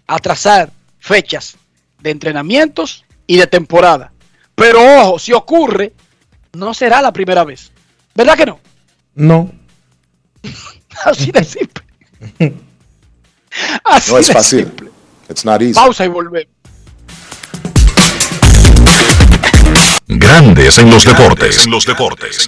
[0.07, 1.55] atrasar fechas
[2.01, 4.11] de entrenamientos y de temporada.
[4.55, 5.93] Pero ojo, si ocurre,
[6.51, 7.71] no será la primera vez.
[8.15, 8.59] ¿Verdad que no?
[9.15, 9.51] No.
[11.05, 11.83] Así de simple.
[13.83, 14.65] Así no es de fácil.
[14.65, 14.89] simple.
[15.29, 15.73] It's not easy.
[15.73, 16.51] Pausa y volvemos.
[20.07, 21.65] Grandes en los deportes.
[21.65, 22.47] En los deportes.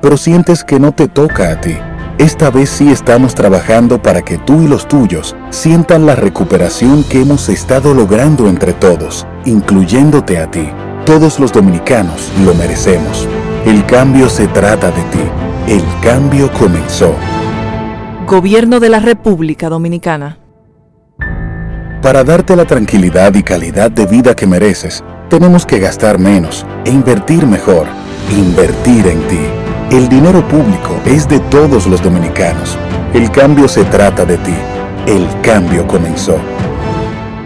[0.00, 1.76] pero sientes que no te toca a ti.
[2.18, 7.22] Esta vez sí estamos trabajando para que tú y los tuyos sientan la recuperación que
[7.22, 10.68] hemos estado logrando entre todos, incluyéndote a ti.
[11.06, 13.26] Todos los dominicanos lo merecemos.
[13.64, 15.22] El cambio se trata de ti.
[15.66, 17.14] El cambio comenzó.
[18.26, 20.38] Gobierno de la República Dominicana.
[22.02, 26.90] Para darte la tranquilidad y calidad de vida que mereces, tenemos que gastar menos e
[26.90, 27.86] invertir mejor.
[28.30, 29.59] Invertir en ti.
[29.90, 32.78] El dinero público es de todos los dominicanos.
[33.12, 34.54] El cambio se trata de ti.
[35.04, 36.38] El cambio comenzó.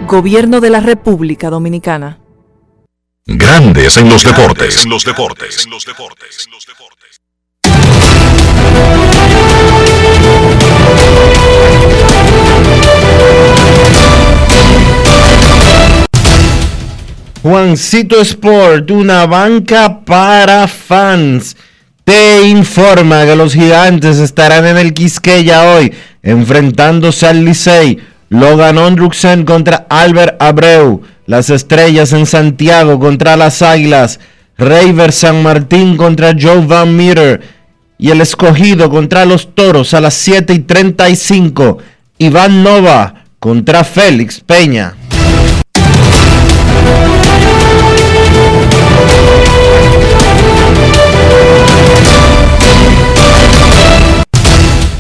[0.07, 2.19] Gobierno de la República Dominicana.
[3.25, 4.85] Grandes en los deportes.
[4.85, 5.65] En los deportes.
[5.65, 6.51] En los deportes.
[17.45, 21.55] Juancito Sport, una banca para fans,
[22.05, 27.99] te informa que los gigantes estarán en el Quisqueya hoy, enfrentándose al Licey.
[28.29, 31.03] Logan Ondruksen contra Albert Abreu.
[31.27, 34.21] Las estrellas en Santiago contra las Águilas.
[34.59, 37.41] Raver San Martín contra Joe Van Meter.
[37.97, 41.79] Y el escogido contra los Toros a las 7 y 35.
[42.19, 44.95] Iván Nova contra Félix Peña.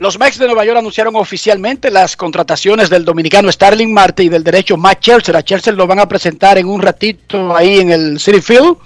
[0.00, 4.76] Mets de Nueva York anunciaron oficialmente las contrataciones del dominicano Starling Marte y del derecho
[4.76, 5.34] Matt Churchill.
[5.34, 8.76] A lo van a presentar en un ratito ahí en el City Field.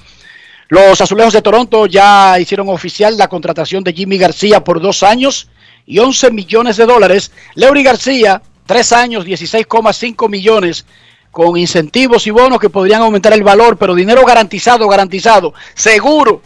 [0.69, 5.49] Los Azulejos de Toronto ya hicieron oficial la contratación de Jimmy García por dos años
[5.85, 7.31] y 11 millones de dólares.
[7.57, 10.87] Leury García, tres años, 16,5 millones
[11.31, 16.41] con incentivos y bonos que podrían aumentar el valor, pero dinero garantizado, garantizado, seguro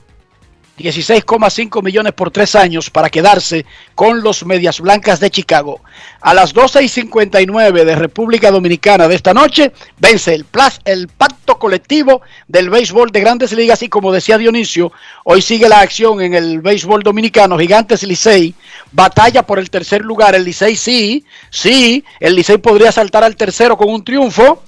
[0.78, 5.80] 16,5 millones por tres años para quedarse con los Medias Blancas de Chicago.
[6.20, 10.44] A las 12 y 59 de República Dominicana de esta noche vence el,
[10.84, 14.92] el pacto colectivo del béisbol de grandes ligas y como decía Dionisio,
[15.24, 18.54] hoy sigue la acción en el béisbol dominicano, Gigantes Licey,
[18.92, 23.76] batalla por el tercer lugar, el Licey sí, sí, el Licey podría saltar al tercero
[23.76, 24.62] con un triunfo.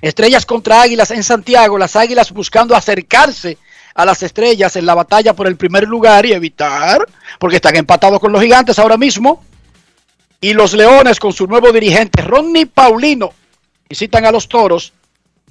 [0.00, 3.58] Estrellas contra Águilas en Santiago, las Águilas buscando acercarse
[3.98, 7.04] a las estrellas en la batalla por el primer lugar y evitar,
[7.40, 9.44] porque están empatados con los gigantes ahora mismo.
[10.40, 13.32] y los Leones con su nuevo dirigente Ronnie Paulino
[13.88, 14.92] visitan a los Toros.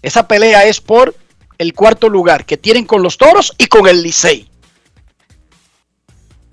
[0.02, 1.14] Esa pelea es por
[1.58, 4.50] el cuarto lugar que tienen con los Toros y con el Licey.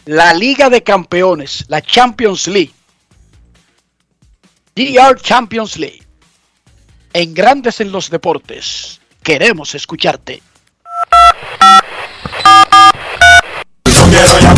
[0.07, 2.73] La Liga de Campeones, la Champions League.
[4.75, 6.03] DR Champions League.
[7.13, 9.01] En Grandes en los Deportes.
[9.23, 10.43] Queremos escucharte.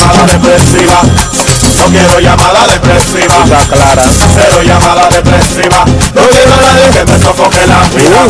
[0.07, 1.03] Llamada depresiva.
[1.03, 3.45] No quiero llamada depresiva.
[3.70, 4.05] clara.
[4.35, 5.85] Cero llamada depresiva.
[6.15, 8.27] No quiero a nadie que me sofoque la vida.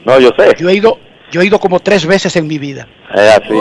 [0.04, 0.56] No, yo sé.
[0.58, 0.98] Yo he ido,
[1.32, 2.88] yo he ido como tres veces en mi vida.
[3.14, 3.54] Es así.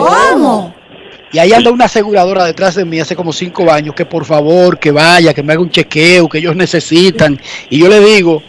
[1.33, 4.77] Y ahí anda una aseguradora detrás de mí hace como cinco años que por favor,
[4.77, 7.39] que vaya, que me haga un chequeo, que ellos necesitan.
[7.69, 8.43] Y yo le digo,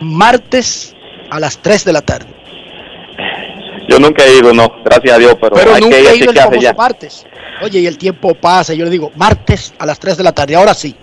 [0.00, 0.94] martes
[1.30, 2.26] a las 3 de la tarde.
[3.88, 6.16] Yo nunca he ido, no, gracias a Dios, pero, Pero hay nunca que ir he
[6.16, 6.74] ido el famoso ya.
[6.74, 7.26] martes.
[7.62, 8.72] Oye, y el tiempo pasa.
[8.72, 10.94] y Yo le digo, martes a las 3 de la tarde, ahora sí.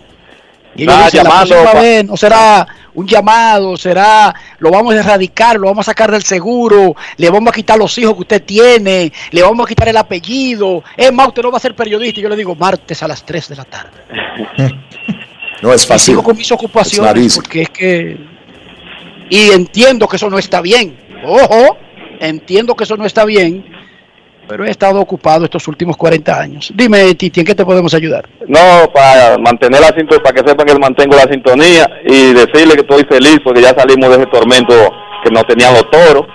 [0.78, 5.00] Y ellos dicen, la llamando próxima vez no será un llamado, será, lo vamos a
[5.00, 8.44] erradicar, lo vamos a sacar del seguro, le vamos a quitar los hijos que usted
[8.44, 10.84] tiene, le vamos a quitar el apellido.
[10.96, 12.20] Es más, usted no va a ser periodista.
[12.20, 13.92] Y yo le digo, martes a las 3 de la tarde.
[15.60, 16.06] No es Y fácil.
[16.06, 18.18] sigo con mis ocupaciones porque es que
[19.30, 20.96] y entiendo que eso no está bien.
[21.26, 21.78] Ojo,
[22.20, 23.66] entiendo que eso no está bien,
[24.48, 26.72] pero he estado ocupado estos últimos 40 años.
[26.74, 28.28] Dime, Titi, ¿en qué te podemos ayudar?
[28.48, 32.82] No, para mantener la sintonía, para que sepan que mantengo la sintonía y decirle que
[32.82, 34.74] estoy feliz porque ya salimos de ese tormento
[35.24, 36.26] que nos tenían los toros.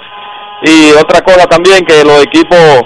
[0.65, 2.83] Y otra cosa también, que los equipos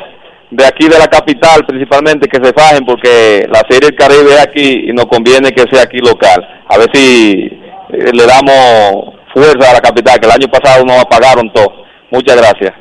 [0.51, 4.41] de aquí de la capital principalmente que se fajen porque la Serie del Caribe es
[4.41, 6.47] aquí y nos conviene que sea aquí local.
[6.69, 7.51] A ver si
[7.91, 11.73] eh, le damos fuerza a la capital, que el año pasado nos apagaron todo.
[12.11, 12.73] Muchas gracias.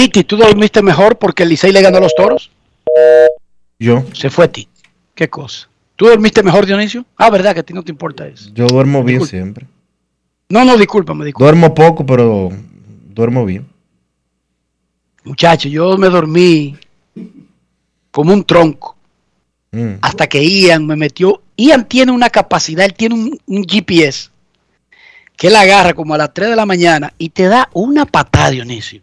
[0.00, 2.50] Titi, ¿tú dormiste mejor porque el Licey le ganó a los toros?
[3.78, 4.70] Yo, Se fue Titi.
[5.14, 5.68] ¿Qué cosa?
[5.94, 7.04] ¿Tú dormiste mejor, Dionisio?
[7.18, 7.52] Ah, ¿verdad?
[7.52, 8.48] Que a ti no te importa eso.
[8.54, 9.66] yo duermo bien siempre.
[10.48, 11.58] No, no, discúlpame, discúlpame.
[11.58, 12.48] Duermo poco, pero
[13.08, 13.66] duermo bien.
[15.24, 16.78] Muchacho, yo me dormí
[18.10, 18.96] como un tronco.
[19.72, 19.98] Mm.
[20.00, 21.42] hasta que Ian me metió.
[21.58, 24.30] Ian tiene una capacidad, él tiene un, un GPS
[25.36, 28.50] que él agarra como a las 3 de la mañana y te da una patada,
[28.50, 29.02] Dionisio.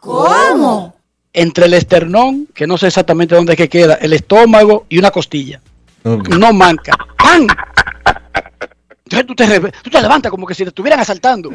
[0.00, 0.94] ¿Cómo?
[1.32, 5.10] Entre el esternón, que no sé exactamente dónde es que queda, el estómago y una
[5.10, 5.60] costilla.
[6.04, 6.96] No manca.
[7.16, 7.46] ¡Pam!
[9.04, 11.52] Entonces tú te, tú te levantas como que si te estuvieran asaltando.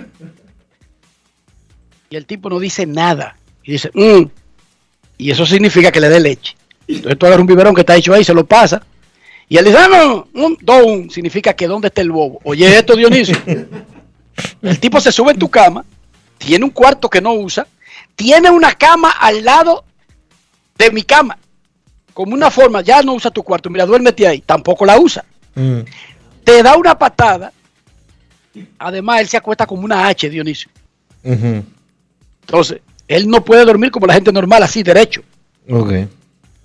[2.09, 3.35] Y el tipo no dice nada.
[3.63, 4.25] Y dice, "Mm".
[5.17, 6.55] y eso significa que le dé leche.
[6.87, 8.83] Entonces tú agarras un biberón que está hecho ahí, se lo pasa.
[9.49, 12.39] Y él dice, ah, no, un", significa que dónde está el bobo.
[12.43, 13.37] Oye, esto, Dionisio.
[14.61, 15.85] el tipo se sube en tu cama,
[16.37, 17.67] tiene un cuarto que no usa,
[18.15, 19.83] tiene una cama al lado
[20.77, 21.37] de mi cama.
[22.13, 25.25] Como una forma, ya no usa tu cuarto, mira, duérmete ahí, tampoco la usa.
[25.55, 25.79] Mm.
[26.43, 27.51] Te da una patada.
[28.77, 30.69] Además, él se acuesta como una H, Dionisio.
[31.23, 35.21] Entonces, él no puede dormir como la gente normal, así derecho,
[35.69, 35.91] Ok.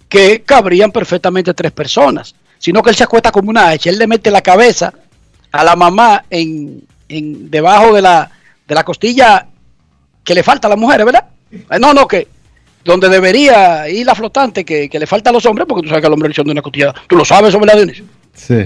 [0.09, 3.89] que cabrían perfectamente tres personas, sino que él se acuesta como una H.
[3.89, 4.93] Él le mete la cabeza
[5.53, 8.31] a la mamá en, en debajo de la,
[8.67, 9.47] de la costilla
[10.29, 11.25] que le falta a las mujeres, ¿verdad?
[11.51, 12.29] Eh, No, no, que
[12.85, 16.03] donde debería ir la flotante que, que le falta a los hombres, porque tú sabes
[16.03, 16.95] que al hombre le hicieron de una costilla.
[17.07, 18.05] ¿Tú lo sabes eso, verdad, Dionisio?
[18.35, 18.57] Sí.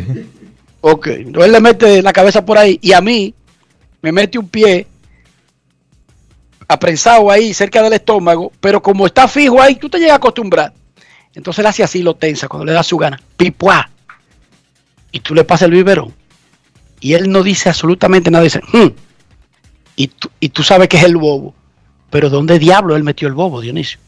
[0.81, 3.33] Ok, entonces él le mete la cabeza por ahí y a mí
[4.03, 4.89] me mete un pie
[6.67, 10.73] aprensado ahí cerca del estómago, pero como está fijo ahí, tú te llegas a acostumbrar.
[11.35, 13.21] Entonces él hace así, lo tensa cuando le da su gana.
[13.37, 13.89] Pipuá.
[15.13, 16.13] Y tú le pasas el biberón.
[17.01, 18.45] Y él no dice absolutamente nada.
[18.45, 18.89] Dice, "Hmm".
[19.97, 21.55] Y, tú, y tú sabes que es el bobo.
[22.11, 23.99] Pero ¿dónde diablo él metió el bobo, Dionisio?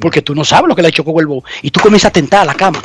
[0.00, 1.44] Porque tú no sabes lo que le ha hecho con el bobo.
[1.62, 2.80] Y tú comienzas a tentar a la cama,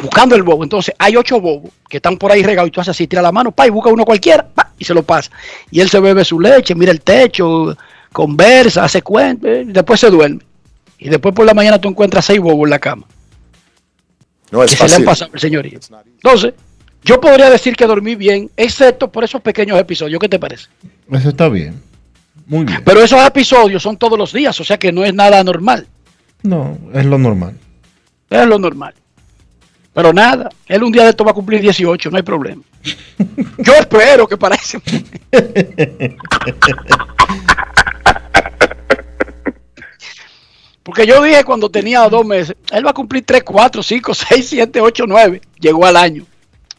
[0.00, 0.62] buscando el bobo.
[0.62, 3.32] Entonces hay ocho bobos que están por ahí regados y tú haces así, tira la
[3.32, 5.30] mano, pa, y busca uno cualquiera, pa, y se lo pasa.
[5.70, 7.76] Y él se bebe su leche, mira el techo,
[8.12, 10.40] conversa, hace cuenta, y después se duerme.
[10.98, 13.06] Y después por la mañana tú encuentras seis bobos en la cama.
[14.50, 15.04] No es que se le han fácil.
[15.04, 15.78] pasado al señorío.
[16.16, 16.54] Entonces,
[17.02, 20.20] Yo podría decir que dormí bien, excepto por esos pequeños episodios.
[20.20, 20.66] ¿Qué te parece?
[21.12, 21.80] Eso está bien.
[22.48, 22.82] Muy bien.
[22.84, 25.86] Pero esos episodios son todos los días, o sea que no es nada normal.
[26.42, 27.56] No, es lo normal.
[28.30, 28.94] Es lo normal.
[29.92, 32.62] Pero nada, él un día de esto va a cumplir 18, no hay problema.
[33.58, 34.80] Yo espero que para ese
[40.82, 44.48] Porque yo dije cuando tenía dos meses, él va a cumplir 3, 4, 5, 6,
[44.48, 45.40] 7, 8, 9.
[45.60, 46.24] Llegó al año.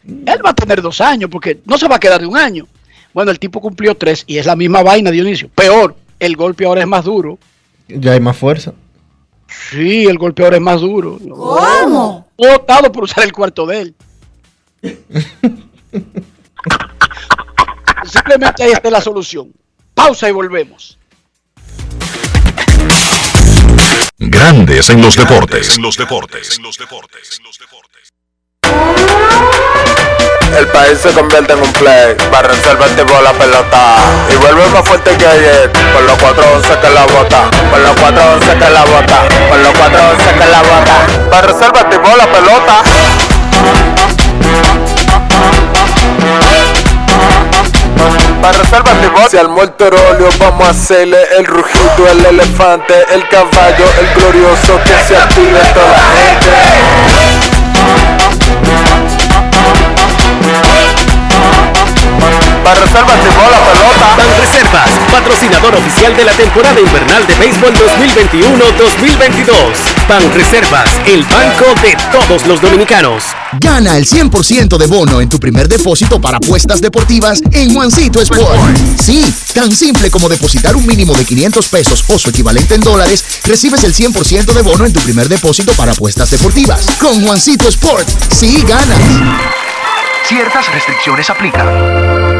[0.04, 2.66] Él va a tener dos años porque no se va a quedar de un año.
[3.12, 5.48] Bueno, el tipo cumplió tres y es la misma vaina, Dionisio.
[5.54, 7.38] Peor, el golpe ahora es más duro.
[7.88, 8.72] Ya hay más fuerza.
[9.70, 11.18] Sí, el golpe ahora es más duro.
[11.28, 12.28] ¿Cómo?
[12.38, 13.94] He optado por usar el cuarto de él.
[18.04, 19.52] Simplemente ahí está la solución.
[19.94, 20.98] Pausa y volvemos.
[24.18, 25.76] Grandes en los deportes.
[25.76, 26.56] En los deportes.
[26.58, 27.40] En los deportes.
[30.56, 32.14] El país se convierte en un play.
[32.30, 33.96] Para reservar tipo la pelota.
[34.32, 35.70] Y vuelve más fuerte que ayer.
[35.92, 37.50] Por los 411 que la bota.
[37.70, 39.18] Por los 411 que la bota.
[39.48, 41.30] Por los 411 que la bota.
[41.30, 42.82] Para reservar tipo la pelota.
[48.42, 48.90] Para reservar.
[49.30, 54.80] Si al muerto óleo vamos a hacerle el rugido, el elefante, el caballo, el glorioso
[54.84, 57.09] que se active toda la gente.
[62.64, 64.16] Para reservas tipo la pelota.
[64.16, 70.08] Banreservas, patrocinador oficial de la temporada invernal de béisbol 2021-2022.
[70.08, 73.24] Banreservas, el banco de todos los dominicanos.
[73.60, 78.76] Gana el 100% de bono en tu primer depósito para apuestas deportivas en Juancito Sport.
[79.02, 79.24] Sí,
[79.54, 83.82] tan simple como depositar un mínimo de 500 pesos o su equivalente en dólares, recibes
[83.84, 86.86] el 100% de bono en tu primer depósito para apuestas deportivas.
[87.00, 88.98] Con Juancito Sport, sí ganas.
[90.24, 92.39] Ciertas restricciones aplican.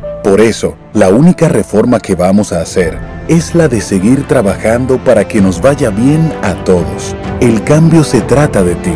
[0.23, 5.27] Por eso, la única reforma que vamos a hacer es la de seguir trabajando para
[5.27, 7.15] que nos vaya bien a todos.
[7.39, 8.93] El cambio se trata de ti.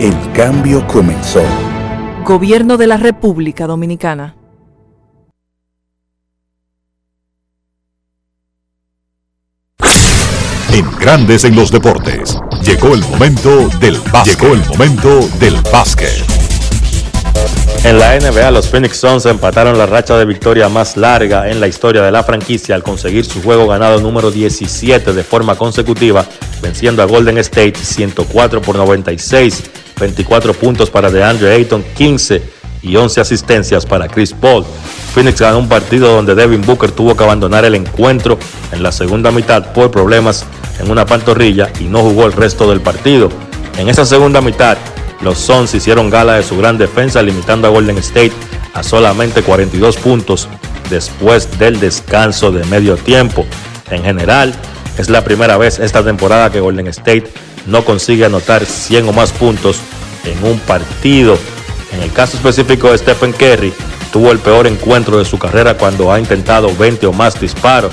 [0.00, 1.42] El cambio comenzó.
[2.24, 4.34] Gobierno de la República Dominicana.
[10.72, 12.36] En Grandes en los deportes.
[12.62, 14.40] Llegó el momento del básquet.
[14.40, 16.33] Llegó el momento del básquet.
[17.84, 21.68] En la NBA, los Phoenix Suns empataron la racha de victoria más larga en la
[21.68, 26.24] historia de la franquicia al conseguir su juego ganado número 17 de forma consecutiva,
[26.62, 29.64] venciendo a Golden State 104 por 96,
[30.00, 32.42] 24 puntos para DeAndre Ayton, 15
[32.80, 34.64] y 11 asistencias para Chris Paul.
[35.12, 38.38] Phoenix ganó un partido donde Devin Booker tuvo que abandonar el encuentro
[38.72, 40.46] en la segunda mitad por problemas
[40.80, 43.28] en una pantorrilla y no jugó el resto del partido.
[43.76, 44.78] En esa segunda mitad,
[45.24, 48.32] los Suns hicieron gala de su gran defensa, limitando a Golden State
[48.74, 50.48] a solamente 42 puntos
[50.90, 53.46] después del descanso de medio tiempo.
[53.90, 54.54] En general,
[54.98, 57.24] es la primera vez esta temporada que Golden State
[57.66, 59.80] no consigue anotar 100 o más puntos
[60.24, 61.38] en un partido.
[61.92, 63.72] En el caso específico de Stephen Curry,
[64.12, 67.92] tuvo el peor encuentro de su carrera cuando ha intentado 20 o más disparos,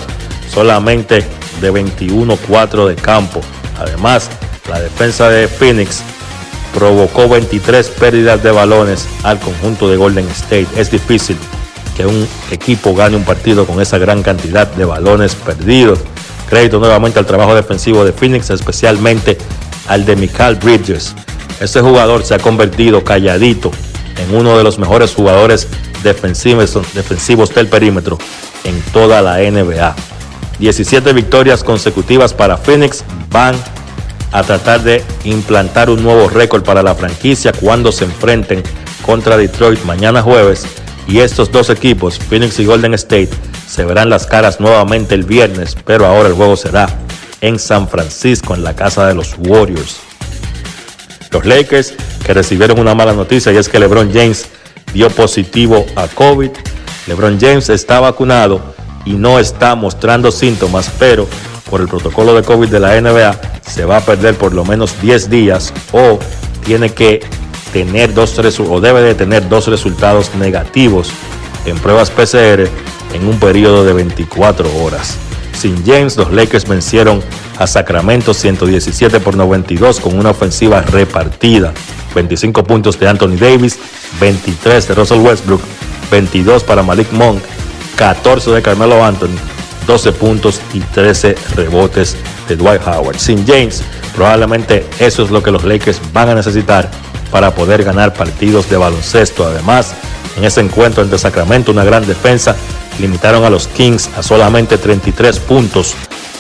[0.53, 1.25] solamente
[1.61, 3.39] de 21-4 de campo.
[3.79, 4.29] Además,
[4.69, 6.03] la defensa de Phoenix
[6.73, 10.68] provocó 23 pérdidas de balones al conjunto de Golden State.
[10.76, 11.38] Es difícil
[11.95, 15.99] que un equipo gane un partido con esa gran cantidad de balones perdidos.
[16.49, 19.38] Crédito nuevamente al trabajo defensivo de Phoenix, especialmente
[19.88, 21.15] al de Michael Bridges.
[21.60, 23.72] Este jugador se ha convertido calladito
[24.18, 25.68] en uno de los mejores jugadores
[26.03, 28.18] defensivos, defensivos del perímetro
[28.64, 29.95] en toda la NBA.
[30.60, 33.56] 17 victorias consecutivas para Phoenix van
[34.31, 38.63] a tratar de implantar un nuevo récord para la franquicia cuando se enfrenten
[39.05, 40.65] contra Detroit mañana jueves.
[41.07, 43.29] Y estos dos equipos, Phoenix y Golden State,
[43.67, 46.87] se verán las caras nuevamente el viernes, pero ahora el juego será
[47.41, 49.99] en San Francisco, en la casa de los Warriors.
[51.31, 51.93] Los Lakers,
[52.25, 54.47] que recibieron una mala noticia y es que LeBron James
[54.93, 56.51] dio positivo a COVID.
[57.07, 58.61] LeBron James está vacunado
[59.05, 61.27] y no está mostrando síntomas, pero
[61.72, 65.02] por el protocolo de COVID de la NBA se va a perder por lo menos
[65.02, 66.19] 10 días o
[66.65, 67.22] tiene que
[67.72, 71.10] tener dos o debe de tener dos resultados negativos
[71.65, 72.68] en pruebas PCR
[73.14, 75.15] en un periodo de 24 horas.
[75.53, 77.22] Sin James, los Lakers vencieron
[77.57, 81.73] a Sacramento 117 por 92 con una ofensiva repartida.
[82.14, 83.80] 25 puntos de Anthony Davis,
[84.19, 85.61] 23 de Russell Westbrook,
[86.10, 87.41] 22 para Malik Monk,
[87.95, 89.38] 14 de Carmelo Anthony,
[89.87, 92.15] 12 puntos y 13 rebotes
[92.47, 93.17] de Dwight Howard.
[93.17, 93.83] Sin James,
[94.15, 96.89] probablemente eso es lo que los Lakers van a necesitar
[97.31, 99.45] para poder ganar partidos de baloncesto.
[99.45, 99.93] Además,
[100.37, 102.55] en ese encuentro entre Sacramento, una gran defensa,
[102.99, 105.95] limitaron a los Kings a solamente 33 puntos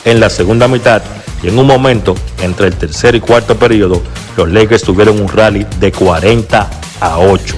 [0.05, 1.01] en la segunda mitad
[1.43, 4.01] y en un momento entre el tercer y cuarto periodo
[4.37, 6.69] los Lakers tuvieron un rally de 40
[6.99, 7.55] a 8.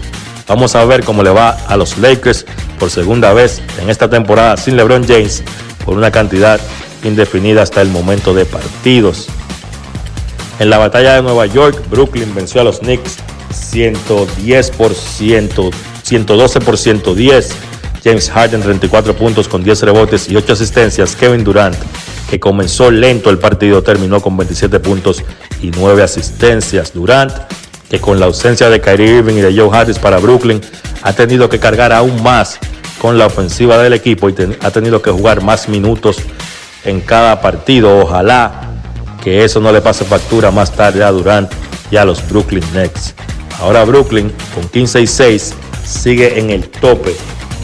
[0.47, 2.45] Vamos a ver cómo le va a los Lakers
[2.79, 5.43] por segunda vez en esta temporada sin LeBron James
[5.85, 6.59] por una cantidad
[7.03, 9.27] indefinida hasta el momento de partidos.
[10.59, 13.17] En la batalla de Nueva York, Brooklyn venció a los Knicks
[13.53, 17.55] 110 por 112 por 110.
[18.03, 21.15] James Harden 34 puntos con 10 rebotes y 8 asistencias.
[21.15, 21.75] Kevin Durant,
[22.29, 25.23] que comenzó lento el partido, terminó con 27 puntos
[25.61, 26.93] y 9 asistencias.
[26.93, 27.31] Durant,
[27.89, 30.61] que con la ausencia de Kyrie Irving y de Joe Harris para Brooklyn,
[31.01, 32.59] ha tenido que cargar aún más
[33.03, 36.19] con la ofensiva del equipo y ha tenido que jugar más minutos
[36.85, 37.99] en cada partido.
[37.99, 38.61] Ojalá
[39.21, 41.51] que eso no le pase factura más tarde a Durant
[41.91, 43.13] y a los Brooklyn Nets.
[43.59, 45.53] Ahora Brooklyn con 15 y 6
[45.85, 47.13] sigue en el tope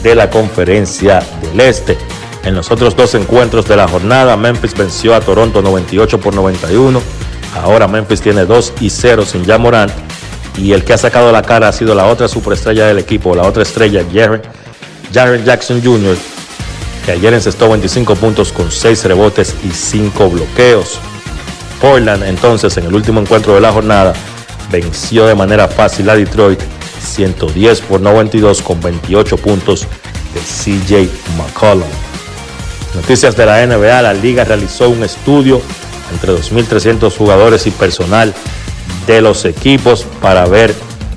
[0.02, 1.96] de la conferencia del Este.
[2.44, 7.00] En los otros dos encuentros de la jornada, Memphis venció a Toronto 98 por 91.
[7.62, 9.92] Ahora Memphis tiene 2 y 0 sin ya Morant.
[10.58, 13.44] Y el que ha sacado la cara ha sido la otra superestrella del equipo, la
[13.44, 14.42] otra estrella, Jaren,
[15.12, 16.16] Jaren Jackson Jr.,
[17.04, 20.98] que ayer encestó 25 puntos con 6 rebotes y 5 bloqueos.
[21.80, 24.12] Portland entonces en el último encuentro de la jornada
[24.70, 26.60] venció de manera fácil a Detroit
[27.00, 29.86] 110 por 92 con 28 puntos
[30.34, 31.88] de CJ McCollum.
[32.94, 35.62] Noticias de la NBA, la liga realizó un estudio
[36.12, 38.34] entre 2.300 jugadores y personal
[39.06, 40.74] de los equipos para ver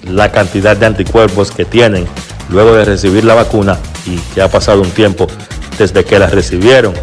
[0.08, 2.08] la cantidad de anticuerpos que tienen
[2.54, 5.28] luego de recibir la vacuna y que ha pasado un tiempo
[5.78, 6.94] desde que la recibieron.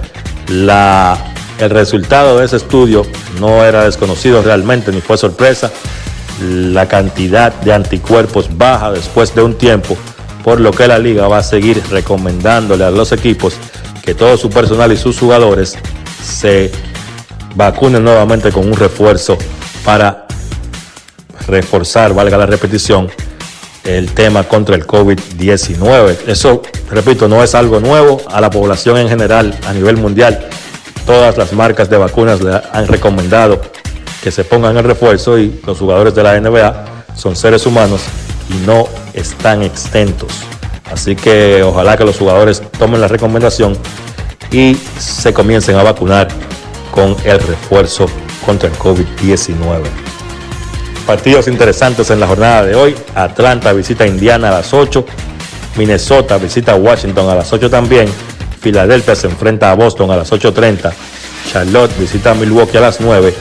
[0.48, 3.02] El resultado de ese estudio
[3.38, 5.70] no era desconocido realmente ni fue sorpresa
[6.40, 9.96] la cantidad de anticuerpos baja después de un tiempo,
[10.42, 13.54] por lo que la liga va a seguir recomendándole a los equipos
[14.02, 15.76] que todo su personal y sus jugadores
[16.24, 16.70] se
[17.54, 19.36] vacunen nuevamente con un refuerzo
[19.84, 20.26] para
[21.46, 23.10] reforzar, valga la repetición,
[23.84, 26.16] el tema contra el COVID-19.
[26.26, 30.48] Eso, repito, no es algo nuevo a la población en general a nivel mundial.
[31.06, 33.60] Todas las marcas de vacunas le han recomendado
[34.22, 38.02] que se pongan el refuerzo y los jugadores de la NBA son seres humanos
[38.50, 40.32] y no están exentos.
[40.92, 43.76] Así que ojalá que los jugadores tomen la recomendación
[44.50, 46.28] y se comiencen a vacunar
[46.90, 48.06] con el refuerzo
[48.44, 49.82] contra el COVID-19.
[51.10, 52.94] Partidos interesantes en la jornada de hoy.
[53.16, 55.04] Atlanta visita Indiana a las 8.
[55.74, 58.08] Minnesota visita Washington a las 8 también.
[58.60, 60.92] Filadelfia se enfrenta a Boston a las 8.30.
[61.50, 63.34] Charlotte visita Milwaukee a las 9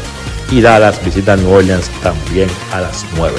[0.49, 3.35] y Dallas visita New Orleans también a las 9.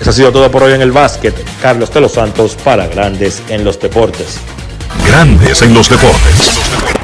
[0.00, 1.34] Eso ha sido todo por hoy en el básquet.
[1.60, 4.38] Carlos de los Santos para Grandes en los Deportes.
[5.06, 7.01] Grandes en los Deportes.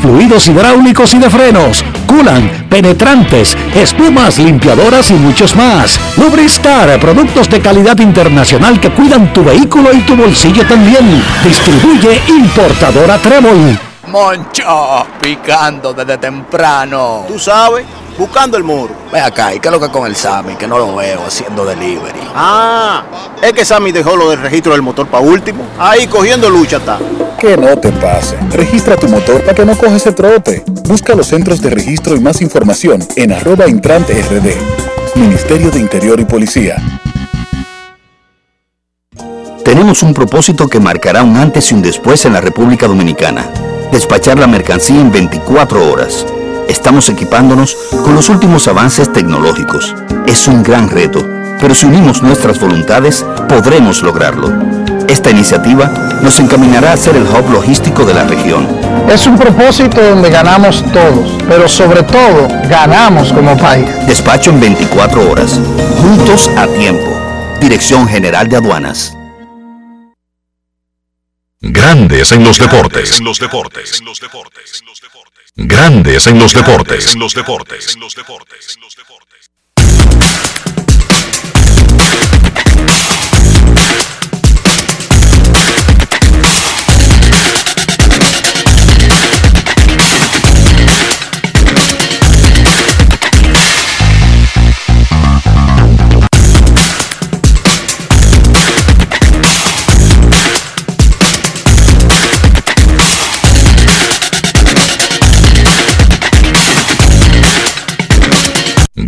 [0.00, 5.98] fluidos hidráulicos y de frenos, culan, penetrantes, espumas, limpiadoras y muchos más.
[6.16, 11.22] Lubristar, productos de calidad internacional que cuidan tu vehículo y tu bolsillo también.
[11.42, 13.78] Distribuye importadora Trébol.
[14.08, 17.24] Moncho, picando desde temprano.
[17.26, 17.84] Tú sabes,
[18.16, 18.94] buscando el muro.
[19.12, 20.54] Ve acá, ¿y qué es lo que con el Sammy?
[20.54, 22.20] Que no lo veo haciendo delivery.
[22.34, 23.02] Ah,
[23.42, 25.64] es que Sammy dejó lo del registro del motor para último.
[25.78, 26.98] Ahí cogiendo lucha está.
[27.46, 28.36] Que no te pase.
[28.50, 30.64] Registra tu motor para que no coges el trote.
[30.88, 34.50] Busca los centros de registro y más información en arroba intrante rd.
[35.14, 36.74] Ministerio de Interior y Policía.
[39.64, 43.48] Tenemos un propósito que marcará un antes y un después en la República Dominicana.
[43.92, 46.26] Despachar la mercancía en 24 horas.
[46.66, 49.94] Estamos equipándonos con los últimos avances tecnológicos.
[50.26, 51.24] Es un gran reto,
[51.60, 54.85] pero si unimos nuestras voluntades, podremos lograrlo.
[55.08, 55.86] Esta iniciativa
[56.20, 58.66] nos encaminará a ser el hub logístico de la región.
[59.08, 63.86] Es un propósito donde ganamos todos, pero sobre todo ganamos como país.
[64.06, 65.60] Despacho en 24 horas.
[66.00, 67.56] Juntos a tiempo.
[67.60, 69.16] Dirección General de Aduanas.
[71.60, 73.20] Grandes en los deportes.
[73.20, 74.02] los deportes.
[75.54, 77.14] Grandes en los deportes.
[77.14, 77.96] En los deportes.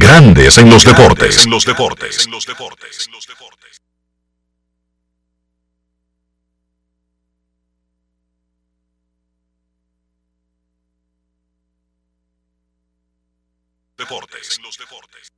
[0.08, 1.44] Grandes en los deportes.
[1.44, 2.24] En los deportes.
[2.24, 3.10] En los deportes.
[13.98, 14.58] Deportes.
[14.62, 15.37] Los deportes.